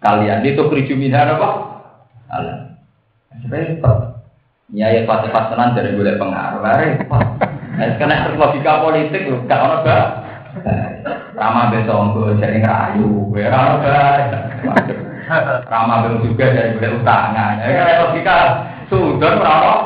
kalian. 0.03 0.43
Itu 0.43 0.67
krijuminah 0.67 1.39
apa? 1.39 1.49
Allah. 2.27 2.75
Repot. 3.47 4.19
Nyai 4.75 5.07
pas 5.07 5.23
tenan 5.31 5.79
dari 5.79 5.95
boleh 5.95 6.19
pengaruh, 6.19 6.63
repot. 6.63 7.23
Nah, 7.79 7.97
karena 7.97 8.35
logika 8.35 8.83
politik 8.83 9.31
loh, 9.31 9.41
gak 9.47 9.63
ono 9.63 9.77
gak. 9.87 10.07
Rama 11.39 11.71
besok 11.71 12.19
gue 12.19 12.43
jadi 12.43 12.59
ngerayu, 12.59 13.31
gue 13.31 13.47
rama 13.47 13.79
Rama 15.71 15.95
belum 16.03 16.27
juga 16.27 16.51
dari 16.51 16.75
boleh 16.75 16.99
utangan. 16.99 17.63
Ya 17.63 18.03
logika 18.03 18.39
sudah 18.91 19.33
rama. 19.39 19.77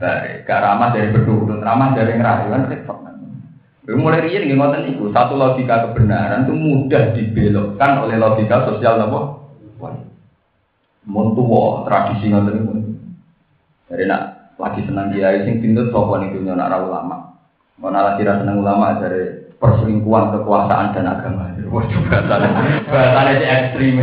Dari 0.00 0.40
gak 0.48 0.64
dari 0.96 1.12
berduduk, 1.12 1.60
ramah 1.60 1.92
dari 1.92 2.16
ngerayu 2.16 2.48
kan 2.48 2.72
repot. 2.72 2.98
Mulai 3.90 4.22
rian 4.22 4.46
nggih 4.46 4.56
ngoten 4.56 4.86
iku, 4.96 5.10
satu 5.10 5.34
logika 5.34 5.90
kebenaran 5.90 6.46
itu 6.46 6.54
mudah 6.54 7.10
dibelokkan 7.10 8.06
oleh 8.06 8.16
logika 8.16 8.64
sosial 8.64 8.96
napa? 8.96 9.50
Mun 11.04 11.34
tradisi 11.84 12.30
ngoten 12.30 12.54
niku. 12.54 12.72
Jadi 13.90 14.06
nak 14.06 14.54
lagi 14.56 14.86
senang 14.86 15.10
dia, 15.10 15.42
sing 15.42 15.58
pintu 15.58 15.90
sopo 15.90 16.16
nih 16.16 16.32
dunia 16.32 16.54
nak 16.54 16.86
ulama. 16.86 17.34
Mau 17.82 17.90
lagi 17.90 18.22
rasa 18.22 18.46
senang 18.46 18.62
ulama 18.62 19.00
dari 19.02 19.52
perselingkuhan 19.58 20.32
kekuasaan 20.38 20.94
dan 20.94 21.10
agama. 21.10 21.50
Wah 21.68 21.84
juga 21.90 22.24
bahasanya, 22.24 22.86
bahasanya 22.88 23.46
ekstrim. 23.52 23.96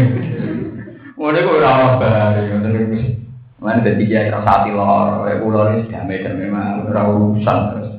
Mulai 1.16 1.42
gue 1.42 1.64
ramah 1.64 1.92
bahari, 1.98 2.54
ngoten 2.54 2.72
niku. 2.76 3.27
Mana 3.58 3.82
dari 3.82 4.06
dia 4.06 4.30
rasa 4.30 4.46
hati 4.46 4.70
lor, 4.70 5.26
kayak 5.26 5.42
pulau 5.42 5.74
ini 5.74 5.90
damai 5.90 6.22
dan 6.22 6.38
memang 6.38 6.86
urusan 6.94 7.58
terus. 7.74 7.90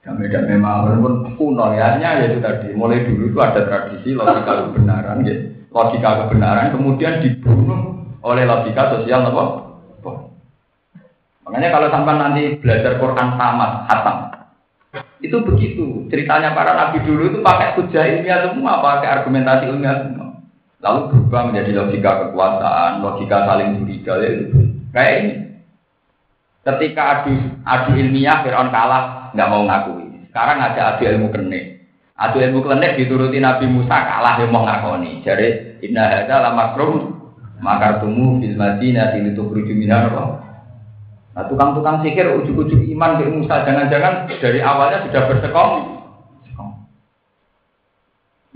Damai 0.00 0.32
dan 0.32 0.48
memang 0.48 0.88
walaupun 0.88 1.36
kuno 1.36 1.76
ya, 1.76 2.00
ya 2.00 2.24
itu 2.24 2.40
tadi. 2.40 2.72
Mulai 2.72 3.04
dulu 3.04 3.28
itu 3.28 3.38
ada 3.38 3.68
tradisi 3.68 4.16
logika 4.16 4.64
kebenaran, 4.64 5.20
gitu. 5.28 5.44
logika 5.68 6.24
kebenaran 6.24 6.72
kemudian 6.72 7.20
dibunuh 7.20 8.00
oleh 8.24 8.48
logika 8.48 8.96
sosial 8.96 9.28
apa? 9.28 9.68
Makanya 11.48 11.68
kalau 11.72 11.88
sampai 11.88 12.14
nanti 12.20 12.42
belajar 12.60 13.00
Quran 13.00 13.28
tamat, 13.40 13.88
hatam. 13.88 14.16
Itu 15.24 15.40
begitu. 15.48 16.04
Ceritanya 16.12 16.52
para 16.52 16.76
nabi 16.76 17.00
dulu 17.04 17.32
itu 17.32 17.38
pakai 17.40 17.72
hujah 17.76 18.04
ilmiah 18.04 18.52
semua, 18.52 18.84
pakai 18.84 19.08
argumentasi 19.08 19.64
ilmiah 19.72 19.96
semua. 20.04 20.44
Lalu 20.84 21.00
berubah 21.08 21.48
menjadi 21.48 21.72
logika 21.72 22.10
kekuasaan, 22.28 23.00
logika 23.00 23.48
saling 23.48 23.80
curiga 23.80 24.12
ya 24.20 24.28
itu. 24.28 24.67
Kayak 24.98 25.14
ini. 25.22 25.34
Ketika 26.66 27.02
adu 27.22 27.38
adu 27.62 27.90
ilmiah 27.94 28.42
Fir'aun 28.42 28.74
kalah, 28.74 29.30
nggak 29.30 29.46
mau 29.46 29.62
ngakui. 29.62 30.26
Sekarang 30.26 30.58
ada 30.58 30.98
adu 30.98 31.06
ilmu 31.06 31.30
kenek. 31.30 31.86
Adu 32.18 32.42
ilmu 32.42 32.66
kenek 32.66 32.98
dituruti 32.98 33.38
Nabi 33.38 33.70
Musa 33.70 33.94
kalah 33.94 34.42
yang 34.42 34.50
mau 34.50 34.66
ngakoni. 34.66 35.22
Jadi 35.22 35.78
inna 35.86 36.02
hadza 36.02 36.42
la 36.42 36.50
makrum 36.50 37.14
makartumu 37.62 38.42
fil 38.42 38.58
madinah 38.58 39.14
litukhruju 39.14 39.70
minha 39.70 40.10
Nah, 41.38 41.46
tukang-tukang 41.46 42.02
sikir 42.02 42.34
ujuk-ujuk 42.34 42.82
iman 42.98 43.22
ke 43.22 43.30
Musa, 43.30 43.62
jangan-jangan 43.62 44.26
dari 44.42 44.58
awalnya 44.58 45.06
sudah 45.06 45.22
bersekong. 45.30 45.74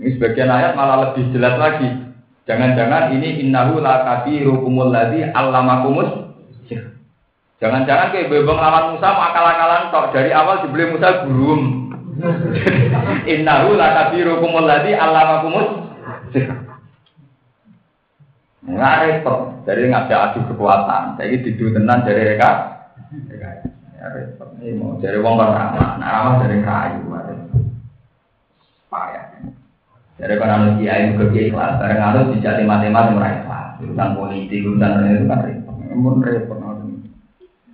Ini 0.03 0.19
sebagian 0.19 0.51
ayat 0.51 0.75
malah 0.75 1.07
lebih 1.07 1.31
jelas 1.31 1.55
lagi. 1.55 1.87
Jangan-jangan 2.43 3.15
ini 3.15 3.39
innahu 3.39 3.79
la 3.79 4.03
kabirukumul 4.03 4.91
ladzi 4.91 5.31
allamakumus 5.31 6.22
Jangan-jangan 7.63 8.11
kayak 8.11 8.27
bebong 8.27 8.59
lawan 8.59 8.91
Musa 8.91 9.07
akal-akalan 9.07 9.87
tok 9.87 10.11
dari 10.11 10.35
awal 10.35 10.67
dibeli 10.67 10.91
Musa 10.91 11.23
gurum. 11.23 11.61
innahu 13.33 13.79
la 13.79 13.87
kabirukumul 14.03 14.67
ladzi 14.67 14.93
allamakumus 14.93 15.69
Nggak 18.63 18.99
repot, 19.03 19.63
jadi 19.67 19.91
ngajak 19.91 20.19
adu 20.31 20.39
kekuatan. 20.47 21.19
Jadi 21.19 21.35
didu 21.43 21.75
tenan 21.75 22.07
dari 22.07 22.31
mereka 22.31 22.49
Ya 23.99 24.07
repot. 24.07 24.55
Ini 24.59 24.79
mau 24.79 24.99
dari 25.03 25.19
wong 25.19 25.35
kan 25.35 25.51
ramah, 25.51 25.89
nah 25.99 26.09
ramah 26.11 26.33
dari 26.43 26.63
kayu. 26.63 26.99
Payah. 28.87 29.25
Dari 30.15 30.35
kan 30.39 30.51
anu 30.51 30.79
kiai 30.79 31.11
ke 31.11 31.25
kiai 31.31 31.51
kelas, 31.51 31.79
bareng 31.79 31.99
anu 31.99 32.19
dijati 32.35 32.63
matematik 32.63 33.15
mulai 33.19 33.43
kelas. 33.43 33.83
Urusan 33.83 34.15
politik, 34.15 34.63
urusan 34.63 35.11
itu 35.11 35.27
kan 35.27 35.39
repot. 35.43 35.75
Mun 35.91 36.23
repot. 36.23 36.62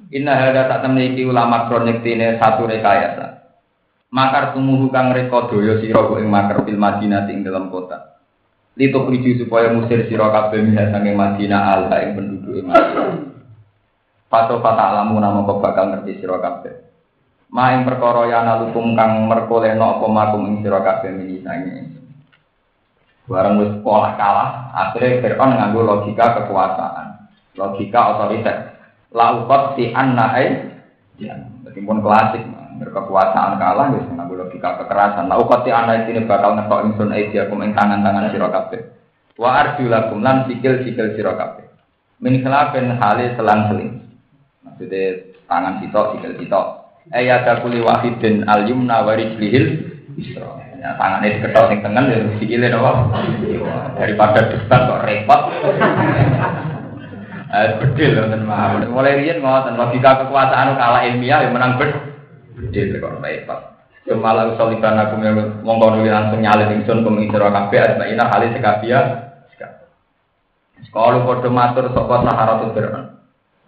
Inna 0.09 0.33
hada 0.33 0.65
tak 0.65 0.89
temniki 0.89 1.21
ulama 1.21 1.69
kronik 1.69 2.01
tine 2.01 2.41
satu 2.41 2.65
rekayasa. 2.65 3.45
Makar 4.09 4.57
tumuhu 4.57 4.89
kang 4.89 5.13
reka 5.13 5.53
daya 5.53 5.77
sira 5.85 6.01
ing 6.17 6.33
makar 6.33 6.65
fil 6.65 6.81
Madinah 6.81 7.29
ing 7.29 7.45
dalam 7.45 7.69
kota. 7.69 8.17
Lituk 8.73 9.05
riju 9.13 9.45
supaya 9.45 9.69
musir 9.69 10.09
sira 10.09 10.33
kabeh 10.33 10.65
minha 10.65 10.89
sange 10.89 11.13
Madinah 11.13 11.61
ala 11.61 12.01
ing 12.01 12.17
penduduk 12.17 12.65
Madinah. 12.65 13.21
Pato 14.25 14.57
fata 14.65 14.97
alamu 14.97 15.21
nama 15.21 15.45
kau 15.45 15.61
bakal 15.61 15.93
ngerti 15.93 16.25
sira 16.25 16.41
kabeh. 16.41 16.89
Maing 17.53 17.85
perkara 17.85 18.25
ya 18.33 18.41
nalukum 18.41 18.97
kang 18.97 19.29
merkolehno 19.29 20.01
apa 20.01 20.05
makum 20.09 20.41
ing 20.49 20.65
sira 20.65 20.81
kabeh 20.81 21.13
mini 21.13 21.45
sange. 21.45 21.85
Barang 23.29 23.61
wis 23.61 23.77
kalah, 23.85 24.73
akhirnya 24.73 25.21
Fir'aun 25.21 25.53
nganggo 25.53 25.85
logika 25.85 26.33
kekuasaan, 26.33 27.29
logika 27.61 28.17
otoriter. 28.17 28.78
Laukot 29.09 29.73
si 29.73 29.89
anna 29.89 30.37
ya, 31.17 31.33
meskipun 31.65 32.05
klasik, 32.05 32.45
berkekuasaan 32.77 33.57
kalah, 33.57 33.89
wis 33.97 34.05
nganggo 34.05 34.37
logika 34.37 34.77
kekerasan. 34.77 35.25
Laukot 35.25 35.65
si 35.65 35.73
anna 35.73 36.05
ini 36.05 36.29
bakal 36.29 36.53
ngetok 36.53 36.85
ingsun 36.85 37.13
dia 37.33 37.49
kum 37.49 37.65
ing 37.65 37.73
tangan-tangan 37.73 38.29
sira 38.29 38.53
kabeh. 38.53 38.81
Wa 39.33 39.49
arjulakum 39.65 40.21
lan 40.21 40.45
sikil-sikil 40.45 41.17
sira 41.17 41.33
kabeh. 41.33 41.65
Min 42.21 42.45
khilafin 42.45 43.01
hale 43.01 43.33
selang-seling. 43.33 43.97
Maksudnya 44.61 45.33
tangan 45.49 45.81
sitok, 45.81 46.05
sikil 46.13 46.33
sitok. 46.37 46.65
Ayat 47.09 47.49
kuli 47.65 47.81
wahidin 47.81 48.45
al 48.45 48.69
yumna 48.69 49.01
warijlihil 49.01 49.89
isra. 50.21 50.61
Ya, 50.79 50.95
tangannya 50.95 51.35
diketok 51.35 51.65
sing 51.73 51.79
tengen 51.83 52.05
ya 52.07 52.19
sikile 52.39 52.67
napa? 52.71 53.11
Daripada 53.97 54.47
debat 54.47 54.81
kok 54.87 55.03
repot. 55.03 55.41
Eh 57.49 57.67
bedil 57.81 58.21
wonten 58.21 58.45
mawon. 58.45 58.85
Mulai 58.93 59.25
riyen 59.25 59.41
ngoten 59.41 59.73
logika 59.73 60.21
kekuasaan 60.25 60.77
kalah 60.77 61.01
ilmiah 61.09 61.49
yang 61.49 61.53
menang 61.57 61.81
bed. 61.81 61.91
Bedil 62.53 63.01
kok 63.01 63.17
repot. 63.17 63.59
Cuma 64.05 64.33
lalu 64.33 64.57
soliban 64.57 64.97
aku 64.97 65.21
mongko 65.61 65.97
nuli 65.97 66.09
langsung 66.09 66.41
nyalin 66.41 66.81
ingsun 66.81 67.05
kuming 67.05 67.29
sira 67.29 67.53
kabeh 67.53 67.93
asmaina 67.93 68.25
hale 68.29 68.53
sekabia. 68.53 68.99
Sekolah 70.79 71.21
padha 71.27 71.49
matur 71.51 71.91
sapa 71.93 72.15
saharatu 72.25 72.73
Fir'aun. 72.73 73.19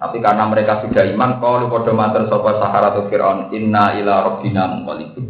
Tapi 0.01 0.17
karena 0.17 0.49
mereka 0.49 0.81
sudah 0.81 1.05
iman, 1.13 1.37
kalau 1.37 1.69
kode 1.69 1.93
mater 1.93 2.25
sopa 2.25 2.57
atau 2.57 3.05
Fir'aun, 3.05 3.53
inna 3.53 3.93
ila 4.01 4.25
robbina 4.25 4.65
mengkolibu. 4.73 5.21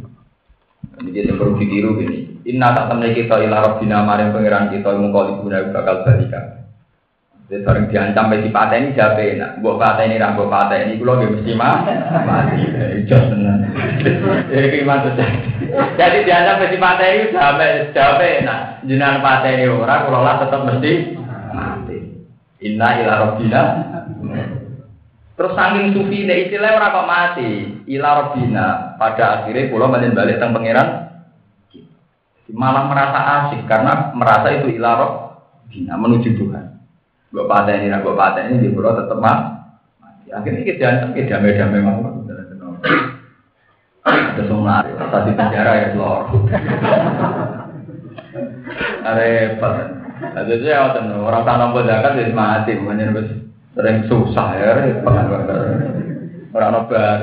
Ini 1.04 1.12
dia 1.12 1.28
yang 1.28 1.36
perlu 1.36 1.60
ditiru 1.60 2.00
ini. 2.00 2.40
Inna 2.48 2.72
tak 2.72 2.88
temen 2.88 3.12
kita 3.12 3.36
ila 3.36 3.68
robbina 3.68 4.08
maring 4.08 4.32
pengiran 4.32 4.72
kita 4.72 4.96
mengkolibu 4.96 5.44
nabi 5.52 5.76
bakal 5.76 6.08
balikan. 6.08 6.61
Jadi 7.52 7.68
sering 7.68 7.92
diancam 7.92 8.32
ini 8.32 8.96
siapa 8.96 9.20
enak. 9.20 9.60
Buat 9.60 9.76
patah 9.76 10.08
ini, 10.08 10.24
buat 10.24 10.48
patah 10.48 10.88
ini, 10.88 10.96
gue 10.96 11.04
lagi 11.04 11.36
mesti 11.36 11.52
mah 11.52 11.84
mati. 12.24 12.64
Jos 13.04 13.28
tenan. 13.28 13.68
Jadi 14.56 14.68
gimana 14.80 15.12
Jadi 16.00 16.18
diancam 16.24 16.64
ini 16.64 17.28
siapa 17.28 17.92
siapa 17.92 18.24
enak. 18.24 18.88
Jinan 18.88 19.20
patah 19.20 19.52
ini 19.52 19.68
orang, 19.68 20.00
kalau 20.08 20.24
lah 20.24 20.40
tetap 20.40 20.64
mesti 20.64 20.92
mati. 21.52 21.98
Inna 22.64 22.88
ila 23.04 23.14
robbina 23.20 23.64
Terus 25.36 25.52
saking 25.52 25.92
sufi 25.92 26.24
ini 26.24 26.48
istilah 26.48 26.72
orang 26.80 26.96
kok 26.96 27.10
mati, 27.12 27.52
ila 27.92 28.10
robina. 28.16 28.96
Pada 28.96 29.44
akhirnya 29.44 29.68
pulau 29.68 29.92
balik 29.92 30.16
balik 30.16 30.40
tentang 30.40 30.56
pangeran, 30.56 30.88
malah 32.48 32.88
merasa 32.88 33.20
asik 33.44 33.68
karena 33.68 34.16
merasa 34.16 34.56
itu 34.56 34.72
ila 34.80 34.92
robina 34.96 36.00
menuju 36.00 36.40
Tuhan. 36.40 36.71
Gue 37.32 37.48
patah 37.48 37.74
ini, 37.80 37.88
gue 37.88 38.14
patah 38.16 38.42
ini 38.52 38.60
di 38.60 38.70
pulau 38.76 38.92
tetap 38.92 39.18
mati. 39.18 40.30
Akhirnya 40.32 40.64
kita 40.68 40.80
jangan 40.80 41.12
kita 41.16 41.40
damai 41.40 41.60
damai 41.60 41.82
mau 41.84 42.00
ada 44.02 44.42
semua 44.48 44.82
tadi 44.82 45.32
penjara 45.38 45.74
ya 45.78 45.88
lor. 45.94 46.26
Repot. 49.02 49.76
Ada 50.22 50.54
aja 50.54 51.02
orang 51.02 51.44
tanam 51.46 51.76
zakat 51.82 52.12
jadi 52.18 52.34
mati, 52.34 52.72
makanya 52.78 53.22
sering 53.72 54.04
susah 54.08 54.48
ya 54.60 54.70
repot 54.76 55.16
orang 56.52 56.72
nobar 56.76 57.20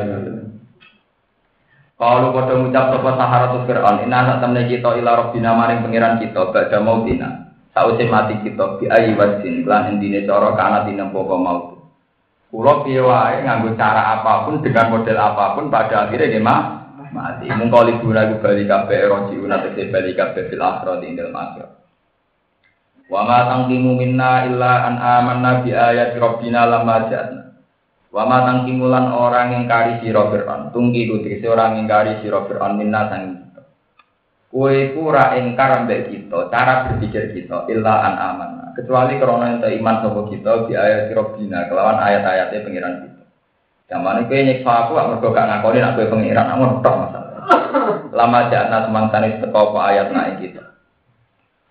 kalau 1.98 2.30
pada 2.30 2.54
ngucap 2.54 2.94
sopo 2.94 3.10
sahara 3.18 3.46
tuh 3.52 3.66
Fir'aun 3.66 4.06
ina 4.06 4.22
sak 4.22 4.38
temen 4.38 4.70
kita 4.70 5.02
ila 5.02 5.18
robbina 5.18 5.50
maring 5.58 5.82
pengiran 5.82 6.22
kita 6.22 6.54
badha 6.54 6.78
mautina 7.78 7.94
sausi 7.94 8.04
mati 8.10 8.34
kita 8.42 8.64
bi 8.82 8.84
ayi 8.90 9.14
wasin 9.14 9.62
lan 9.62 9.94
endine 9.94 10.26
cara 10.26 10.58
kana 10.58 10.82
dina 10.90 11.06
poko 11.14 11.38
maut 11.38 11.78
Kulo 12.48 12.80
piye 12.80 13.04
wae 13.04 13.44
nganggo 13.44 13.76
cara 13.76 14.18
apa 14.18 14.48
pun 14.48 14.64
dengan 14.64 14.88
model 14.88 15.20
apa 15.20 15.52
pun 15.52 15.68
pada 15.68 16.08
akhirnya 16.08 16.32
nggih 16.32 16.40
mah 16.40 16.60
mati. 17.12 17.44
Mung 17.52 17.68
kali 17.68 18.00
guna 18.00 18.24
bali 18.40 18.64
kabeh 18.64 19.04
roji 19.04 19.36
una 19.36 19.60
tegese 19.60 19.92
bali 19.92 20.16
kabeh 20.16 20.48
fil 20.48 20.64
akhirat 20.64 21.04
ing 21.04 21.12
dalem 21.12 21.36
akhirat. 21.36 21.70
Wa 23.12 23.20
ma 23.28 23.38
tangkimu 23.52 24.00
minna 24.00 24.48
illa 24.48 24.72
an 24.88 24.96
amanna 24.96 25.60
bi 25.60 25.76
ayati 25.76 26.16
rabbina 26.16 26.64
lamma 26.64 26.96
ja'na. 27.12 27.40
Wa 28.08 28.24
ma 28.24 28.40
tangkimulan 28.48 29.12
orang 29.12 29.52
yang 29.52 29.64
kari 29.68 30.00
sira 30.00 30.32
Fir'aun. 30.32 30.72
Tungki 30.72 31.04
ku 31.04 31.20
orang 31.52 31.84
yang 31.84 31.86
kari 31.88 32.24
sira 32.24 32.48
Fir'aun 32.48 32.80
minna 32.80 33.12
sang. 33.12 33.37
Kue 34.58 34.90
pura 34.90 35.38
engkar 35.38 35.70
ambek 35.70 36.10
kita, 36.10 36.50
cara 36.50 36.90
berpikir 36.90 37.30
kita 37.30 37.70
illa 37.70 37.94
an 38.10 38.14
amanna. 38.18 38.74
Kecuali 38.74 39.14
karena 39.14 39.54
ente 39.54 39.70
iman 39.78 40.02
sapa 40.02 40.26
kita 40.26 40.66
bi 40.66 40.74
ayati 40.74 41.14
rabbina 41.14 41.70
kelawan 41.70 42.02
ayat-ayatnya 42.02 42.66
pengiran 42.66 43.06
kita. 43.06 43.22
Zaman 43.86 44.26
ini 44.26 44.58
nyiksa 44.58 44.90
aku, 44.90 44.98
aku 44.98 45.30
gak 45.30 45.46
ngakoni 45.46 45.78
nak 45.78 45.94
kowe 45.94 46.10
pengiran, 46.10 46.50
aku 46.50 46.82
tok 46.82 46.96
masalah. 47.06 47.38
Lama 48.10 48.50
jana 48.50 48.78
semangsane 48.82 49.38
teko 49.38 49.58
apa 49.62 49.78
ayat 49.94 50.10
naik 50.10 50.42
kita. 50.42 50.74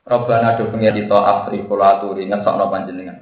Robbana 0.08 0.56
do 0.56 0.72
pengen 0.72 0.96
kita 0.96 1.18
afri 1.20 1.68
kula 1.68 2.00
aturi 2.00 2.24
ngesokno 2.24 2.72
panjenengan. 2.72 3.20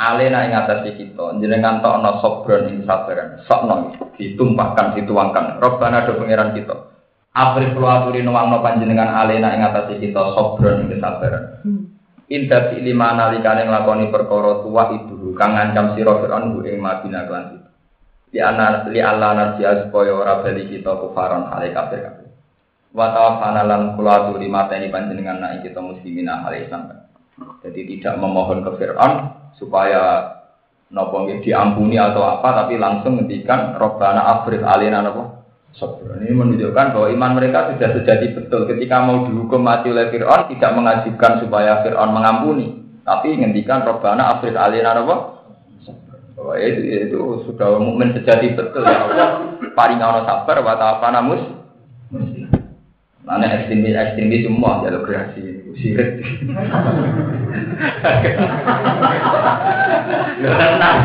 Alena 0.00 0.48
ing 0.48 0.56
atas 0.56 0.88
kita, 0.88 1.36
jenengan 1.36 1.84
tokno 1.84 2.16
sobron 2.24 2.72
ing 2.72 2.88
sabaran. 2.88 3.44
Sokno 3.44 3.92
ditumpahkan 4.16 4.96
dituangkan. 4.96 5.60
Robbana 5.60 6.08
do 6.08 6.16
pengiran 6.16 6.56
kita. 6.56 6.95
Afri 7.36 7.68
kula 7.76 8.00
aturi 8.00 8.24
nuwangno 8.24 8.64
panjenengan 8.64 9.12
alena 9.12 9.52
ing 9.52 9.60
atas 9.60 9.92
kita 10.00 10.32
sobron 10.32 10.88
ing 10.88 10.96
sabaran. 10.96 11.60
Hmm. 11.60 11.84
Indah 12.32 12.72
fi 12.72 12.80
lima 12.80 13.12
nalikane 13.12 13.68
nglakoni 13.68 14.08
perkara 14.08 14.64
tua 14.64 14.88
itu 14.96 15.36
kang 15.36 15.52
ngancam 15.52 15.92
sira 15.92 16.16
Fir'aun 16.16 16.64
ing 16.64 16.80
Madinah 16.80 17.28
lan 17.28 17.44
itu. 17.52 17.68
Li 18.32 18.40
ana 18.40 18.88
li 18.88 19.04
Allah 19.04 19.36
narji'a 19.36 19.84
supaya 19.84 20.16
ora 20.16 20.40
bali 20.40 20.64
kita 20.64 20.96
kufaron 20.96 21.52
hale 21.52 21.76
kafir 21.76 22.00
kabeh. 22.08 22.24
wa 22.96 23.12
tawaffana 23.12 23.68
lan 23.68 23.92
kula 24.00 24.32
aturi 24.32 24.48
mateni 24.48 24.88
panjenengan 24.88 25.36
nak 25.36 25.60
kita 25.60 25.76
muslimin 25.84 26.32
ahli 26.32 26.64
Islam. 26.64 26.88
Jadi 27.60 27.80
tidak 27.84 28.16
memohon 28.16 28.64
ke 28.64 28.80
Fir'aun 28.80 29.12
supaya 29.60 30.32
nopo 30.88 31.28
diampuni 31.44 32.00
atau 32.00 32.24
apa 32.24 32.64
tapi 32.64 32.80
langsung 32.80 33.20
ngendikan 33.20 33.76
robbana 33.76 34.40
afrif 34.40 34.64
alina 34.64 35.04
nopo 35.04 35.35
sabar. 35.74 36.22
Ini 36.22 36.30
menunjukkan 36.30 36.86
bahwa 36.94 37.08
iman 37.10 37.32
mereka 37.34 37.74
sudah 37.74 37.90
sejati 37.96 38.36
betul. 38.36 38.70
Ketika 38.70 39.02
mau 39.02 39.26
dihukum 39.26 39.64
mati 39.64 39.90
oleh 39.90 40.12
Fir'aun, 40.14 40.46
tidak 40.52 40.70
mengajukan 40.78 41.32
supaya 41.42 41.82
Fir'aun 41.82 42.14
mengampuni. 42.14 42.86
Tapi 43.02 43.38
ngendikan 43.38 43.82
Robbana 43.82 44.38
Afrid 44.38 44.54
Alina 44.54 44.94
apa? 44.94 45.16
Bahwa 46.36 46.54
itu, 46.60 46.80
itu 47.08 47.18
sudah 47.48 47.80
mukmin 47.80 48.12
sejati 48.12 48.54
betul 48.54 48.84
ya 48.84 49.08
Allah. 49.08 49.28
Paling 49.74 49.98
sabar, 49.98 50.56
wa 50.62 50.74
apa 50.76 51.06
namus. 51.10 51.42
Mana 53.26 53.50
ekstremis 53.50 53.98
ekstremis 53.98 54.46
semua 54.46 54.86
jalur 54.86 55.02
kreasi 55.02 55.66
sirik. 55.76 56.22
Tenang, 60.46 60.96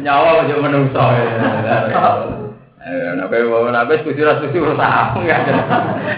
nyawa 0.00 0.46
aja 0.46 0.56
menungso. 0.62 1.02
Nabi 2.88 3.44
bawa 3.44 3.68
nabi 3.68 4.00
setuju 4.00 4.24
rasa 4.24 4.48
setuju 4.48 4.72
apa 4.72 5.20
ya 5.20 5.36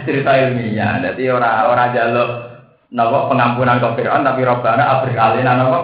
cerita 0.06 0.30
ilmiah. 0.38 1.02
Jadi 1.02 1.26
orang 1.26 1.66
orang 1.66 1.90
jaluk 1.90 2.30
nopo 2.94 3.18
pengampunan 3.34 3.82
ke 3.82 3.88
Fir'aun 3.98 4.22
tapi 4.22 4.46
Robbana 4.46 4.84
abrik 4.98 5.18
alina 5.18 5.58
nopo. 5.58 5.80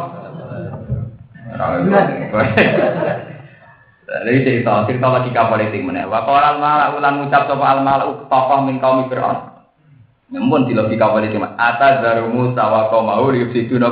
Jadi 4.06 4.38
cerita 4.46 4.86
cerita 4.86 5.06
logika 5.10 5.50
politik 5.50 5.82
mana? 5.82 6.06
Wakil 6.06 6.38
al 6.38 6.62
malah 6.62 6.94
ulan 6.94 7.26
ucap 7.26 7.50
sopa 7.50 7.66
al 7.66 7.82
malah 7.82 8.06
tokoh 8.30 8.58
min 8.62 8.78
kaum 8.78 9.10
Fir'aun. 9.10 9.38
Namun 10.30 10.70
di 10.70 10.78
logika 10.78 11.10
politik 11.10 11.34
dari 11.34 12.22
Musa 12.30 12.62
wa 12.62 12.86
kaum 12.94 13.10
mau 13.10 13.26
lihat 13.26 13.50
situ 13.50 13.82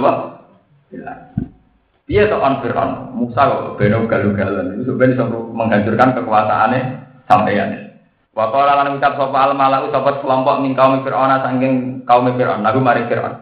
Dia 2.05 2.29
on 2.37 2.61
Fir'aun, 2.61 3.17
Musa 3.17 3.49
kok 3.49 3.81
beno 3.81 4.05
galu-galan 4.05 4.77
itu 4.77 4.93
sebenarnya 4.93 5.25
menghancurkan 5.25 6.13
kekuasaannya 6.21 6.81
sampeyan. 7.25 7.97
Wa 8.37 8.53
qala 8.53 8.77
lan 8.77 9.01
ucap 9.01 9.17
sapa 9.17 9.39
al 9.41 9.57
malau 9.57 9.89
sapa 9.89 10.21
kelompok 10.21 10.61
min 10.61 10.77
kaum 10.77 11.01
Fir'aun 11.01 11.33
saking 11.41 12.05
kaum 12.05 12.29
Fir'aun 12.37 12.61
lagu 12.61 12.85
mari 12.85 13.09
Fir'aun. 13.09 13.41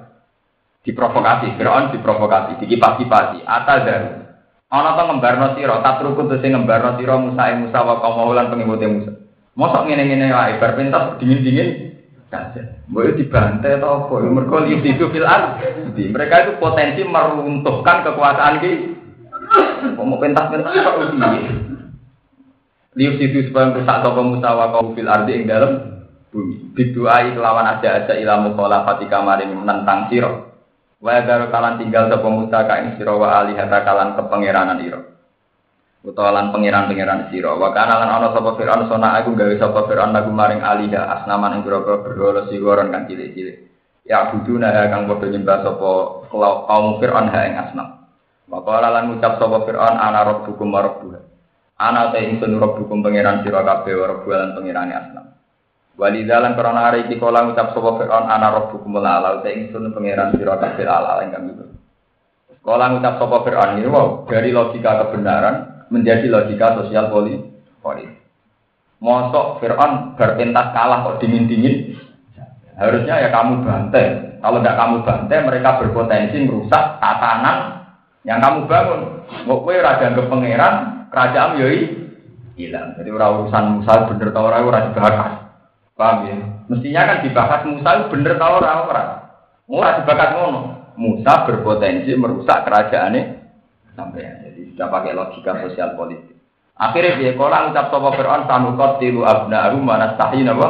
Diprovokasi, 0.87 1.59
Fir'aun 1.59 1.91
diprovokasi, 1.91 2.63
dikipas-kipasi, 2.63 3.43
atal 3.47 3.79
daru. 3.83 4.09
Ana 4.73 4.97
to 4.97 5.03
ngembarno 5.05 5.47
sira, 5.53 5.85
tatrukun 5.85 6.33
terus 6.33 6.49
ngembarno 6.49 6.97
sira 6.97 7.21
Musa 7.21 7.53
e 7.53 7.55
Musa 7.61 7.85
wa 7.85 8.01
kaum 8.01 8.33
lan 8.33 8.49
pengikute 8.49 8.87
Musa. 8.89 9.13
Mosok 9.53 9.85
ngene-ngene 9.85 10.33
wae 10.33 10.57
bar 10.57 10.73
pentas 10.81 11.21
dingin-dingin 11.21 11.92
saja. 12.33 12.63
Boleh 12.89 13.13
dibantai 13.13 13.77
atau 13.77 14.09
apa? 14.09 14.25
Mereka 14.25 14.57
lihat 14.65 14.83
itu 14.89 15.05
fil 15.13 15.29
Jadi 15.29 16.03
mereka 16.09 16.49
itu 16.49 16.53
potensi 16.57 17.05
meruntuhkan 17.05 18.01
kekuasaan 18.09 18.65
ki. 18.65 18.73
Mau 20.01 20.17
pentas 20.17 20.49
pentas 20.49 20.73
apa 20.73 21.13
uji? 21.13 21.19
Lihat 22.97 23.17
itu 23.21 23.39
supaya 23.53 23.77
rusak 23.77 24.01
toko 24.01 24.21
musawa 24.25 24.73
kau 24.73 24.97
fil 24.97 25.13
ardi 25.13 25.37
yang 25.37 25.45
dalam 25.45 25.73
bumi. 26.33 26.73
Biduai 26.73 27.37
kelawan 27.37 27.69
aja 27.69 28.01
aja 28.01 28.17
ilamu 28.17 28.57
kola 28.57 28.89
fatika 28.89 29.21
marim 29.21 29.53
menentang 29.53 30.09
siro. 30.09 30.57
Wa 31.03 31.21
kalan 31.27 31.83
tinggal 31.83 32.09
sapa 32.09 32.29
Musa 32.31 32.63
ka 32.65 32.79
ing 32.79 32.95
sira 32.95 33.13
wa 33.13 33.43
alihata 33.43 33.83
kalan 33.83 34.15
kepangeranan 34.15 34.87
ira 34.87 35.03
utawa 36.03 36.31
lan 36.35 36.51
pangeran-pangeran 36.51 37.31
sira. 37.31 37.55
Wa 37.55 37.71
kana 37.71 38.03
lan 38.03 38.11
ana 38.11 38.29
sapa 38.35 38.59
Firaun 38.59 38.91
sona 38.91 39.23
aku 39.23 39.39
gawe 39.39 39.55
sapa 39.57 39.87
Firaun 39.87 40.11
lagu 40.11 40.31
maring 40.35 40.61
aliha 40.61 41.01
asnaman 41.19 41.59
ing 41.59 41.63
pira-pira 41.63 42.03
berhala 42.03 42.51
sigoron 42.51 42.91
kan 42.91 43.07
cilik-cilik. 43.07 43.71
Ya 44.03 44.35
buduna 44.35 44.75
kang 44.91 45.07
padha 45.07 45.27
nyembah 45.31 45.59
sapa 45.63 45.91
kaum 46.67 46.99
Firaun 46.99 47.31
ha 47.31 47.41
ing 47.47 47.55
asnam 47.55 47.89
qala 48.51 48.89
lan 48.91 49.15
ngucap 49.15 49.39
sapa 49.39 49.57
Firaun 49.65 49.97
ana 49.97 50.21
rabbukum 50.27 50.69
wa 50.69 50.83
rabbuha. 50.83 51.21
Ana 51.79 52.11
ta 52.11 52.19
ingsun 52.19 52.59
rabbukum 52.59 53.01
pangeran 53.03 53.47
sira 53.47 53.63
kabeh 53.63 53.95
wa 53.97 54.07
rabbuha 54.11 54.37
lan 54.39 54.51
pangerane 54.59 54.95
asnam 54.95 55.27
Walidalan 55.93 56.57
karena 56.57 56.81
hari 56.89 57.05
iki 57.07 57.17
kala 57.23 57.47
ngucap 57.47 57.79
sapa 57.79 57.91
Firaun 58.03 58.27
ana 58.27 58.49
rabbukum 58.51 58.99
la 58.99 59.23
ala 59.23 59.41
ta 59.41 59.49
ingsun 59.55 59.95
pangeran 59.95 60.35
sira 60.35 60.59
kabeh 60.59 60.83
ala 60.83 61.23
ingkang 61.23 61.47
itu 61.47 61.65
Kala 62.63 62.95
ngucap 62.95 63.15
sapa 63.19 63.37
Firaun 63.47 63.79
ini 63.79 63.89
wow 63.91 64.27
dari 64.27 64.51
logika 64.55 64.99
kebenaran 65.07 65.72
menjadi 65.93 66.27
logika 66.33 66.81
sosial 66.81 67.13
politik. 67.13 67.53
Mosok 69.03 69.59
Fir'aun 69.59 70.15
berpentas 70.15 70.73
kalah 70.73 71.05
kok 71.05 71.19
dingin-dingin. 71.21 71.99
Harusnya 72.79 73.19
ya 73.19 73.29
kamu 73.35 73.67
bantai. 73.67 74.39
Kalau 74.39 74.59
tidak 74.59 74.79
kamu 74.79 74.97
bantai, 75.07 75.39
mereka 75.43 75.79
berpotensi 75.83 76.39
merusak 76.47 76.99
tatanan 77.03 77.83
yang 78.23 78.39
kamu 78.39 78.71
bangun. 78.71 79.01
Mau 79.47 79.63
kue 79.67 79.79
raja 79.79 80.15
ke 80.15 80.23
pangeran, 80.31 81.07
kerajaan 81.11 81.59
yoi 81.59 81.79
hilang. 82.55 82.95
Jadi 82.95 83.11
orang 83.11 83.43
urusan 83.43 83.65
Musa 83.79 83.93
bener 84.07 84.29
tau 84.31 84.47
orang 84.47 84.67
ora 84.67 84.87
dibahas. 84.87 85.31
Paham 85.99 86.17
ya? 86.27 86.37
Mestinya 86.71 87.03
kan 87.07 87.19
dibahas 87.27 87.61
Musa 87.67 87.91
bener 88.07 88.35
tau 88.39 88.55
orang 88.63 88.79
orang. 88.87 89.09
Ora 89.67 89.91
dibahas 89.99 90.31
ngono. 90.39 90.61
Musa 90.95 91.33
berpotensi 91.49 92.13
merusak 92.15 92.69
kerajaannya 92.69 93.23
sampai 93.97 94.42
sudah 94.73 94.89
pakai 94.89 95.13
logika 95.13 95.61
sosial 95.69 95.93
politik. 95.95 96.33
Akhirnya 96.73 97.21
dia 97.21 97.33
kolang 97.37 97.71
ucap 97.71 97.93
sopo 97.93 98.17
Fir'aun 98.17 98.49
tanukot 98.49 98.97
tilu 98.99 99.23
abna 99.23 99.69
mana 99.77 100.17
tahin 100.17 100.49
apa? 100.49 100.69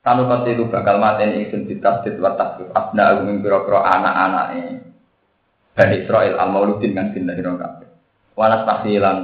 Tanukot 0.00 0.40
tilu 0.48 0.72
bakal 0.72 0.96
maten 0.96 1.36
ingsun 1.36 1.68
ditasdid 1.68 2.16
wa 2.18 2.32
tasdid 2.34 2.72
abna 2.72 3.20
ing 3.20 3.44
pira 3.44 3.60
anak-anak 3.62 4.46
ini. 4.56 4.74
Bani 5.74 5.96
Israel 6.06 6.38
al 6.38 6.48
mauludin 6.54 6.94
kan 6.96 7.12
sindah 7.12 7.34
hiro 7.34 7.58
kabeh. 7.60 7.88
Wanas 8.38 8.62
tahsilan 8.64 9.18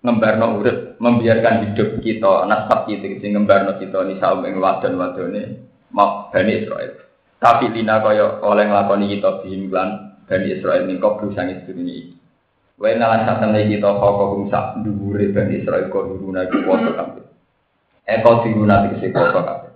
ngembarno 0.00 0.62
urip 0.62 0.98
membiarkan 1.02 1.70
hidup 1.70 1.98
kita 2.02 2.46
nasab 2.46 2.86
kita 2.86 3.18
sing 3.18 3.34
ngembarno 3.34 3.74
kita 3.76 4.06
nisa 4.06 4.32
ing 4.46 4.56
wadon 4.62 4.94
wadone 4.96 5.42
mau 5.92 6.32
Bani 6.32 6.52
Israel. 6.64 7.04
Tapi 7.36 7.68
lina 7.68 8.00
kaya 8.00 8.40
oleh 8.40 8.64
nglakoni 8.64 9.12
kita 9.12 9.44
bihim 9.44 9.68
Bani 10.26 10.46
Israel 10.58 10.90
ini 10.90 10.98
kau 10.98 11.14
berusaha 11.16 11.46
sedurunge 11.62 11.94
iki. 11.94 12.12
Wae 12.76 12.98
nalan 12.98 13.24
sak 13.24 13.40
temne 13.40 13.64
kita 13.70 13.88
kok 13.88 14.50
sak 14.52 14.84
dhuwure 14.84 15.32
Bani 15.32 15.62
Israel 15.62 15.86
kok 15.88 16.04
diruna 16.12 16.44
iku 16.44 16.58
poso 16.66 16.90
kabeh. 16.92 17.24
Eh 18.04 18.18
kok 18.20 18.44
diruna 18.44 18.90
iki 18.90 19.08
poso 19.14 19.38
kabeh. 19.40 19.70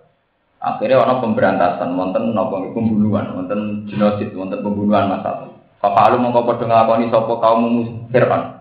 Akhirnya 0.60 1.00
ono 1.00 1.24
pemberantasan, 1.24 1.96
wonten 1.96 2.36
napa 2.36 2.60
pembunuhan, 2.76 3.32
wonten 3.32 3.88
genosid, 3.88 4.36
wonten 4.36 4.60
pembunuhan 4.60 5.08
masal. 5.08 5.56
Papa 5.80 6.12
alu 6.12 6.20
mongko 6.20 6.44
padha 6.44 6.68
nglakoni 6.68 7.08
sapa 7.08 7.32
kaum 7.40 7.62
Fir'aun. 8.12 8.60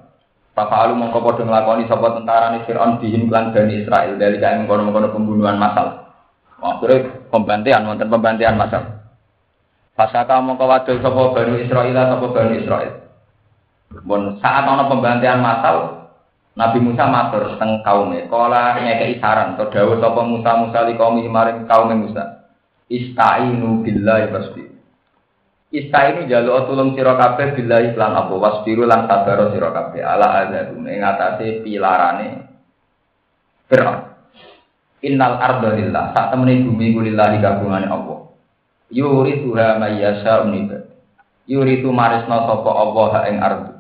Papa 0.55 0.75
alu 0.87 0.95
mongko 0.95 1.19
padha 1.19 1.43
nglakoni 1.43 1.91
sapa 1.91 2.15
tentara 2.15 2.55
ni 2.55 2.63
Fir'aun 2.63 3.03
dihim 3.03 3.27
klan 3.27 3.51
Bani 3.51 3.83
Israel 3.83 4.15
dari 4.15 4.39
kae 4.39 4.55
mengkono-mengkono 4.63 5.11
pembunuhan 5.11 5.59
masal. 5.59 6.07
Akhirnya 6.63 7.27
pembantian, 7.27 7.83
wonten 7.83 8.07
pembantian 8.07 8.55
masal. 8.55 8.99
Fasaka 10.00 10.39
mongko 10.39 10.64
wadul 10.64 11.04
sapa 11.04 11.36
Bani 11.36 11.68
Israil 11.68 11.91
sapa 11.91 12.26
Bani 12.32 12.64
Israil. 12.64 13.04
Bon 14.08 14.39
saat 14.39 14.64
ana 14.64 14.88
pembantian 14.88 15.43
masal 15.43 16.08
Nabi 16.56 16.80
Musa 16.80 17.04
matur 17.04 17.60
teng 17.60 17.84
kaume, 17.84 18.32
kala 18.32 18.80
ngekeki 18.80 19.20
saran 19.20 19.60
to 19.60 19.68
dawuh 19.68 20.00
sapa 20.00 20.24
Musa 20.24 20.56
Musa 20.56 20.88
li 20.88 20.95
kaum 20.95 21.20
maring 21.20 21.68
kaum 21.68 21.91
Musa. 22.00 22.47
Istainu 22.88 23.84
billahi 23.84 24.32
wasbi. 24.32 24.72
Istainu 25.76 26.32
jalu 26.32 26.47
tulung 26.64 26.95
sira 26.95 27.20
kabeh 27.20 27.60
billahi 27.60 27.91
lan 28.00 28.24
apa 28.24 28.34
wasbiru 28.39 28.88
lan 28.88 29.04
sabar 29.04 29.52
sira 29.52 29.70
kabeh 29.76 30.00
ala 30.00 30.47
azab 30.47 30.80
ing 30.80 31.04
atase 31.04 31.60
pilarane 31.60 32.28
Fir'aun. 33.68 34.00
Innal 35.04 35.36
arda 35.43 35.76
lillah, 35.76 36.16
sak 36.16 36.32
temene 36.32 36.64
bumi 36.64 36.95
ku 36.95 37.04
lillah 37.04 37.36
digabungane 37.36 37.88
Allah. 37.91 38.28
Yuri 38.89 39.45
tuha 39.45 39.77
mayyasa 39.77 40.49
uniba. 40.49 40.89
Yuri 41.45 41.81
tu 41.81 41.93
marisno 41.93 42.45
sopo 42.45 42.69
Allah 42.73 43.29
ing 43.29 43.37
ardu. 43.41 43.73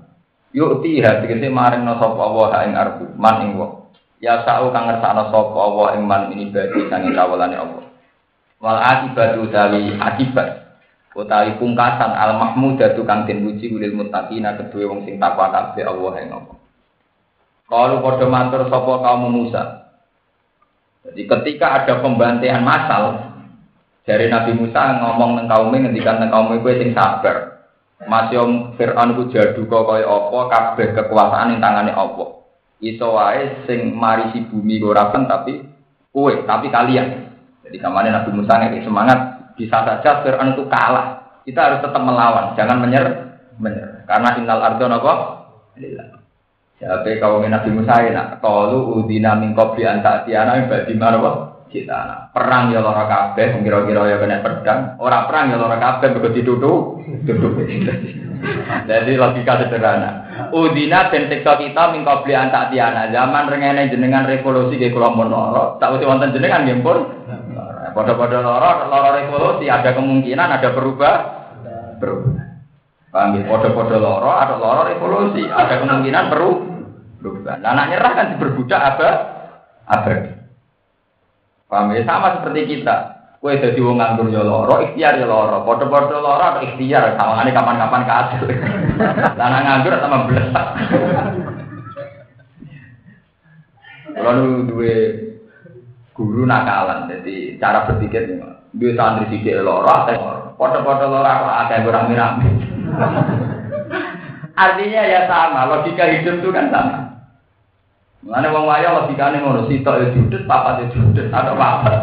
Yukti 0.53 1.01
ha 1.05 1.21
tegese 1.21 1.49
maringno 1.49 1.97
sopo 1.97 2.17
Allah 2.17 2.65
ing 2.65 2.73
ardu. 2.77 3.05
Man 3.17 3.37
ing 3.45 3.51
wong. 3.57 3.93
Ya 4.21 4.41
sa'u 4.45 4.69
kang 4.73 4.89
ngersakno 4.89 5.29
sopo 5.33 5.57
Allah 5.57 5.97
ing 5.97 6.05
man 6.05 6.33
ini 6.33 6.53
badi 6.53 6.89
sanging 6.89 7.13
kawulane 7.17 7.57
Allah. 7.57 7.85
Wal 8.61 8.79
akibatu 8.81 9.49
utawi 9.49 9.97
akibat 9.97 10.81
utawi 11.13 11.57
pungkasan 11.57 12.11
al 12.15 12.37
mahmudatu 12.37 13.03
kang 13.03 13.25
den 13.25 13.45
puji 13.45 13.71
ulil 13.71 13.97
muttaqina 13.97 14.55
kedue 14.55 14.87
wong 14.89 15.05
sing 15.05 15.17
takwa 15.17 15.49
kabeh 15.53 15.85
Allah 15.85 16.13
ing 16.21 16.29
Allah. 16.33 16.57
Kalau 17.69 18.01
padha 18.01 18.25
matur 18.25 18.65
sapa 18.65 18.93
kaum 19.05 19.29
Musa. 19.29 19.93
Jadi 21.05 21.21
ketika 21.29 21.85
ada 21.85 22.01
pembantaian 22.01 22.65
massal, 22.65 23.28
dari 24.07 24.25
Nabi 24.31 24.55
Musa 24.55 24.99
ngomong 24.99 25.37
neng 25.37 25.47
kaum 25.51 25.69
ngendikan 25.69 26.17
neng 26.17 26.31
kaum 26.31 26.49
kowe 26.49 26.73
sing 26.75 26.95
sabar. 26.95 27.61
Masih 27.99 28.39
om 28.39 28.51
Fir'aun 28.79 29.11
ku 29.19 29.27
jadu 29.27 29.67
kok 29.67 29.83
kaya 29.83 30.07
apa 30.07 30.39
kabeh 30.47 30.87
kekuasaan 30.95 31.51
ing 31.51 31.59
tangane 31.59 31.91
apa. 31.91 32.47
Iso 32.79 33.19
wae 33.19 33.67
sing 33.67 33.91
marisi 33.91 34.47
bumi 34.47 34.79
ora 34.79 35.11
tapi 35.11 35.59
kue 36.15 36.47
tapi 36.47 36.71
kalian. 36.71 37.27
Jadi 37.67 37.77
kemarin 37.77 38.15
Nabi 38.15 38.31
Musa 38.31 38.55
ngeki 38.55 38.87
semangat 38.87 39.19
bisa 39.59 39.83
saja 39.83 40.23
Fir'aun 40.23 40.55
itu 40.55 40.63
kalah. 40.71 41.19
Kita 41.43 41.59
harus 41.65 41.81
tetap 41.81 42.01
melawan, 42.05 42.53
jangan 42.53 42.77
menyer 42.77 43.03
menyerah. 43.57 44.05
Karena 44.05 44.37
innal 44.37 44.61
ardo 44.61 44.85
napa? 44.85 45.13
Jadi 46.79 47.11
kaum 47.19 47.43
Nabi 47.43 47.69
Musa 47.75 47.99
nak 48.15 48.39
kalu 48.39 49.03
udina 49.03 49.35
min 49.35 49.51
qabli 49.51 49.83
an 49.83 49.99
ta'tiyana 49.99 50.69
badi 50.71 50.95
marwa 50.95 51.48
cita 51.69 52.29
perang 52.33 52.73
ya 52.73 52.81
lara 52.81 53.05
kabeh 53.05 53.61
kira-kira 53.61 54.09
ya 54.09 54.17
kena 54.17 54.41
pedang 54.41 54.97
ora 54.97 55.29
perang 55.29 55.53
ya 55.53 55.57
lara 55.57 55.77
kabeh 55.77 56.17
dituduh 56.33 56.97
duduk 57.25 57.53
jadi 58.89 59.11
logika 59.15 59.53
sederhana 59.65 60.09
udina 60.49 61.13
ben 61.13 61.29
sektor 61.29 61.61
kita 61.61 61.93
min 61.93 62.01
qabli 62.01 62.33
an 62.33 62.49
ta'tiyana 62.49 63.13
zaman 63.13 63.45
rengene 63.47 63.93
jenengan 63.93 64.25
revolusi 64.25 64.81
ke 64.81 64.89
kula 64.89 65.13
mon 65.13 65.29
lara 65.29 65.77
tak 65.77 65.97
usah 65.97 66.09
wonten 66.09 66.33
jenengan 66.33 66.65
nggih 66.65 66.81
pun 66.81 66.97
padha-padha 67.93 68.39
lara 68.41 68.89
lara 68.89 69.09
revolusi 69.21 69.69
ada 69.69 69.93
kemungkinan 69.93 70.49
ada 70.49 70.69
berubah 70.73 71.15
berubah 72.01 72.49
Paham 73.09 73.41
ya? 73.41 73.49
Podo-podo 73.49 73.97
loro 73.97 74.31
atau 74.37 74.61
loro 74.61 74.85
revolusi. 74.85 75.41
Ada 75.49 75.81
kemungkinan 75.81 76.29
berubah. 76.29 77.57
Nah, 77.57 77.73
anak 77.73 77.85
nyerah 77.89 78.11
kan 78.13 78.27
berbudak 78.37 78.81
apa? 78.95 79.09
Abadi. 79.89 80.38
Paham 81.69 81.93
ya? 81.93 82.01
Sama 82.01 82.41
seperti 82.41 82.61
kita. 82.65 83.21
Kue 83.39 83.55
jadi 83.55 83.79
wong 83.79 83.95
nganggur 83.95 84.27
ya 84.27 84.43
loro, 84.43 84.83
ikhtiar 84.83 85.15
ya 85.15 85.23
loro. 85.23 85.63
Podo-podo 85.63 86.19
loro 86.19 86.43
atau 86.43 86.65
ikhtiar 86.65 87.15
sama 87.15 87.39
ini 87.47 87.55
kapan-kapan 87.55 88.03
kasil. 88.03 88.43
Lah 89.39 89.47
nganggur 89.63 89.95
sama 89.95 90.27
belesak. 90.27 90.67
Lalu 94.19 94.67
dua 94.67 94.97
guru 96.11 96.43
nakalan, 96.43 97.07
jadi 97.07 97.55
cara 97.63 97.87
berpikir 97.87 98.35
dua 98.75 98.91
santri 98.99 99.31
sidik 99.31 99.63
loro, 99.63 99.87
foto-foto 100.59 101.05
loro 101.07 101.23
apa 101.23 101.63
ada 101.63 101.79
rame-rame. 101.79 102.49
Artinya 104.59 105.01
ya 105.07 105.21
sama, 105.31 105.71
logika 105.71 106.11
hidup 106.11 106.43
itu 106.43 106.51
kan 106.51 106.67
sama. 106.67 107.08
Mana 108.19 108.51
wong 108.51 108.67
wayo 108.67 108.99
logikane 108.99 109.39
ngono, 109.39 109.63
sitok 109.71 109.95
ya 109.95 110.07
judes, 110.11 110.43
papat 110.43 110.83
ya 110.83 110.85
judes, 110.91 111.31
atau 111.31 111.55
papat. 111.55 111.95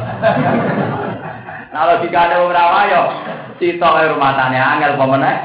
nah 1.77 1.83
logikane 1.93 2.41
wong 2.41 2.57
ra 2.57 2.65
wayo, 2.73 3.01
sitok 3.61 4.01
ya 4.01 4.17
rumah 4.17 4.33
tane 4.33 4.57
angel 4.57 4.97
apa 4.97 5.07
meneh? 5.13 5.37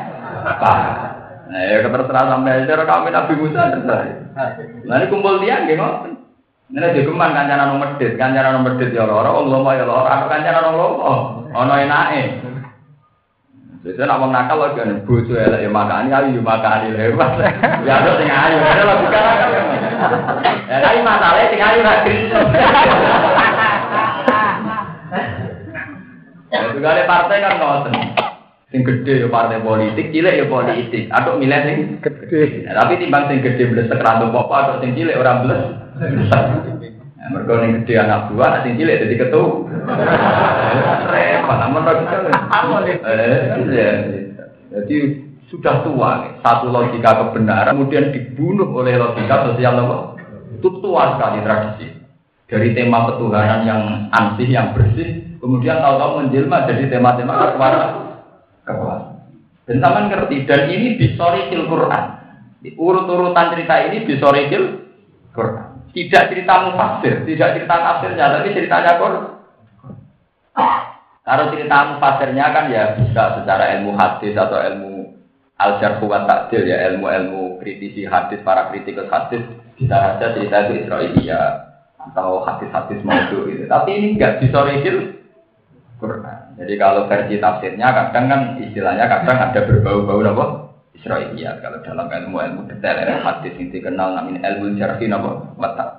Nah, 1.51 1.59
ya 1.67 1.83
terserah 1.83 2.23
sampai 2.31 2.63
cara 2.63 2.83
kami 2.87 3.11
Nabi 3.11 3.33
Musa 3.35 3.67
terserah. 3.75 4.03
Nah, 4.87 4.95
ini 4.95 5.11
kumpul 5.11 5.43
dia 5.43 5.59
nggih 5.59 5.75
ngoten. 5.75 6.11
Ini 6.71 6.95
jogeman 6.95 7.35
kancanan 7.35 7.75
nomor 7.75 7.99
medit, 7.99 8.15
kancanan 8.15 8.55
nomor 8.55 8.79
medit 8.79 8.95
ya 8.95 9.03
loro, 9.03 9.43
wong 9.43 9.51
lomo 9.51 9.75
ya 9.75 9.83
loro, 9.83 10.07
atau 10.07 10.31
kancanan 10.31 10.71
wong 10.71 10.75
lomo, 10.79 11.11
ana 11.51 11.83
enake. 11.83 12.23
Biasanya 13.83 14.13
nak 14.13 14.19
mau 14.21 14.29
nakal 14.29 14.57
lagi 14.61 15.03
bojo 15.09 15.33
elek 15.33 15.65
ya 15.65 15.69
makani 15.73 16.13
ayu 16.13 16.37
ya 16.37 16.41
makani 16.45 16.93
lewat. 16.93 17.31
Ya 17.89 17.97
ada 17.97 18.13
sing 18.13 18.29
ayu, 18.29 18.57
ada 18.61 18.83
lagi 18.87 19.07
kan. 19.09 19.70
Ya 20.01 20.77
tapi 20.81 20.99
masalahnya 21.05 21.51
sing 21.53 21.61
ayu 21.61 21.79
ra 21.85 21.95
Ya 26.51 26.67
juga 26.73 26.89
ada 26.91 27.03
partai 27.07 27.39
kan 27.39 27.61
ngoten. 27.61 27.93
Sing 28.71 28.81
gede 28.87 29.23
ya 29.23 29.27
partai 29.27 29.61
politik, 29.61 30.11
cilik 30.15 30.35
ya 30.41 30.45
politik. 30.47 31.07
Atau 31.11 31.37
milih 31.37 31.59
sing 31.63 31.77
gede. 32.01 32.65
Ya, 32.67 32.75
tapi 32.75 32.97
timbang 32.97 33.29
sing 33.29 33.43
gede 33.43 33.69
blesek 33.71 34.01
ra 34.01 34.19
apa 34.19 34.55
atau 34.65 34.79
sing 34.81 34.95
cilik 34.97 35.19
ora 35.19 35.43
blesek. 35.43 35.69
Ya, 37.21 37.25
mereka 37.29 37.53
yang 37.61 37.71
gede 37.83 37.93
anak 38.01 38.33
buah, 38.33 38.65
sing 38.65 38.79
cilik 38.81 38.99
jadi 39.05 39.15
ketua. 39.21 39.69
Repot, 41.11 41.57
namun 41.61 41.85
Jadi 44.71 44.97
sudah 45.51 45.83
tua, 45.83 46.39
satu 46.39 46.71
logika 46.71 47.11
kebenaran, 47.19 47.75
kemudian 47.75 48.15
dibunuh 48.15 48.71
oleh 48.71 48.95
logika 48.95 49.51
sosial 49.51 49.83
apa? 49.83 50.15
Itu 50.55 50.79
tua 50.79 51.19
sekali 51.19 51.43
tradisi. 51.43 51.87
Dari 52.47 52.71
tema 52.71 53.11
ketuhanan 53.11 53.67
yang 53.67 53.81
ansih, 54.15 54.47
yang 54.47 54.71
bersih, 54.71 55.39
kemudian 55.43 55.83
tahu-tahu 55.83 56.23
menjelma 56.23 56.67
jadi 56.67 56.87
tema-tema 56.87 57.51
kekuatan. 57.51 57.83
kekuatan. 58.63 59.11
Dan 59.67 59.77
taman 59.83 60.07
ngerti, 60.07 60.47
dan 60.47 60.71
ini 60.71 60.95
bisorikil 60.95 61.67
Quran. 61.67 62.05
Urut-urutan 62.75 63.55
cerita 63.55 63.75
ini 63.87 64.07
bisorikil 64.07 64.63
Quran. 65.35 65.91
Tidak 65.91 66.23
cerita 66.31 66.53
mufasir, 66.71 67.27
tidak 67.27 67.59
cerita 67.59 67.75
tafsirnya, 67.75 68.39
tapi 68.39 68.55
ceritanya 68.55 68.91
Quran. 68.99 69.25
Kalau 71.23 71.45
cerita 71.55 71.77
mufasirnya 71.95 72.45
kan 72.51 72.65
ya 72.67 72.83
bisa 72.99 73.39
secara 73.39 73.79
ilmu 73.79 73.95
hadis 73.95 74.35
atau 74.35 74.59
ilmu 74.59 74.90
al-jarh 75.61 76.01
wa 76.01 76.25
ta'dil 76.25 76.65
ya 76.65 76.89
ilmu-ilmu 76.93 77.61
kritisi 77.61 78.09
hadis 78.09 78.41
para 78.41 78.73
kritikus 78.73 79.09
hadis 79.13 79.45
bisa 79.77 80.17
saja 80.17 80.33
cerita 80.33 80.57
itu 80.65 80.85
Israelia 80.85 81.69
atau 82.01 82.41
hadis-hadis 82.41 83.01
maudhu 83.05 83.45
gitu. 83.49 83.69
Tapi 83.69 83.89
ini 83.93 84.07
enggak 84.17 84.41
disorikil 84.41 85.21
Quran. 86.01 86.57
Jadi 86.57 86.73
kalau 86.81 87.05
versi 87.05 87.37
tafsirnya 87.37 87.93
kadang 87.93 88.25
kan 88.25 88.41
istilahnya 88.57 89.05
kadang 89.05 89.37
ada 89.37 89.59
berbau-bau 89.65 90.21
apa? 90.25 90.45
Israelia. 90.97 91.61
Kalau 91.61 91.81
dalam 91.85 92.09
ilmu-ilmu 92.09 92.67
detail 92.67 93.05
ilmu 93.05 93.21
hadis 93.21 93.53
yang 93.57 93.69
dikenal 93.69 94.09
namin 94.17 94.41
ilmu 94.41 94.77
jarhi 94.77 95.05
apa? 95.09 95.31
Watak. 95.57 95.89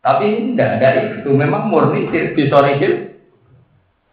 Tapi 0.00 0.26
enggak 0.56 0.80
ada 0.80 0.88
itu. 1.20 1.30
Memang 1.32 1.68
murni 1.68 2.08
disorikil 2.32 3.08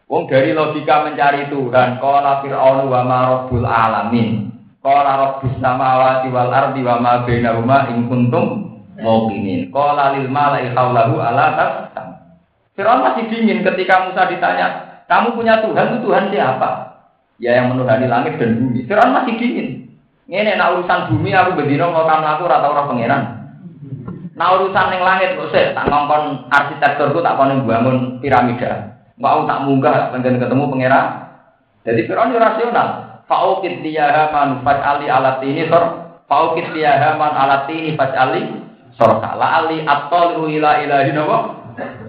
Wong 0.05 0.29
dari 0.29 0.53
logika 0.53 1.01
mencari 1.01 1.49
Tuhan, 1.49 1.97
qala 1.97 2.45
fir'aun 2.45 2.85
wa 2.85 3.01
ma 3.01 3.19
rabbul 3.25 3.65
alamin. 3.65 4.53
Qala 4.85 5.11
rabbus 5.17 5.57
samawati 5.57 6.29
wal 6.29 6.53
ardi 6.53 6.85
wa 6.85 7.01
ma 7.01 7.25
bainahuma 7.25 7.89
in 7.89 8.05
kuntum 8.05 8.77
muqinin. 9.01 9.73
Qala 9.73 10.13
lil 10.13 10.29
mala'i 10.29 10.69
haulahu 10.77 11.17
ala 11.17 11.57
tasam. 11.57 12.21
Fir'aun 12.77 13.01
masih 13.01 13.25
dingin 13.33 13.65
ketika 13.65 14.05
Musa 14.05 14.29
ditanya, 14.29 15.01
"Kamu 15.09 15.33
punya 15.33 15.65
Tuhan, 15.65 15.89
itu 15.89 16.05
Tuhan 16.05 16.29
siapa?" 16.29 17.01
Ya 17.41 17.57
yang 17.57 17.73
menuhani 17.73 18.05
langit 18.05 18.37
dan 18.37 18.61
bumi. 18.61 18.85
Fir'aun 18.85 19.09
masih 19.09 19.33
dingin. 19.41 19.89
Ngene 20.29 20.53
nak 20.53 20.77
urusan 20.77 21.09
bumi 21.09 21.33
aku 21.33 21.57
bendino 21.57 21.89
mau 21.89 22.05
kamu 22.05 22.25
aku 22.37 22.41
ora 22.45 22.57
tau 22.61 22.73
ora 22.77 22.85
pangeran. 22.85 23.23
Nah 24.37 24.47
urusan 24.53 24.93
yang 24.93 25.01
langit 25.01 25.33
kok 25.33 25.49
sih 25.49 25.73
tak 25.73 25.85
ngongkon 25.89 26.45
arsitekturku 26.53 27.25
tak 27.25 27.37
kono 27.41 27.61
bangun 27.65 28.21
piramida. 28.21 29.01
Mau 29.17 29.49
tak 29.49 29.65
munggah 29.65 30.13
pengen 30.13 30.37
ketemu 30.37 30.69
pangeran. 30.69 31.07
Jadi 31.85 32.01
Fir'aun 32.05 32.37
rasional. 32.37 33.04
Faukit 33.25 33.81
dia 33.81 34.29
man 34.29 34.61
ali 34.65 35.09
alat 35.09 35.41
ini 35.41 35.65
sor. 35.65 35.83
Faukit 36.29 36.69
dia 36.77 37.17
man 37.17 37.33
fat 37.97 38.13
ali 38.13 38.53
sor. 38.97 39.17
La 39.21 39.65
ali 39.65 39.81
atol 39.81 40.45
ila 40.45 40.81
ilahi. 40.81 41.11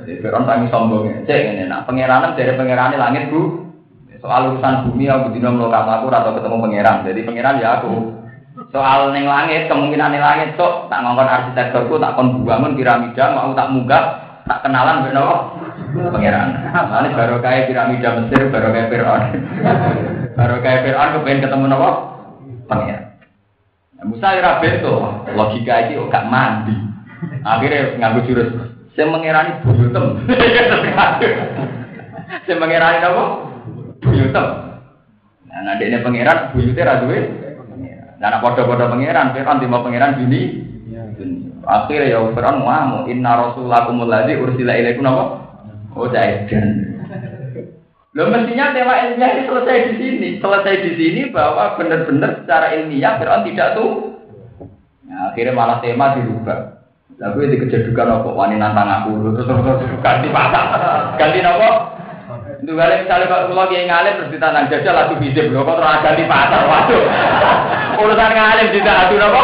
Jadi 0.06 0.22
Fir'aun 0.22 0.46
tangi 0.46 0.70
sombongnya. 0.70 1.26
Cek 1.26 1.40
ini 1.58 1.66
nak 1.66 1.90
pangeranan 1.90 2.38
dari 2.38 2.54
pangeran 2.54 2.94
langit 2.94 3.26
bu. 3.32 3.66
Soal 4.22 4.54
urusan 4.54 4.88
bumi 4.88 5.10
aku 5.10 5.34
dino 5.34 5.50
melakukan 5.52 6.00
aku 6.00 6.06
atau 6.08 6.32
ketemu 6.38 6.56
pangeran. 6.62 6.96
Jadi 7.02 7.20
pangeran 7.26 7.58
ya 7.58 7.68
aku. 7.82 8.14
Soal 8.70 9.10
neng 9.12 9.26
langit 9.26 9.66
kemungkinan 9.66 10.14
neng 10.14 10.24
langit 10.24 10.48
sok 10.54 10.88
tak 10.88 11.02
ngongkon 11.02 11.28
arsitekturku 11.28 12.00
tak 12.00 12.14
kon 12.16 12.46
bangun 12.46 12.72
piramida 12.78 13.34
mau 13.36 13.52
tak 13.52 13.68
munggah 13.74 14.04
tak 14.46 14.62
kenalan 14.62 15.04
beno 15.04 15.26
pangeran. 16.14 16.48
Ini 16.70 17.08
baru 17.12 17.36
kayak 17.42 17.66
piramida 17.68 18.08
Mesir, 18.16 18.48
baru 18.48 18.68
kayak 18.72 18.88
Fir'aun. 18.94 19.22
Baru 20.36 20.60
kayak 20.60 20.84
Fir'aun 20.84 21.14
kepengen 21.16 21.44
ketemu 21.48 21.64
nopo 21.72 21.90
pangeran. 22.68 23.04
Nah, 23.96 24.04
Musa 24.04 24.36
ora 24.36 24.60
beto, 24.60 24.94
logika 25.32 25.88
iki 25.88 25.96
gak 26.12 26.28
mandi. 26.28 26.76
Akhirnya 27.40 27.96
nganggo 27.96 28.28
jurus 28.28 28.52
saya 28.92 29.12
mengerani 29.12 29.60
buyutem. 29.64 30.04
saya 32.44 32.56
mengerani 32.56 33.00
apa? 33.00 33.24
Buyutem. 34.04 34.46
Nah, 35.48 35.60
nanti 35.64 35.88
ini 35.88 36.04
pangeran 36.04 36.52
buyutnya 36.52 36.84
ra 36.84 37.00
duwe. 37.00 37.20
Nah, 38.16 38.32
nak 38.32 38.40
padha-padha 38.40 38.88
pangeran, 38.88 39.36
Fir'aun 39.36 39.60
timbang 39.60 39.84
pangeran 39.84 40.16
bini. 40.20 40.64
Akhirnya 41.64 42.12
ya 42.12 42.20
Fir'aun 42.32 42.60
mau 42.60 43.04
inna 43.04 43.32
rasulakumul 43.36 44.08
ladzi 44.08 44.36
ursila 44.36 44.76
ilaikum 44.76 45.08
apa? 45.08 45.24
Oh, 45.96 46.08
Zaidan. 46.12 46.85
Lo 48.16 48.32
mestinya 48.32 48.72
tema 48.72 48.96
ilmiah 49.04 49.36
ini 49.36 49.42
selesai 49.44 49.92
di 49.92 49.94
sini, 50.00 50.28
selesai 50.40 50.74
di 50.88 50.92
sini 50.96 51.20
bahwa 51.28 51.76
benar-benar 51.76 52.40
secara 52.40 52.72
ilmiah 52.72 53.20
Fir'aun 53.20 53.44
tidak 53.44 53.76
tuh. 53.76 54.16
Nah, 55.04 55.36
akhirnya 55.36 55.52
malah 55.52 55.84
tema 55.84 56.16
dirubah. 56.16 56.80
Lalu 57.20 57.52
itu 57.52 57.68
kejedukan 57.68 58.24
apa? 58.24 58.28
Wani 58.32 58.56
nantang 58.56 58.88
aku, 58.88 59.36
terus 59.36 59.44
terus 59.44 60.00
ganti 60.00 60.32
pasang, 60.32 60.66
ganti 61.20 61.44
apa? 61.44 61.68
Itu 62.64 62.72
kali 62.72 63.04
misalnya 63.04 63.28
Pak 63.28 63.42
Kulo 63.52 63.62
kiai 63.68 63.84
ngalim 63.84 64.16
terus 64.16 64.32
ditanang 64.32 64.64
jajal 64.72 64.96
lagu 64.96 65.14
bisa 65.20 65.44
belum 65.44 65.68
kok 65.68 65.76
terus 65.76 66.00
ganti 66.00 66.24
pasar, 66.24 66.60
waduh. 66.64 67.02
Urusan 68.00 68.32
ngalim 68.32 68.66
tidak 68.72 68.96
adu 68.96 69.14
apa? 69.20 69.42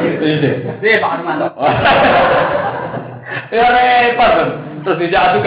Bisa. 0.00 0.50
Iya 0.80 0.96
Pak 0.96 1.12
Armanto. 1.20 1.48
Ya 3.50 3.66
repot 3.66 4.32
terus 4.84 4.98
tidak 5.00 5.22
adu 5.28 5.38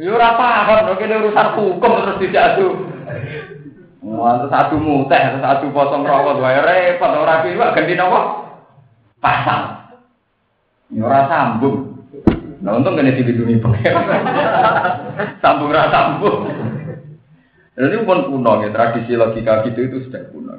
Ya 0.00 0.16
ora 0.16 0.32
paham, 0.32 0.96
kene 0.96 1.20
urusan 1.20 1.48
hukum 1.60 1.92
terus 2.00 2.20
tidak 2.24 2.56
adu. 2.56 2.88
Wah, 4.00 4.40
terus 4.40 4.56
adu 4.56 4.76
muteh, 4.80 5.20
terus 5.20 5.44
adu 5.44 5.68
potong 5.76 6.08
rokok, 6.08 6.40
wae 6.40 6.56
repot 6.56 7.20
ora 7.20 7.44
piye 7.44 7.60
ganti 7.60 7.92
napa? 8.00 8.20
pasal. 9.20 9.60
Ya 10.88 11.04
ora 11.04 11.28
sambung. 11.28 12.00
Nah 12.64 12.80
untung 12.80 12.96
kena 12.96 13.12
dilindungi 13.12 13.60
pengen. 13.60 13.94
sambung 15.44 15.68
ora 15.68 15.92
sambung. 15.92 16.48
Jadi 17.76 17.96
pun 18.04 18.24
kuno 18.28 18.52
ya, 18.64 18.72
tradisi 18.72 19.12
logika 19.20 19.68
gitu 19.68 19.84
itu 19.84 19.96
sudah 20.08 20.32
kuno. 20.32 20.52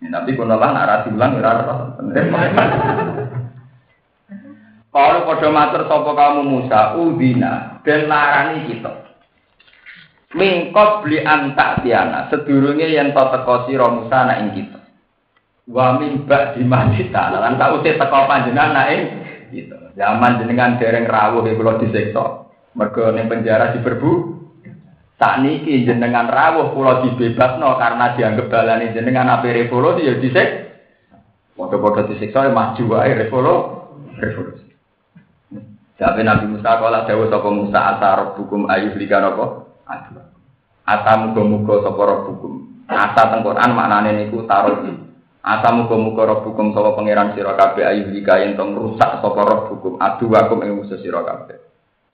Ya, 0.00 0.08
tapi 0.08 0.40
kuno 0.40 0.56
lah 0.56 0.72
narasi 0.72 1.12
ulang 1.12 1.36
ya 1.36 1.52
Kalau 4.96 5.28
pada 5.28 5.52
matur 5.52 5.82
sopo 5.92 6.16
kamu 6.16 6.40
Musa, 6.48 6.96
udina 6.96 7.84
dan 7.84 8.08
larani 8.08 8.64
kita. 8.64 9.12
Mingkot 10.32 11.04
beli 11.04 11.20
antak 11.20 11.84
tiana, 11.84 12.32
sedurunge 12.32 12.88
yang 12.88 13.12
to 13.12 13.20
teko 13.20 13.68
sira 13.68 13.92
Musa 13.92 14.24
nak 14.24 14.40
ing 14.40 14.56
kita. 14.56 14.80
Wa 15.68 16.00
min 16.00 16.24
ba'di 16.24 16.64
majita, 16.64 17.28
lan 17.28 17.60
tak 17.60 17.76
usih 17.76 18.00
teko 18.00 18.24
panjenengan 18.24 18.72
nak 18.72 18.88
ing 18.88 19.02
kita. 19.52 19.92
Zaman 20.00 20.40
jenengan 20.40 20.80
dereng 20.80 21.04
rawuh 21.04 21.44
e 21.44 21.52
kula 21.52 21.76
disiksa. 21.76 22.48
Mergo 22.72 23.12
ning 23.12 23.28
penjara. 23.28 23.76
Tak 25.20 25.34
niki 25.44 25.84
jenengan 25.84 26.24
rawuh 26.24 26.72
kula 26.72 27.04
dibebasno 27.04 27.76
karena 27.76 28.16
dianggap 28.16 28.48
balane 28.48 28.96
jenengan 28.96 29.28
ape 29.28 29.52
revolusi 29.52 30.08
ya 30.08 30.16
disik. 30.16 30.48
Padha-padha 31.52 32.08
disiksa 32.08 32.48
ya 32.48 32.52
maju 32.52 32.82
wae. 32.96 33.12
Revolusi. 33.12 34.65
Tapi 35.96 36.20
Nabi 36.20 36.44
Musa 36.52 36.76
kala 36.76 37.08
dawuh 37.08 37.32
sapa 37.32 37.48
Musa 37.48 37.80
asar 37.96 38.36
hukum 38.36 38.68
ayuh 38.68 38.92
apa? 38.92 39.44
Aduh. 39.88 40.24
Asa 40.84 41.12
muga-muga 41.24 41.80
sapa 41.88 42.04
hukum. 42.28 42.84
Asa 42.84 43.32
teng 43.32 43.40
Quran 43.40 43.72
maknane 43.72 44.12
niku 44.12 44.44
taruh. 44.44 44.84
Asa 45.40 45.68
muga-muga 45.72 46.36
hukum 46.44 46.76
sapa 46.76 46.92
pangeran 46.92 47.32
sira 47.32 47.56
kabeh 47.56 47.88
ayuh 47.88 48.12
lika 48.12 48.36
yen 48.44 48.60
tong 48.60 48.76
rusak 48.76 49.24
sapa 49.24 49.40
hukum. 49.72 49.96
Aduh 49.96 50.36
aku 50.36 50.60
ing 50.60 50.76
musuh 50.76 51.00
sira. 51.00 51.24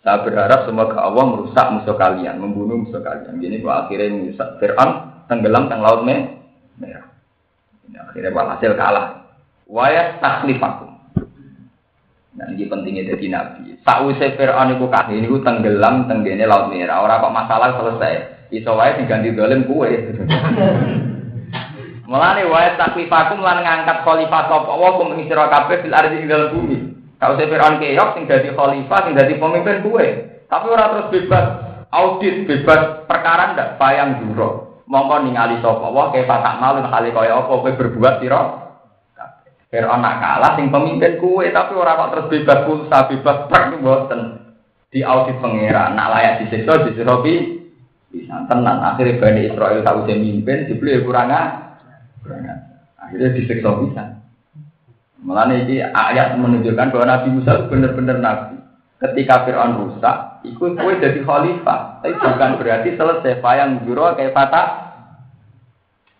Saya 0.02 0.18
berharap 0.26 0.66
semoga 0.66 0.98
Allah 0.98 1.24
merusak 1.30 1.66
musuh 1.78 1.94
kalian, 1.94 2.38
membunuh 2.38 2.86
musuh 2.86 3.02
kalian. 3.02 3.38
Jadi 3.38 3.62
kalau 3.62 3.86
akhirnya 3.86 4.10
merusak 4.10 4.48
Fir'aun 4.58 4.90
tenggelam 5.30 5.70
teng 5.70 5.82
laut 5.82 6.02
merah. 6.06 7.06
Akhirnya 8.10 8.30
walhasil 8.30 8.74
kalah. 8.78 9.26
Wayat 9.70 10.20
taklifakum. 10.20 10.91
Nah, 12.32 12.48
ini 12.48 12.64
pentingnya 12.64 13.12
jadi 13.12 13.26
nabi. 13.28 13.76
Sakwise 13.84 14.32
Fir'aun 14.40 14.72
iku 14.72 14.88
ini 15.12 15.28
niku 15.28 15.44
tenggelam 15.44 16.08
tenggene 16.08 16.48
laut 16.48 16.72
merah. 16.72 17.04
Orang 17.04 17.28
kok 17.28 17.36
masalah 17.36 17.76
selesai. 17.76 18.48
Iso 18.48 18.72
wae 18.72 18.96
diganti 18.96 19.36
dolim 19.36 19.68
kue. 19.68 19.92
Mulane 22.08 22.48
wae 22.48 22.72
taklifakum 22.80 23.44
lan 23.44 23.64
ngangkat 23.64 24.04
khalifah 24.04 24.48
sapa 24.48 24.72
wa 24.72 24.96
kum 24.96 25.12
ing 25.16 25.28
sira 25.28 25.48
kabeh 25.48 25.84
fil 25.84 25.92
ardi 25.92 26.24
ing 26.24 26.28
dalem 26.28 26.52
bumi. 26.56 26.78
Saya 27.20 27.36
Fir'aun 27.36 27.78
keok 27.78 28.08
sing 28.16 28.24
dadi 28.24 28.48
khalifah, 28.56 29.00
sing 29.04 29.12
dadi 29.12 29.36
pemimpin 29.36 29.84
gue. 29.84 30.06
Tapi 30.48 30.66
orang 30.72 30.90
terus 30.92 31.10
bebas 31.12 31.46
audit, 31.92 32.48
bebas 32.48 33.04
perkara 33.08 33.52
ndak 33.52 33.76
bayang 33.76 34.24
juro. 34.24 34.80
Mongko 34.88 35.28
ningali 35.28 35.60
sapa 35.60 35.84
wae 35.84 36.16
ke 36.16 36.24
tak 36.24 36.56
malu 36.60 36.80
kali 36.88 37.12
kaya 37.12 37.44
apa 37.44 37.60
kowe 37.60 37.72
berbuat 37.76 38.24
sira. 38.24 38.71
Fir'aun 39.72 40.04
nak 40.04 40.20
kalah 40.20 40.52
sing 40.60 40.68
pemimpin 40.68 41.16
gue, 41.16 41.48
tapi 41.48 41.72
orang 41.72 41.96
kok 41.96 42.10
terus 42.12 42.28
bebas 42.28 42.58
pulsa, 42.68 43.08
bebas 43.08 43.48
perk 43.48 43.80
mboten. 43.80 44.20
Di 44.92 45.00
audit 45.00 45.40
pangeran, 45.40 45.96
nak 45.96 46.12
layak 46.12 46.44
disiksa 46.44 46.84
disiksa 46.84 47.16
bisa 48.12 48.44
tenan 48.44 48.84
akhirnya 48.84 49.16
Bani 49.16 49.48
Israel 49.48 49.80
tahu 49.80 50.04
saya 50.04 50.20
mimpin 50.20 50.68
dibeli 50.68 51.00
kurang 51.00 51.32
akhirnya 53.00 53.32
disiksa 53.32 53.72
bisa 53.80 54.04
Malah 55.22 55.48
ini 55.54 55.78
ayat 55.78 56.34
menunjukkan 56.34 56.90
bahwa 56.90 57.06
Nabi 57.06 57.28
Musa 57.30 57.70
benar-benar 57.70 58.18
Nabi. 58.18 58.58
Ketika 58.98 59.46
Fir'aun 59.46 59.78
rusak, 59.78 60.42
ikut 60.46 60.78
kue 60.78 60.98
jadi 60.98 61.22
khalifah. 61.22 62.02
Tapi 62.02 62.14
bukan 62.18 62.58
berarti 62.58 62.90
selesai. 62.98 63.38
Fayang 63.38 63.86
juro 63.86 64.14
kayak 64.18 64.34
patah. 64.34 64.91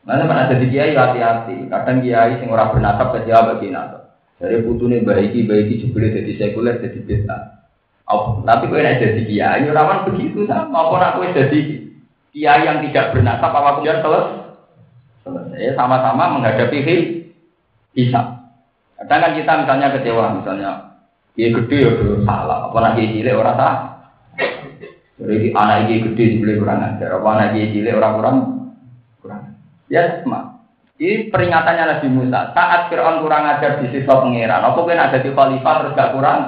Mana 0.03 0.27
mana 0.27 0.51
jadi 0.51 0.67
kiai 0.67 0.99
hati-hati. 0.99 1.71
Kadang 1.71 2.03
kiai 2.03 2.43
sing 2.43 2.51
ora 2.51 2.75
bernasab 2.75 3.15
ke 3.15 3.31
Jawa 3.31 3.55
bagi 3.55 3.71
nasab. 3.71 4.19
Jadi 4.43 4.67
putune 4.67 4.99
baiki 5.07 5.47
baiki 5.47 5.87
juga 5.87 6.11
jadi 6.11 6.33
sekuler 6.35 6.83
jadi. 6.83 7.23
Oh, 8.11 8.43
tapi 8.43 8.67
kue 8.67 8.83
nak 8.83 8.99
jadi 8.99 9.23
kiai, 9.23 9.71
rawan 9.71 10.11
begitu 10.11 10.43
sama. 10.51 10.91
Apa 10.91 10.95
nak 10.99 11.15
kue 11.23 11.31
jadi 11.31 11.61
kiai 12.35 12.67
yang 12.67 12.83
tidak 12.83 13.15
bernasab 13.15 13.55
apa 13.55 13.79
kemudian 13.79 14.03
selesai? 14.03 14.43
Selesai 15.23 15.79
sama-sama 15.79 16.35
menghadapi 16.35 16.79
hisab. 17.95 18.43
Kadang 18.99 19.21
kan 19.23 19.33
kita 19.39 19.53
misalnya 19.63 19.95
kecewa, 19.95 20.25
misalnya 20.43 20.71
dia 21.39 21.49
gede 21.49 21.79
ya 21.81 21.93
salah, 22.27 22.69
apa 22.69 22.79
lagi 22.83 23.09
cilik 23.09 23.35
orang 23.35 23.57
salah. 23.57 23.77
Jadi 25.23 25.55
anak 25.55 25.79
ini 25.87 25.95
gede 26.11 26.25
dibeli 26.37 26.59
kurang 26.59 26.83
ajar, 26.83 27.19
apa 27.19 27.29
anak 27.35 27.49
ini 27.55 27.73
cilik 27.73 27.95
orang 27.99 28.15
kurang. 28.19 28.37
Ya 29.91 30.23
sama. 30.23 30.63
Ini 31.03 31.33
peringatannya 31.35 31.85
Nabi 31.99 32.09
Musa. 32.15 32.55
Saat 32.55 32.93
Fir'aun 32.93 33.25
kurang 33.25 33.43
ajar 33.49 33.83
di 33.83 33.91
sisa 33.91 34.23
pangeran, 34.23 34.63
apa 34.63 34.79
kena 34.87 35.11
ada 35.11 35.19
di 35.19 35.35
khalifah 35.35 35.75
terus 35.83 35.97
gak 35.99 36.13
kurang? 36.15 36.41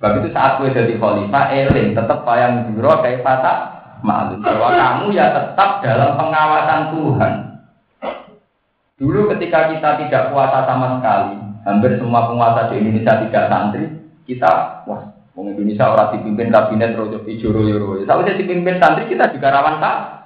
Sebab 0.00 0.12
itu 0.18 0.28
saat 0.34 0.58
gue 0.58 0.74
jadi 0.74 0.98
khalifah, 0.98 1.44
eling 1.52 1.94
tetap 1.94 2.26
bayang 2.26 2.72
juro 2.72 2.90
kayak 3.04 3.22
patah 3.22 3.58
malu 4.00 4.40
bahwa 4.40 4.72
kamu 4.72 5.12
ya 5.12 5.30
tetap 5.30 5.84
dalam 5.84 6.16
pengawasan 6.16 6.82
Tuhan. 6.96 7.32
Dulu 8.96 9.20
ketika 9.36 9.72
kita 9.72 9.90
tidak 10.04 10.22
puasa 10.32 10.64
sama 10.68 10.98
sekali, 10.98 11.36
hampir 11.64 11.96
semua 11.96 12.28
penguasa 12.28 12.68
di 12.72 12.80
Indonesia 12.80 13.20
tidak 13.24 13.44
santri, 13.48 13.84
kita, 14.28 14.84
wah, 14.84 15.08
orang 15.36 15.56
Indonesia 15.56 15.88
orang 15.88 16.12
dipimpin 16.16 16.52
kabinet 16.52 16.92
rojo 16.96 17.24
hijau 17.24 17.52
royo 17.52 17.80
royo. 17.80 18.02
Saya 18.04 18.36
dipimpin 18.36 18.76
santri 18.76 19.08
kita 19.08 19.32
juga 19.32 19.54
rawan 19.56 19.80
tak? 19.80 20.19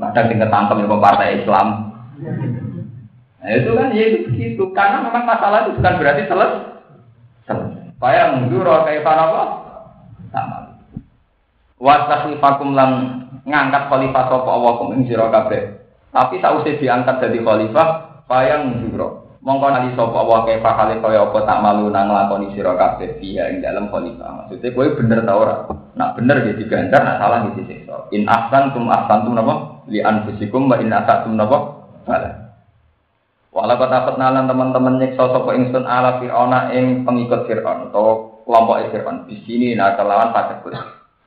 Kadang 0.00 0.26
tinggal 0.32 0.48
tangkap 0.48 0.76
yang 0.80 0.88
partai 0.96 1.44
Islam. 1.44 1.66
Nah 3.40 3.50
itu 3.52 3.70
kan 3.76 3.88
ya 3.92 4.04
itu 4.08 4.18
begitu. 4.32 4.62
Karena 4.72 5.04
memang 5.04 5.24
masalah 5.28 5.68
itu 5.68 5.76
bukan 5.76 5.94
berarti 6.00 6.22
selesai. 6.24 6.70
Supaya 8.00 8.32
mundur 8.32 8.64
kayak 8.64 9.04
apa? 9.04 9.42
Sama. 10.32 10.58
Wasahifakum 11.80 12.72
lan 12.76 12.90
ngangkat 13.44 13.88
khalifah 13.88 14.24
sapa 14.28 14.50
Allah 14.52 14.72
kum 14.76 14.92
ing 14.96 15.04
sira. 15.08 15.28
Tapi 16.10 16.42
tak 16.42 16.54
usah 16.58 16.74
diangkat 16.76 17.16
jadi 17.22 17.38
khalifah, 17.40 17.88
bayang 18.26 18.84
juro. 18.84 19.30
Mongko 19.40 19.72
nali 19.72 19.96
sapa 19.96 20.20
wa 20.20 20.44
kaifa 20.44 20.76
kali 20.76 21.00
kaya 21.00 21.24
apa 21.24 21.38
tak 21.48 21.64
malu 21.64 21.88
nang 21.88 22.12
lakoni 22.12 22.52
sira 22.52 22.76
kabeh 22.76 23.16
fiha 23.16 23.48
ing 23.48 23.64
dalam 23.64 23.88
khalifah. 23.88 24.44
Maksudnya 24.44 24.68
kowe 24.76 24.86
bener 25.00 25.24
ta 25.24 25.32
ora? 25.32 25.64
Nak 25.96 26.20
bener 26.20 26.44
ya 26.44 26.52
diganjar, 26.52 27.00
nak 27.00 27.16
salah 27.16 27.48
ya 27.48 27.50
disiksa. 27.56 27.96
In 28.12 28.28
ahsan 28.28 28.76
tum 28.76 28.92
ahsan 28.92 29.24
tum 29.24 29.32
napa? 29.32 29.79
Li 29.90 29.98
anfusikum 30.00 30.70
wa 30.70 30.78
in 30.78 30.94
asatum 30.94 31.34
napa? 31.34 31.58
Salah. 32.06 32.34
Walau 33.50 33.76
kata 33.82 34.06
petnalan 34.06 34.46
teman-teman 34.46 35.02
nyeksa 35.02 35.26
sapa 35.26 35.50
ingsun 35.58 35.82
ala 35.82 36.22
fir'auna 36.22 36.70
ing 36.70 37.02
pengikut 37.02 37.50
fir'aun 37.50 37.90
atau 37.90 38.38
kelompok 38.46 38.94
fir'aun. 38.94 39.26
Di 39.26 39.42
sini 39.42 39.74
nah 39.74 39.98
kelawan 39.98 40.30
pasek 40.30 40.62
kulit. 40.62 40.78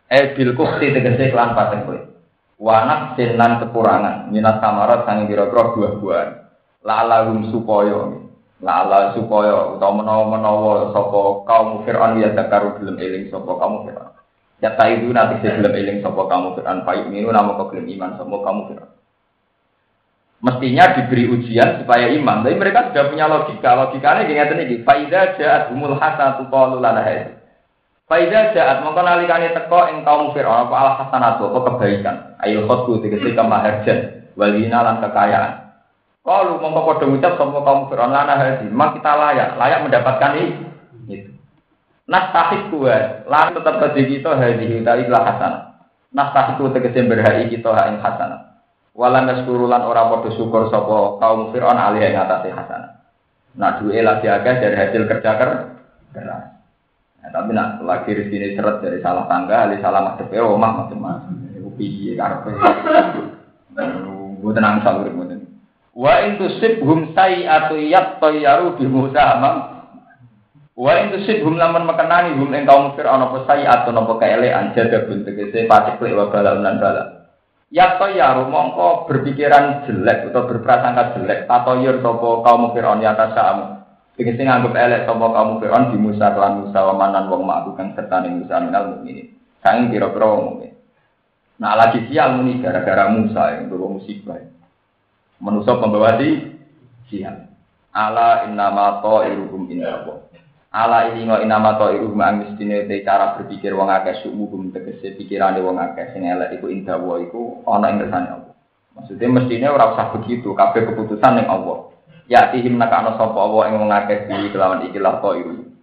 Eh 0.07 0.31
bil 0.31 0.55
kufti 0.55 0.95
tegese 0.95 1.35
kelawan 1.35 1.51
pasek 1.51 1.83
kulit 1.83 2.13
wanak 2.63 3.19
sinan 3.19 3.59
kekurangan 3.59 4.31
minat 4.31 4.63
samarat 4.63 5.03
sang 5.03 5.27
kira-kira 5.27 5.75
buah-buahan 5.75 6.29
lalahum 6.87 7.51
supaya 7.51 8.23
lala 8.63 9.11
supaya 9.11 9.75
utawa 9.75 9.99
menawa-menawa 9.99 10.95
sapa 10.95 11.19
kaum 11.43 11.83
Fir'aun 11.83 12.23
ya 12.23 12.31
dakaru 12.31 12.79
belum 12.79 12.95
eling 12.95 13.27
sapa 13.27 13.51
kaum 13.59 13.83
ya 14.63 14.71
itu 14.87 15.11
nanti 15.11 15.43
belum 15.43 15.73
eling 15.75 15.99
sapa 15.99 16.21
kaum 16.31 16.55
Fir'aun 16.55 16.87
payu 16.87 17.11
minu 17.11 17.35
nama 17.35 17.59
kelem 17.67 17.83
iman 17.99 18.15
sapa 18.15 18.35
kaum 18.39 18.59
Fir'aun 18.71 18.91
mestinya 20.39 20.95
diberi 20.95 21.27
ujian 21.27 21.83
supaya 21.83 22.07
iman 22.15 22.47
tapi 22.47 22.55
mereka 22.55 22.87
sudah 22.87 23.11
punya 23.11 23.27
logika 23.27 23.75
logikanya 23.75 24.23
gini 24.23 24.39
ngeten 24.39 24.63
iki 24.63 24.75
faida 24.87 25.35
ja'at 25.35 25.75
humul 25.75 25.99
hasanatu 25.99 26.47
qalu 26.47 26.79
lana 26.79 27.03
Faida 28.03 28.51
jahat 28.51 28.83
mongko 28.83 28.99
nalikane 28.99 29.55
teko 29.55 29.89
ing 29.89 30.03
kaum 30.03 30.35
Firaun 30.35 30.67
apa 30.67 30.75
al 30.75 30.89
hasanatu 30.99 31.49
apa 31.49 31.59
kebaikan. 31.65 32.15
Ayo 32.43 32.67
khotbu 32.67 32.99
tegese 32.99 33.31
kemaharjan 33.31 34.29
walina 34.35 34.83
lan 34.83 34.99
kekayaan. 34.99 35.71
Kalau 36.21 36.59
mongko 36.59 36.93
padha 36.93 37.05
ngucap 37.07 37.33
sapa 37.39 37.59
kaum 37.63 37.87
Firaun 37.87 38.11
lana 38.11 38.35
hadi, 38.35 38.67
mak 38.67 38.99
kita 38.99 39.11
layak, 39.15 39.55
layak 39.55 39.81
mendapatkan 39.87 40.35
ini. 40.35 40.72
Itu. 42.03 42.11
Nas 42.11 42.35
tahik 42.35 42.67
kuat, 42.67 43.23
lan 43.31 43.55
tetap 43.55 43.79
kedhi 43.79 44.19
kita 44.19 44.35
hadi 44.35 44.83
dari 44.83 45.07
lah 45.07 45.23
hasanah. 45.23 45.63
Nas 46.11 46.35
tahik 46.35 46.59
tegese 46.59 47.07
berhai 47.07 47.47
kita 47.47 47.71
ha 47.71 47.87
ing 47.87 48.03
hasanah. 48.03 48.59
Walan 48.93 49.25
naskuru 49.25 49.65
lan 49.65 49.87
ora 49.87 50.11
padha 50.11 50.29
syukur 50.35 50.69
sapa 50.69 51.17
kaum 51.17 51.49
Firaun 51.55 51.79
alih 51.79 52.03
ing 52.03 52.19
atase 52.19 52.51
hasanah. 52.51 52.91
Nah 53.55 53.79
duwe 53.79 54.03
lagi 54.03 54.27
akeh 54.27 54.55
dari 54.59 54.75
hasil 54.75 55.03
kerja 55.07 55.31
keras. 55.39 55.61
Ya, 57.23 57.31
tapi 57.31 57.55
nak 57.55 57.79
lagi 57.87 58.11
sini 58.27 58.51
seret 58.51 58.83
dari 58.83 58.99
salah 58.99 59.23
tangga, 59.31 59.71
dari 59.71 59.79
salah 59.79 60.11
masuk 60.11 60.27
ya, 60.27 60.43
omah 60.43 60.83
macam-macam. 60.83 61.55
Ibu 61.55 61.69
piye 61.79 62.19
karpe. 62.19 62.51
Gue 64.43 64.51
tenang 64.51 64.83
salur 64.83 65.07
gue 65.07 65.39
Wa 65.95 66.25
in 66.25 66.35
tusibhum 66.35 67.15
sayi'atu 67.15 67.79
yattayyaru 67.79 68.75
bi 68.75 68.85
Musa 68.91 69.39
amam. 69.39 69.72
Wa 70.73 70.97
in 70.97 71.13
tusibhum 71.13 71.53
lamun 71.61 71.85
mekenani 71.85 72.33
hum 72.33 72.49
ing 72.49 72.65
kaum 72.65 72.97
Fir'aun 72.97 73.29
apa 73.29 73.45
sayi'atu 73.45 73.93
napa 73.93 74.17
kaelekan 74.17 74.73
jadabun 74.73 75.21
tegese 75.21 75.69
patik 75.69 76.01
wa 76.01 76.33
balak 76.33 76.57
lan 76.65 76.81
balak. 76.81 77.07
Yattayyaru 77.69 78.49
mongko 78.49 79.05
berpikiran 79.09 79.85
jelek 79.85 80.29
atau 80.29 80.49
berprasangka 80.49 81.17
jelek 81.17 81.45
tatoyur 81.45 82.01
sapa 82.01 82.29
kaum 82.41 82.73
Fir'aun 82.73 83.05
ya 83.05 83.13
tasam. 83.13 83.85
Tegese 84.17 84.41
nganggep 84.41 84.73
elek 84.73 85.05
sapa 85.05 85.25
kaum 85.29 85.61
Fir'aun 85.61 85.93
di 85.93 85.97
Musa 86.01 86.33
lan 86.33 86.65
Musa 86.65 86.79
wa 86.89 86.93
manan 86.97 87.29
wong 87.29 87.45
ma'ku 87.45 87.77
kang 87.77 87.93
sertane 87.93 88.33
Musa 88.33 88.57
minal 88.57 88.97
mukminin. 88.97 89.29
Saking 89.61 89.93
kira-kira 89.93 90.25
wong 90.25 90.41
mukmin. 90.57 90.73
Nah 91.61 91.77
lagi 91.77 92.09
sial 92.09 92.33
muni 92.33 92.57
gara-gara 92.61 93.13
Musa 93.13 93.61
yang 93.61 93.69
bawa 93.69 93.93
musibah. 93.93 94.41
Manusia 95.37 95.77
pembawa 95.77 96.17
di 96.17 96.29
sial. 97.13 97.45
Ala 97.93 98.49
innama 98.49 99.05
ta'iruhum 99.05 99.69
indawa. 99.69 100.22
Ala 100.73 101.13
ini 101.13 101.29
ngo 101.29 101.37
inama 101.37 101.77
ta'iruhum 101.77 102.17
ang 102.17 102.41
mestine 102.41 102.89
te 102.89 103.05
cara 103.05 103.37
berpikir 103.37 103.77
wong 103.77 103.93
akeh 103.93 104.25
sumuhum 104.25 104.73
tegese 104.73 105.13
pikirane 105.13 105.61
wong 105.61 105.77
akeh 105.77 106.09
sing 106.17 106.25
elek 106.25 106.57
iku 106.57 106.65
indawa 106.65 107.21
iku 107.21 107.61
ana 107.69 107.93
ing 107.93 108.01
kersane 108.01 108.29
Allah. 108.33 108.53
Maksudnya 108.97 109.29
mestinya 109.29 109.69
ora 109.69 109.93
usah 109.93 110.17
begitu, 110.17 110.49
kabeh 110.57 110.89
keputusan 110.89 111.37
ning 111.37 111.45
Allah. 111.45 111.93
Ya 112.25 112.49
tihim 112.49 112.81
nakana 112.81 113.13
sapa 113.21 113.37
Allah 113.37 113.69
ing 113.69 113.85
wong 113.85 113.93
akeh 113.93 114.25
di 114.25 114.49
kelawan 114.49 114.81
ikilah 114.89 115.21
ta'iruhum. 115.21 115.77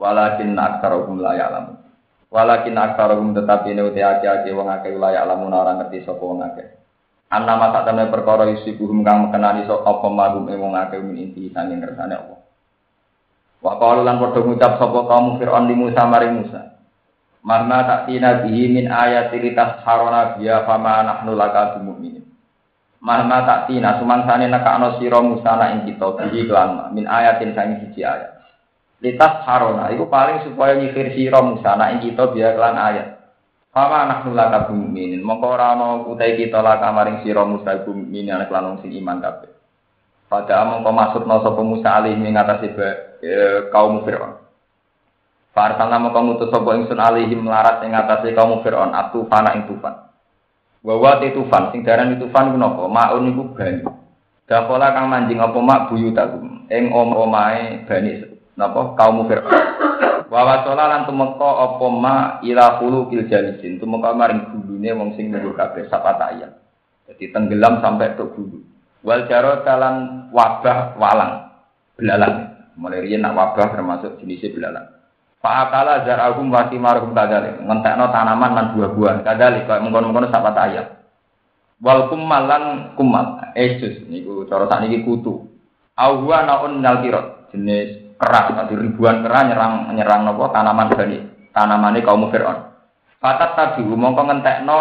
Walakin 0.00 0.56
aksaruhum 0.56 1.20
la 1.20 1.36
ya'lamun. 1.36 1.76
Walakin 2.32 2.74
aksaruhum 2.80 3.36
tetapi 3.36 3.76
ini 3.76 3.84
uti 3.84 4.00
ake-ake 4.00 4.48
wong 4.56 4.72
akeh 4.72 4.96
la 4.96 5.12
ya'lamun 5.12 5.52
ora 5.52 5.76
ngerti 5.76 6.08
sapa 6.08 6.24
wong 6.24 6.40
akeh. 6.40 6.72
Anna 7.28 7.60
masa 7.60 7.84
temne 7.84 8.08
perkara 8.08 8.48
yusibuhum 8.48 9.04
kang 9.04 9.28
mekenani 9.28 9.68
sok 9.68 9.84
apa 9.84 10.08
magum 10.08 10.48
ing 10.48 10.56
wong 10.56 10.72
akeh 10.72 11.04
min 11.04 11.20
inti 11.20 11.52
sanging 11.52 11.84
kersane 11.84 12.16
Allah. 12.16 12.41
Wa 13.62 13.78
qalu 13.78 14.02
lan 14.02 14.18
padha 14.18 14.42
ngucap 14.42 14.72
sapa 14.82 15.00
kaum 15.06 15.38
Fir'aun 15.38 15.70
li 15.70 15.78
Musa 15.78 16.02
maring 16.02 16.34
Musa. 16.42 16.74
Mahma 17.46 17.78
tak 17.86 18.00
tina 18.10 18.42
bihi 18.42 18.70
min 18.70 18.90
ayati 18.90 19.38
litas 19.38 19.82
harona 19.86 20.34
biya 20.34 20.66
fama 20.66 21.02
nahnu 21.06 21.38
laka 21.38 21.78
bimu'minin. 21.78 22.26
Mahma 23.02 23.46
tak 23.46 23.60
tina 23.70 24.02
sumangsane 24.02 24.50
nekakno 24.50 24.98
sira 24.98 25.22
Musa 25.22 25.54
na 25.58 25.74
ing 25.78 25.86
kita 25.86 26.06
bihi 26.26 26.50
kelan 26.50 26.90
min 26.90 27.06
ayatin 27.06 27.54
sanging 27.54 27.86
siji 27.86 28.02
ayat. 28.02 28.42
Litas 28.98 29.46
harona 29.46 29.90
iku 29.94 30.10
paling 30.10 30.42
supaya 30.46 30.78
nyifir 30.78 31.14
sira 31.14 31.38
Musa 31.42 31.78
na 31.78 31.94
ing 31.94 32.02
kita 32.02 32.34
biya 32.34 32.58
kelan 32.58 32.78
ayat. 32.78 33.08
Fama 33.70 34.10
anak 34.10 34.26
nula 34.26 34.52
kabum 34.52 34.90
minin, 34.90 35.24
mongko 35.24 35.46
ora 35.48 35.72
ana 35.72 36.02
utai 36.04 36.36
kita 36.36 36.60
lah 36.60 36.82
kamaring 36.82 37.22
sira 37.22 37.46
Musa 37.46 37.78
iku 37.78 37.94
minin 37.94 38.34
anak 38.34 38.50
lanung 38.50 38.82
sing 38.82 38.90
iman 38.90 39.22
kabeh. 39.22 39.51
Pada 40.32 40.64
mongko 40.64 40.96
maksudna 40.96 41.44
sapa 41.44 41.60
Musa 41.60 42.00
alih 42.00 42.16
ing 42.16 42.32
atase 42.32 42.72
e, 43.20 43.68
kaum 43.68 44.00
Firaun. 44.00 44.40
Farsalna 45.52 46.00
mongko 46.00 46.24
ngutus 46.24 46.48
sapa 46.48 46.72
ingsun 46.72 46.96
alihim 46.96 47.44
melarat 47.44 47.84
ing 47.84 47.92
atase 47.92 48.32
kaum 48.32 48.64
Firaun 48.64 48.96
atu 48.96 49.28
fana 49.28 49.52
ing 49.52 49.68
tufan. 49.68 49.92
Wa 50.80 51.20
te 51.20 51.36
tufan 51.36 51.68
sing 51.68 51.84
darani 51.84 52.16
tufan 52.16 52.48
ku 52.48 52.56
napa? 52.56 52.88
Maun 52.88 53.28
iku 53.28 53.52
banyu. 53.52 53.92
Dakola 54.48 54.96
kang 54.96 55.12
manjing 55.12 55.36
apa 55.36 55.58
mak 55.60 55.92
buyu 55.92 56.16
tagum 56.16 56.64
ing 56.72 56.88
om-omahe 56.88 57.84
bani 57.84 58.24
napa 58.56 58.96
kaum 58.96 59.28
Firaun. 59.28 59.52
Wa 60.32 60.48
wasala 60.48 60.96
lan 60.96 61.04
tumeka 61.04 61.50
apa 61.60 61.86
ma 61.92 62.14
ila 62.40 62.80
hulu 62.80 63.12
kil 63.12 63.28
jalisin 63.28 63.76
tumeka 63.76 64.16
maring 64.16 64.48
gulune 64.48 64.96
wong 64.96 65.12
sing 65.12 65.28
nunggu 65.28 65.52
kabeh 65.52 65.92
sapata 65.92 66.32
ayat. 66.32 66.56
Jadi 67.04 67.36
tenggelam 67.36 67.84
sampai 67.84 68.16
ke 68.16 68.24
gulu. 68.32 68.71
Wal 69.02 69.26
jaro 69.26 69.66
talan 69.66 70.28
wabah 70.30 70.94
walang 70.98 71.50
belalang. 71.98 72.34
Mulai 72.78 73.04
riyen 73.04 73.26
nak 73.26 73.34
wabah 73.36 73.74
termasuk 73.74 74.22
jenisnya 74.22 74.54
belalang. 74.54 74.86
Fa'akala 75.42 76.06
zarahum 76.06 76.54
wa 76.54 76.70
simarhum 76.70 77.10
kadalik. 77.10 77.58
Ngentekno 77.58 78.14
tanaman 78.14 78.50
lan 78.54 78.66
buah-buahan 78.78 79.26
kadalik 79.26 79.66
kaya 79.66 79.82
mengkono-mengkono 79.82 80.30
sapata 80.30 80.70
ayat. 80.70 80.86
Wal 81.82 82.06
kummal 82.08 82.46
lan. 82.46 82.62
Esus 83.58 84.06
niku 84.06 84.46
cara 84.46 84.70
sakniki 84.70 85.02
kutu. 85.02 85.50
Awwa 85.98 86.46
naun 86.46 86.80
nal 86.80 87.04
jenis 87.52 88.16
keras, 88.16 88.54
nanti 88.54 88.78
ribuan 88.78 89.20
keras 89.26 89.44
nyerang 89.50 89.92
nyerang 89.92 90.24
nopo 90.24 90.48
tanaman 90.54 90.88
bani 90.88 91.18
tanaman 91.52 91.98
ini 91.98 92.06
kaum 92.06 92.30
Fir'aun. 92.32 92.70
Fatat 93.20 93.50
tabi 93.58 93.84
mongko 93.84 94.22
ngentekno 94.24 94.78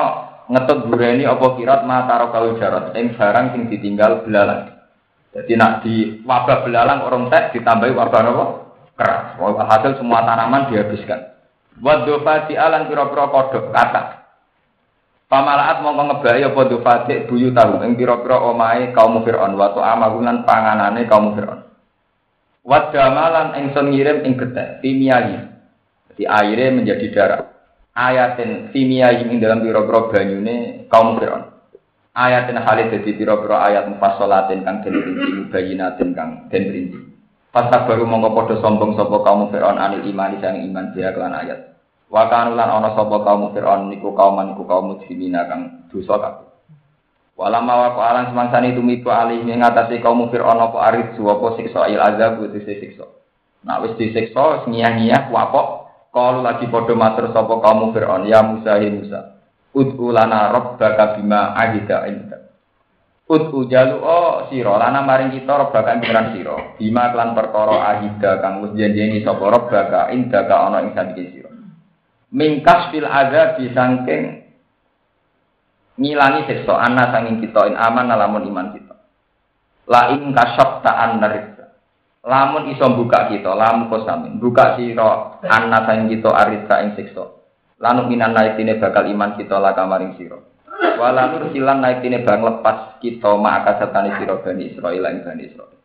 ngetut 0.51 0.91
bureni 0.91 1.23
apa 1.23 1.55
kirat 1.55 1.87
mataro 1.87 2.27
kau 2.35 2.59
jarat 2.59 2.91
ing 2.99 3.15
barang 3.15 3.55
sing 3.55 3.61
ditinggal 3.71 4.27
belalang. 4.27 4.75
Jadi 5.31 5.51
nak 5.55 5.79
di 5.87 6.19
wabah 6.27 6.67
belalang 6.67 7.07
orang 7.07 7.31
tek 7.31 7.55
ditambahi 7.55 7.95
wabah 7.95 8.21
nopo 8.27 8.45
keras. 8.99 9.39
Hasil 9.39 9.95
semua 9.95 10.27
tanaman 10.27 10.67
dihabiskan. 10.67 11.31
Wadofa 11.79 12.51
di 12.51 12.59
alang 12.59 12.91
pira-pira 12.91 13.31
kodok 13.31 13.71
kata. 13.71 14.21
Pamalaat 15.31 15.79
mongko 15.79 16.03
ngebayi 16.11 16.43
apa 16.43 16.61
dofati 16.67 17.23
buyu 17.31 17.55
tahu 17.55 17.79
ing 17.87 17.95
pira-pira 17.95 18.43
omahe 18.43 18.91
kaum 18.91 19.23
Fir'aun 19.23 19.55
wa 19.55 19.71
amagunan 19.71 20.43
panganane 20.43 21.07
kaum 21.07 21.31
Fir'aun. 21.39 21.63
Wadamalan 22.67 23.55
engson 23.55 23.95
ngirim 23.95 24.27
ing 24.27 24.35
getih 24.35 24.83
timiyahi. 24.83 25.47
Jadi 26.11 26.23
airnya 26.27 26.75
menjadi 26.75 27.07
darah. 27.15 27.41
Ayatin 27.91 28.71
timiyahi 28.71 29.27
ing 29.27 29.43
dalam 29.43 29.59
biro-biro 29.59 30.07
banyune 30.07 30.87
kaum 30.87 31.19
Fir'aun. 31.19 31.51
Ayatin 32.15 32.55
halid 32.63 32.87
jadi 32.87 33.11
biro-biro 33.19 33.59
ayat 33.59 33.91
mufassalatin 33.91 34.63
kang 34.63 34.79
den 34.79 34.95
rinci 34.95 35.27
mubayinatin 35.43 36.15
kang 36.15 36.47
den 36.47 36.71
rinci. 36.71 36.99
Pasak 37.51 37.91
baru 37.91 38.07
mongko 38.07 38.31
padha 38.31 38.55
sombong 38.63 38.95
sapa 38.95 39.19
kaum 39.27 39.51
Fir'aun 39.51 39.75
anil 39.75 40.07
iman 40.07 40.39
sang 40.39 40.63
iman 40.63 40.95
dia 40.95 41.11
kelan 41.11 41.35
ayat. 41.35 41.75
Wa 42.07 42.31
kanulan 42.31 42.71
ana 42.71 42.95
sapa 42.95 43.27
kaum 43.27 43.51
Fir'aun 43.51 43.91
niku 43.91 44.15
kaum 44.15 44.39
niku 44.39 44.63
kaum 44.63 44.95
muslimina 44.95 45.51
kang 45.51 45.83
dosa 45.91 46.15
kabeh. 46.15 46.47
Walama 47.35 47.91
wa 47.91 48.05
alang 48.07 48.31
semangsani 48.31 48.71
tumiku 48.71 49.11
alih 49.11 49.43
ing 49.43 49.59
ngatasi 49.59 49.99
kaum 49.99 50.31
Fir'aun 50.31 50.63
apa 50.63 50.77
arid 50.91 51.19
apa 51.19 51.47
siksa 51.59 51.91
il 51.91 51.99
azab 51.99 52.39
itu 52.39 52.63
siksa. 52.63 53.03
Nah 53.67 53.83
wis 53.83 53.99
disiksa 53.99 54.63
ngiyah-ngiyah 54.63 55.27
wapok 55.27 55.80
kalau 56.11 56.43
lagi 56.43 56.67
padha 56.67 56.91
matur 56.91 57.31
sapa 57.31 57.55
kaum 57.63 57.95
Fir'aun 57.95 58.27
ya 58.27 58.43
Musa 58.43 58.75
hi 58.83 58.91
Musa. 58.91 59.39
Ud'u 59.71 60.11
lana 60.11 60.51
rabbaka 60.51 61.15
bima 61.15 61.55
ahida 61.55 62.03
inda. 62.11 62.51
Ud'u 63.31 63.63
jalu 63.71 64.03
oh 64.03 64.51
sira 64.51 64.75
lana 64.75 65.07
maring 65.07 65.31
kita 65.31 65.55
rabbaka 65.55 65.95
pengiran 66.03 66.35
sira. 66.35 66.75
Bima 66.75 67.15
kelan 67.15 67.31
perkara 67.31 67.95
ahida 67.95 68.43
kang 68.43 68.59
wis 68.59 68.75
sapa 69.23 69.45
rabbaka 69.47 70.11
inda 70.11 70.43
ka 70.43 70.55
ana 70.67 70.83
ing 70.83 70.91
sira. 71.31 71.51
Mingkas 72.35 72.91
fil 72.91 73.07
azab 73.07 73.63
disangking 73.63 74.51
ngilangi 75.95 76.47
siksa 76.47 76.75
ana 76.75 77.11
sanging 77.15 77.39
kita 77.39 77.71
in 77.71 77.75
aman 77.79 78.11
lamun 78.11 78.51
iman 78.51 78.67
kita. 78.75 78.95
La 79.87 80.11
ing 80.11 80.35
kasab 80.35 80.83
ta'an 80.83 81.23
narisa. 81.23 81.50
Lamun 82.21 82.69
iso 82.69 82.85
buka 82.93 83.33
kita, 83.33 83.51
lamun 83.57 83.89
kosamin. 83.89 84.37
Buka 84.37 84.77
sira 84.77 85.41
ana 85.41 85.85
sanging 85.89 86.17
kita 86.17 86.29
arisa 86.29 86.85
ing 86.85 86.93
siksa. 86.93 87.25
Lanu 87.81 88.05
minan 88.05 88.37
naikine 88.37 88.77
bakal 88.77 89.09
iman 89.09 89.33
kita 89.41 89.57
la 89.57 89.73
kamaring 89.73 90.13
sira. 90.21 90.37
Wala 91.01 91.33
nur 91.33 91.49
silan 91.49 91.81
naikine 91.81 92.21
bang 92.21 92.45
lepas 92.45 93.01
kita 93.01 93.33
maka 93.41 93.81
sertani 93.81 94.13
sira 94.21 94.37
Bani 94.37 94.69
Israil 94.69 95.01
ing 95.01 95.25
Bani 95.25 95.43
Israil. 95.49 95.77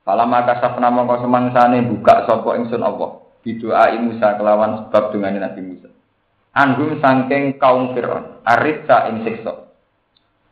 Kala 0.00 0.24
maka 0.24 0.64
sapna 0.64 0.88
mongko 0.88 1.28
semangsane 1.28 1.84
buka 1.84 2.24
sapa 2.24 2.56
ingsun 2.56 2.80
Allah. 2.80 3.20
Bidoa 3.40 3.88
Musa 4.00 4.36
kelawan 4.36 4.88
sebab 4.88 5.16
dengan 5.16 5.40
Nabi 5.40 5.64
Musa 5.64 5.88
anhum 6.54 6.98
sangking 6.98 7.56
kaum 7.56 7.94
Fir'aun 7.94 8.42
arisa 8.42 9.08
ing 9.10 9.22
siksa 9.22 9.70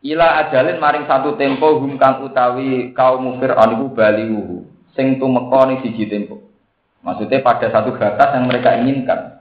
ila 0.07 0.47
ajalin 0.47 0.79
maring 0.79 1.05
satu 1.11 1.35
tempo 1.35 1.83
hum 1.83 1.99
kang 1.99 2.23
utawi 2.23 2.95
kaum 2.95 3.37
Fir'aun 3.43 3.77
iku 3.77 3.87
baliwuhu 3.93 4.57
sing 4.99 5.23
tumeka 5.23 5.71
ning 5.71 5.79
siji 5.87 6.11
tempo 6.11 6.49
maksudnya 7.07 7.39
pada 7.41 7.71
satu 7.71 7.95
batas 7.95 8.35
yang 8.35 8.45
mereka 8.51 8.75
inginkan. 8.83 9.39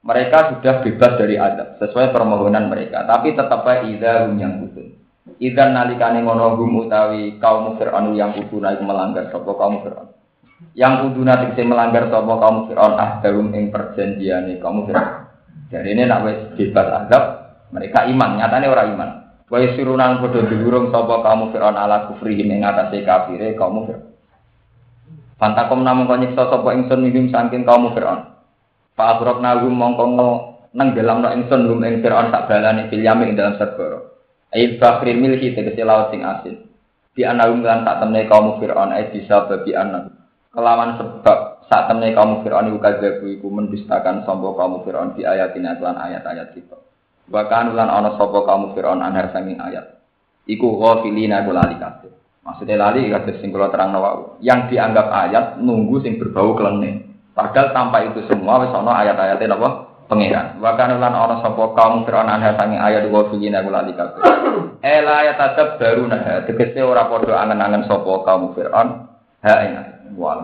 Mereka 0.00 0.56
sudah 0.56 0.80
bebas 0.80 1.12
dari 1.20 1.36
adab 1.36 1.76
sesuai 1.76 2.08
permohonan 2.08 2.72
mereka. 2.72 3.04
Tapi 3.04 3.36
tetap 3.36 3.68
baik 3.68 4.00
ida 4.00 4.24
hum 4.24 4.40
yang 4.40 4.64
kutun 4.64 4.96
Idan 5.40 5.76
nalikane 5.76 6.24
ngono 6.24 6.56
hum 6.56 6.88
utawi 6.88 7.36
kaum 7.36 7.76
Fir'aun 7.76 8.16
yang 8.16 8.32
kuduna 8.32 8.76
iku 8.76 8.84
melanggar 8.84 9.28
sapa 9.28 9.52
kaum 9.56 9.84
Fir'aun. 9.84 10.08
Yang 10.76 10.94
kuduna 11.04 11.36
tegese 11.40 11.68
melanggar 11.68 12.08
sapa 12.08 12.32
kaum 12.40 12.68
Fir'aun 12.68 12.96
ah 12.96 13.20
darum 13.20 13.52
ing 13.52 13.68
perjanjiane 13.68 14.56
kaum 14.60 14.88
Fir'aun. 14.88 15.28
Jadi 15.68 15.88
ini 15.94 16.02
nak 16.08 16.26
wes 16.26 16.38
bebas 16.58 17.06
azab, 17.06 17.24
mereka 17.70 18.08
iman, 18.10 18.40
nyatanya 18.40 18.68
orang 18.72 18.88
iman. 18.96 19.10
Wa 19.46 19.58
surunan 19.76 20.18
podo 20.18 20.48
diurung 20.48 20.90
sapa 20.90 21.22
kamu 21.22 21.52
Fir'aun 21.52 21.76
ala 21.76 22.08
kufrihi 22.10 22.44
ing 22.44 22.64
atase 22.64 23.04
kafire 23.04 23.52
kaum 23.56 23.86
Fir'aun. 23.86 24.09
Pantakom 25.40 25.80
namun 25.80 26.04
kau 26.04 26.20
nyiksa 26.20 26.52
sapa 26.52 26.68
ingsun 26.76 27.00
minggim 27.00 27.32
saking 27.32 27.64
kaum 27.64 27.96
Fir'aun. 27.96 28.28
Pak 28.92 29.08
Abrok 29.16 29.40
nagum 29.40 29.72
mongko 29.72 30.04
nenggelam 30.76 31.24
no 31.24 31.32
ingsun 31.32 31.64
lum 31.64 31.80
ing 31.80 32.04
Fir'aun 32.04 32.28
tak 32.28 32.44
balani 32.44 32.92
fil 32.92 33.00
ing 33.00 33.32
dalam 33.32 33.56
segara. 33.56 34.04
Ail 34.52 34.76
bakril 34.76 35.16
milhi 35.16 35.56
tegese 35.56 35.80
laut 35.80 36.12
sing 36.12 36.28
asin. 36.28 36.68
Di 37.16 37.24
anahum 37.24 37.64
lan 37.64 37.88
tak 37.88 38.04
temne 38.04 38.28
kaum 38.28 38.60
Fir'aun 38.60 38.92
eh 38.92 39.08
bisa 39.08 39.48
babi 39.48 39.72
anak. 39.72 40.12
Kelawan 40.52 41.00
sebab 41.00 41.64
saat 41.72 41.88
temne 41.88 42.12
kaum 42.12 42.44
Fir'aun 42.44 42.68
iku 42.68 42.78
kadzabu 42.84 43.24
iku 43.32 43.48
mendustakan 43.48 44.28
sapa 44.28 44.44
kaum 44.44 44.84
Fir'aun 44.84 45.16
di 45.16 45.24
ayatina 45.24 45.72
lan 45.80 45.96
ayat-ayat 45.96 46.52
kita. 46.52 46.76
Bahkan 47.32 47.72
ulan 47.72 47.88
ana 47.88 48.12
sapa 48.20 48.44
kaum 48.44 48.76
Fir'aun 48.76 49.00
anhar 49.00 49.32
sanging 49.32 49.56
ayat. 49.56 50.04
Iku 50.44 50.76
ghafilina 50.76 51.40
iku 51.40 51.56
lali 51.56 51.80
kabeh. 51.80 52.19
Maksudnya 52.40 52.80
lali 52.80 53.12
kabeh 53.12 53.36
sing 53.38 53.52
kula 53.52 53.68
terang 53.68 53.92
wau. 53.92 54.40
Yang 54.40 54.72
dianggap 54.72 55.12
ayat 55.12 55.44
nunggu 55.60 56.00
sing 56.00 56.16
berbau 56.16 56.56
kelene. 56.56 57.04
Padahal 57.36 57.72
tanpa 57.76 58.02
itu 58.04 58.24
semua 58.26 58.64
wis 58.64 58.72
ana 58.72 58.92
ayat-ayatnya 59.04 59.54
napa? 59.54 59.68
Pangeran. 60.10 60.58
Bahkan 60.58 60.98
ulan 60.98 61.14
ana 61.14 61.36
sapa 61.38 61.64
kaum 61.78 62.02
Fir'aun 62.02 62.26
anhar 62.26 62.58
sanging 62.58 62.82
ayat 62.82 63.06
ghafilina 63.06 63.62
iku 63.62 63.70
lali 63.70 63.92
kabeh. 63.94 64.20
Ela 64.82 65.22
ayat 65.22 65.36
tetep 65.38 65.78
baru 65.78 66.02
nah 66.10 66.42
tegese 66.48 66.80
ora 66.82 67.06
padha 67.06 67.38
angen-angen 67.46 67.86
sapa 67.86 68.26
kaum 68.26 68.56
Fir'aun. 68.56 69.06
Ha 69.46 69.54
ing 69.64 69.72
wa 70.18 70.40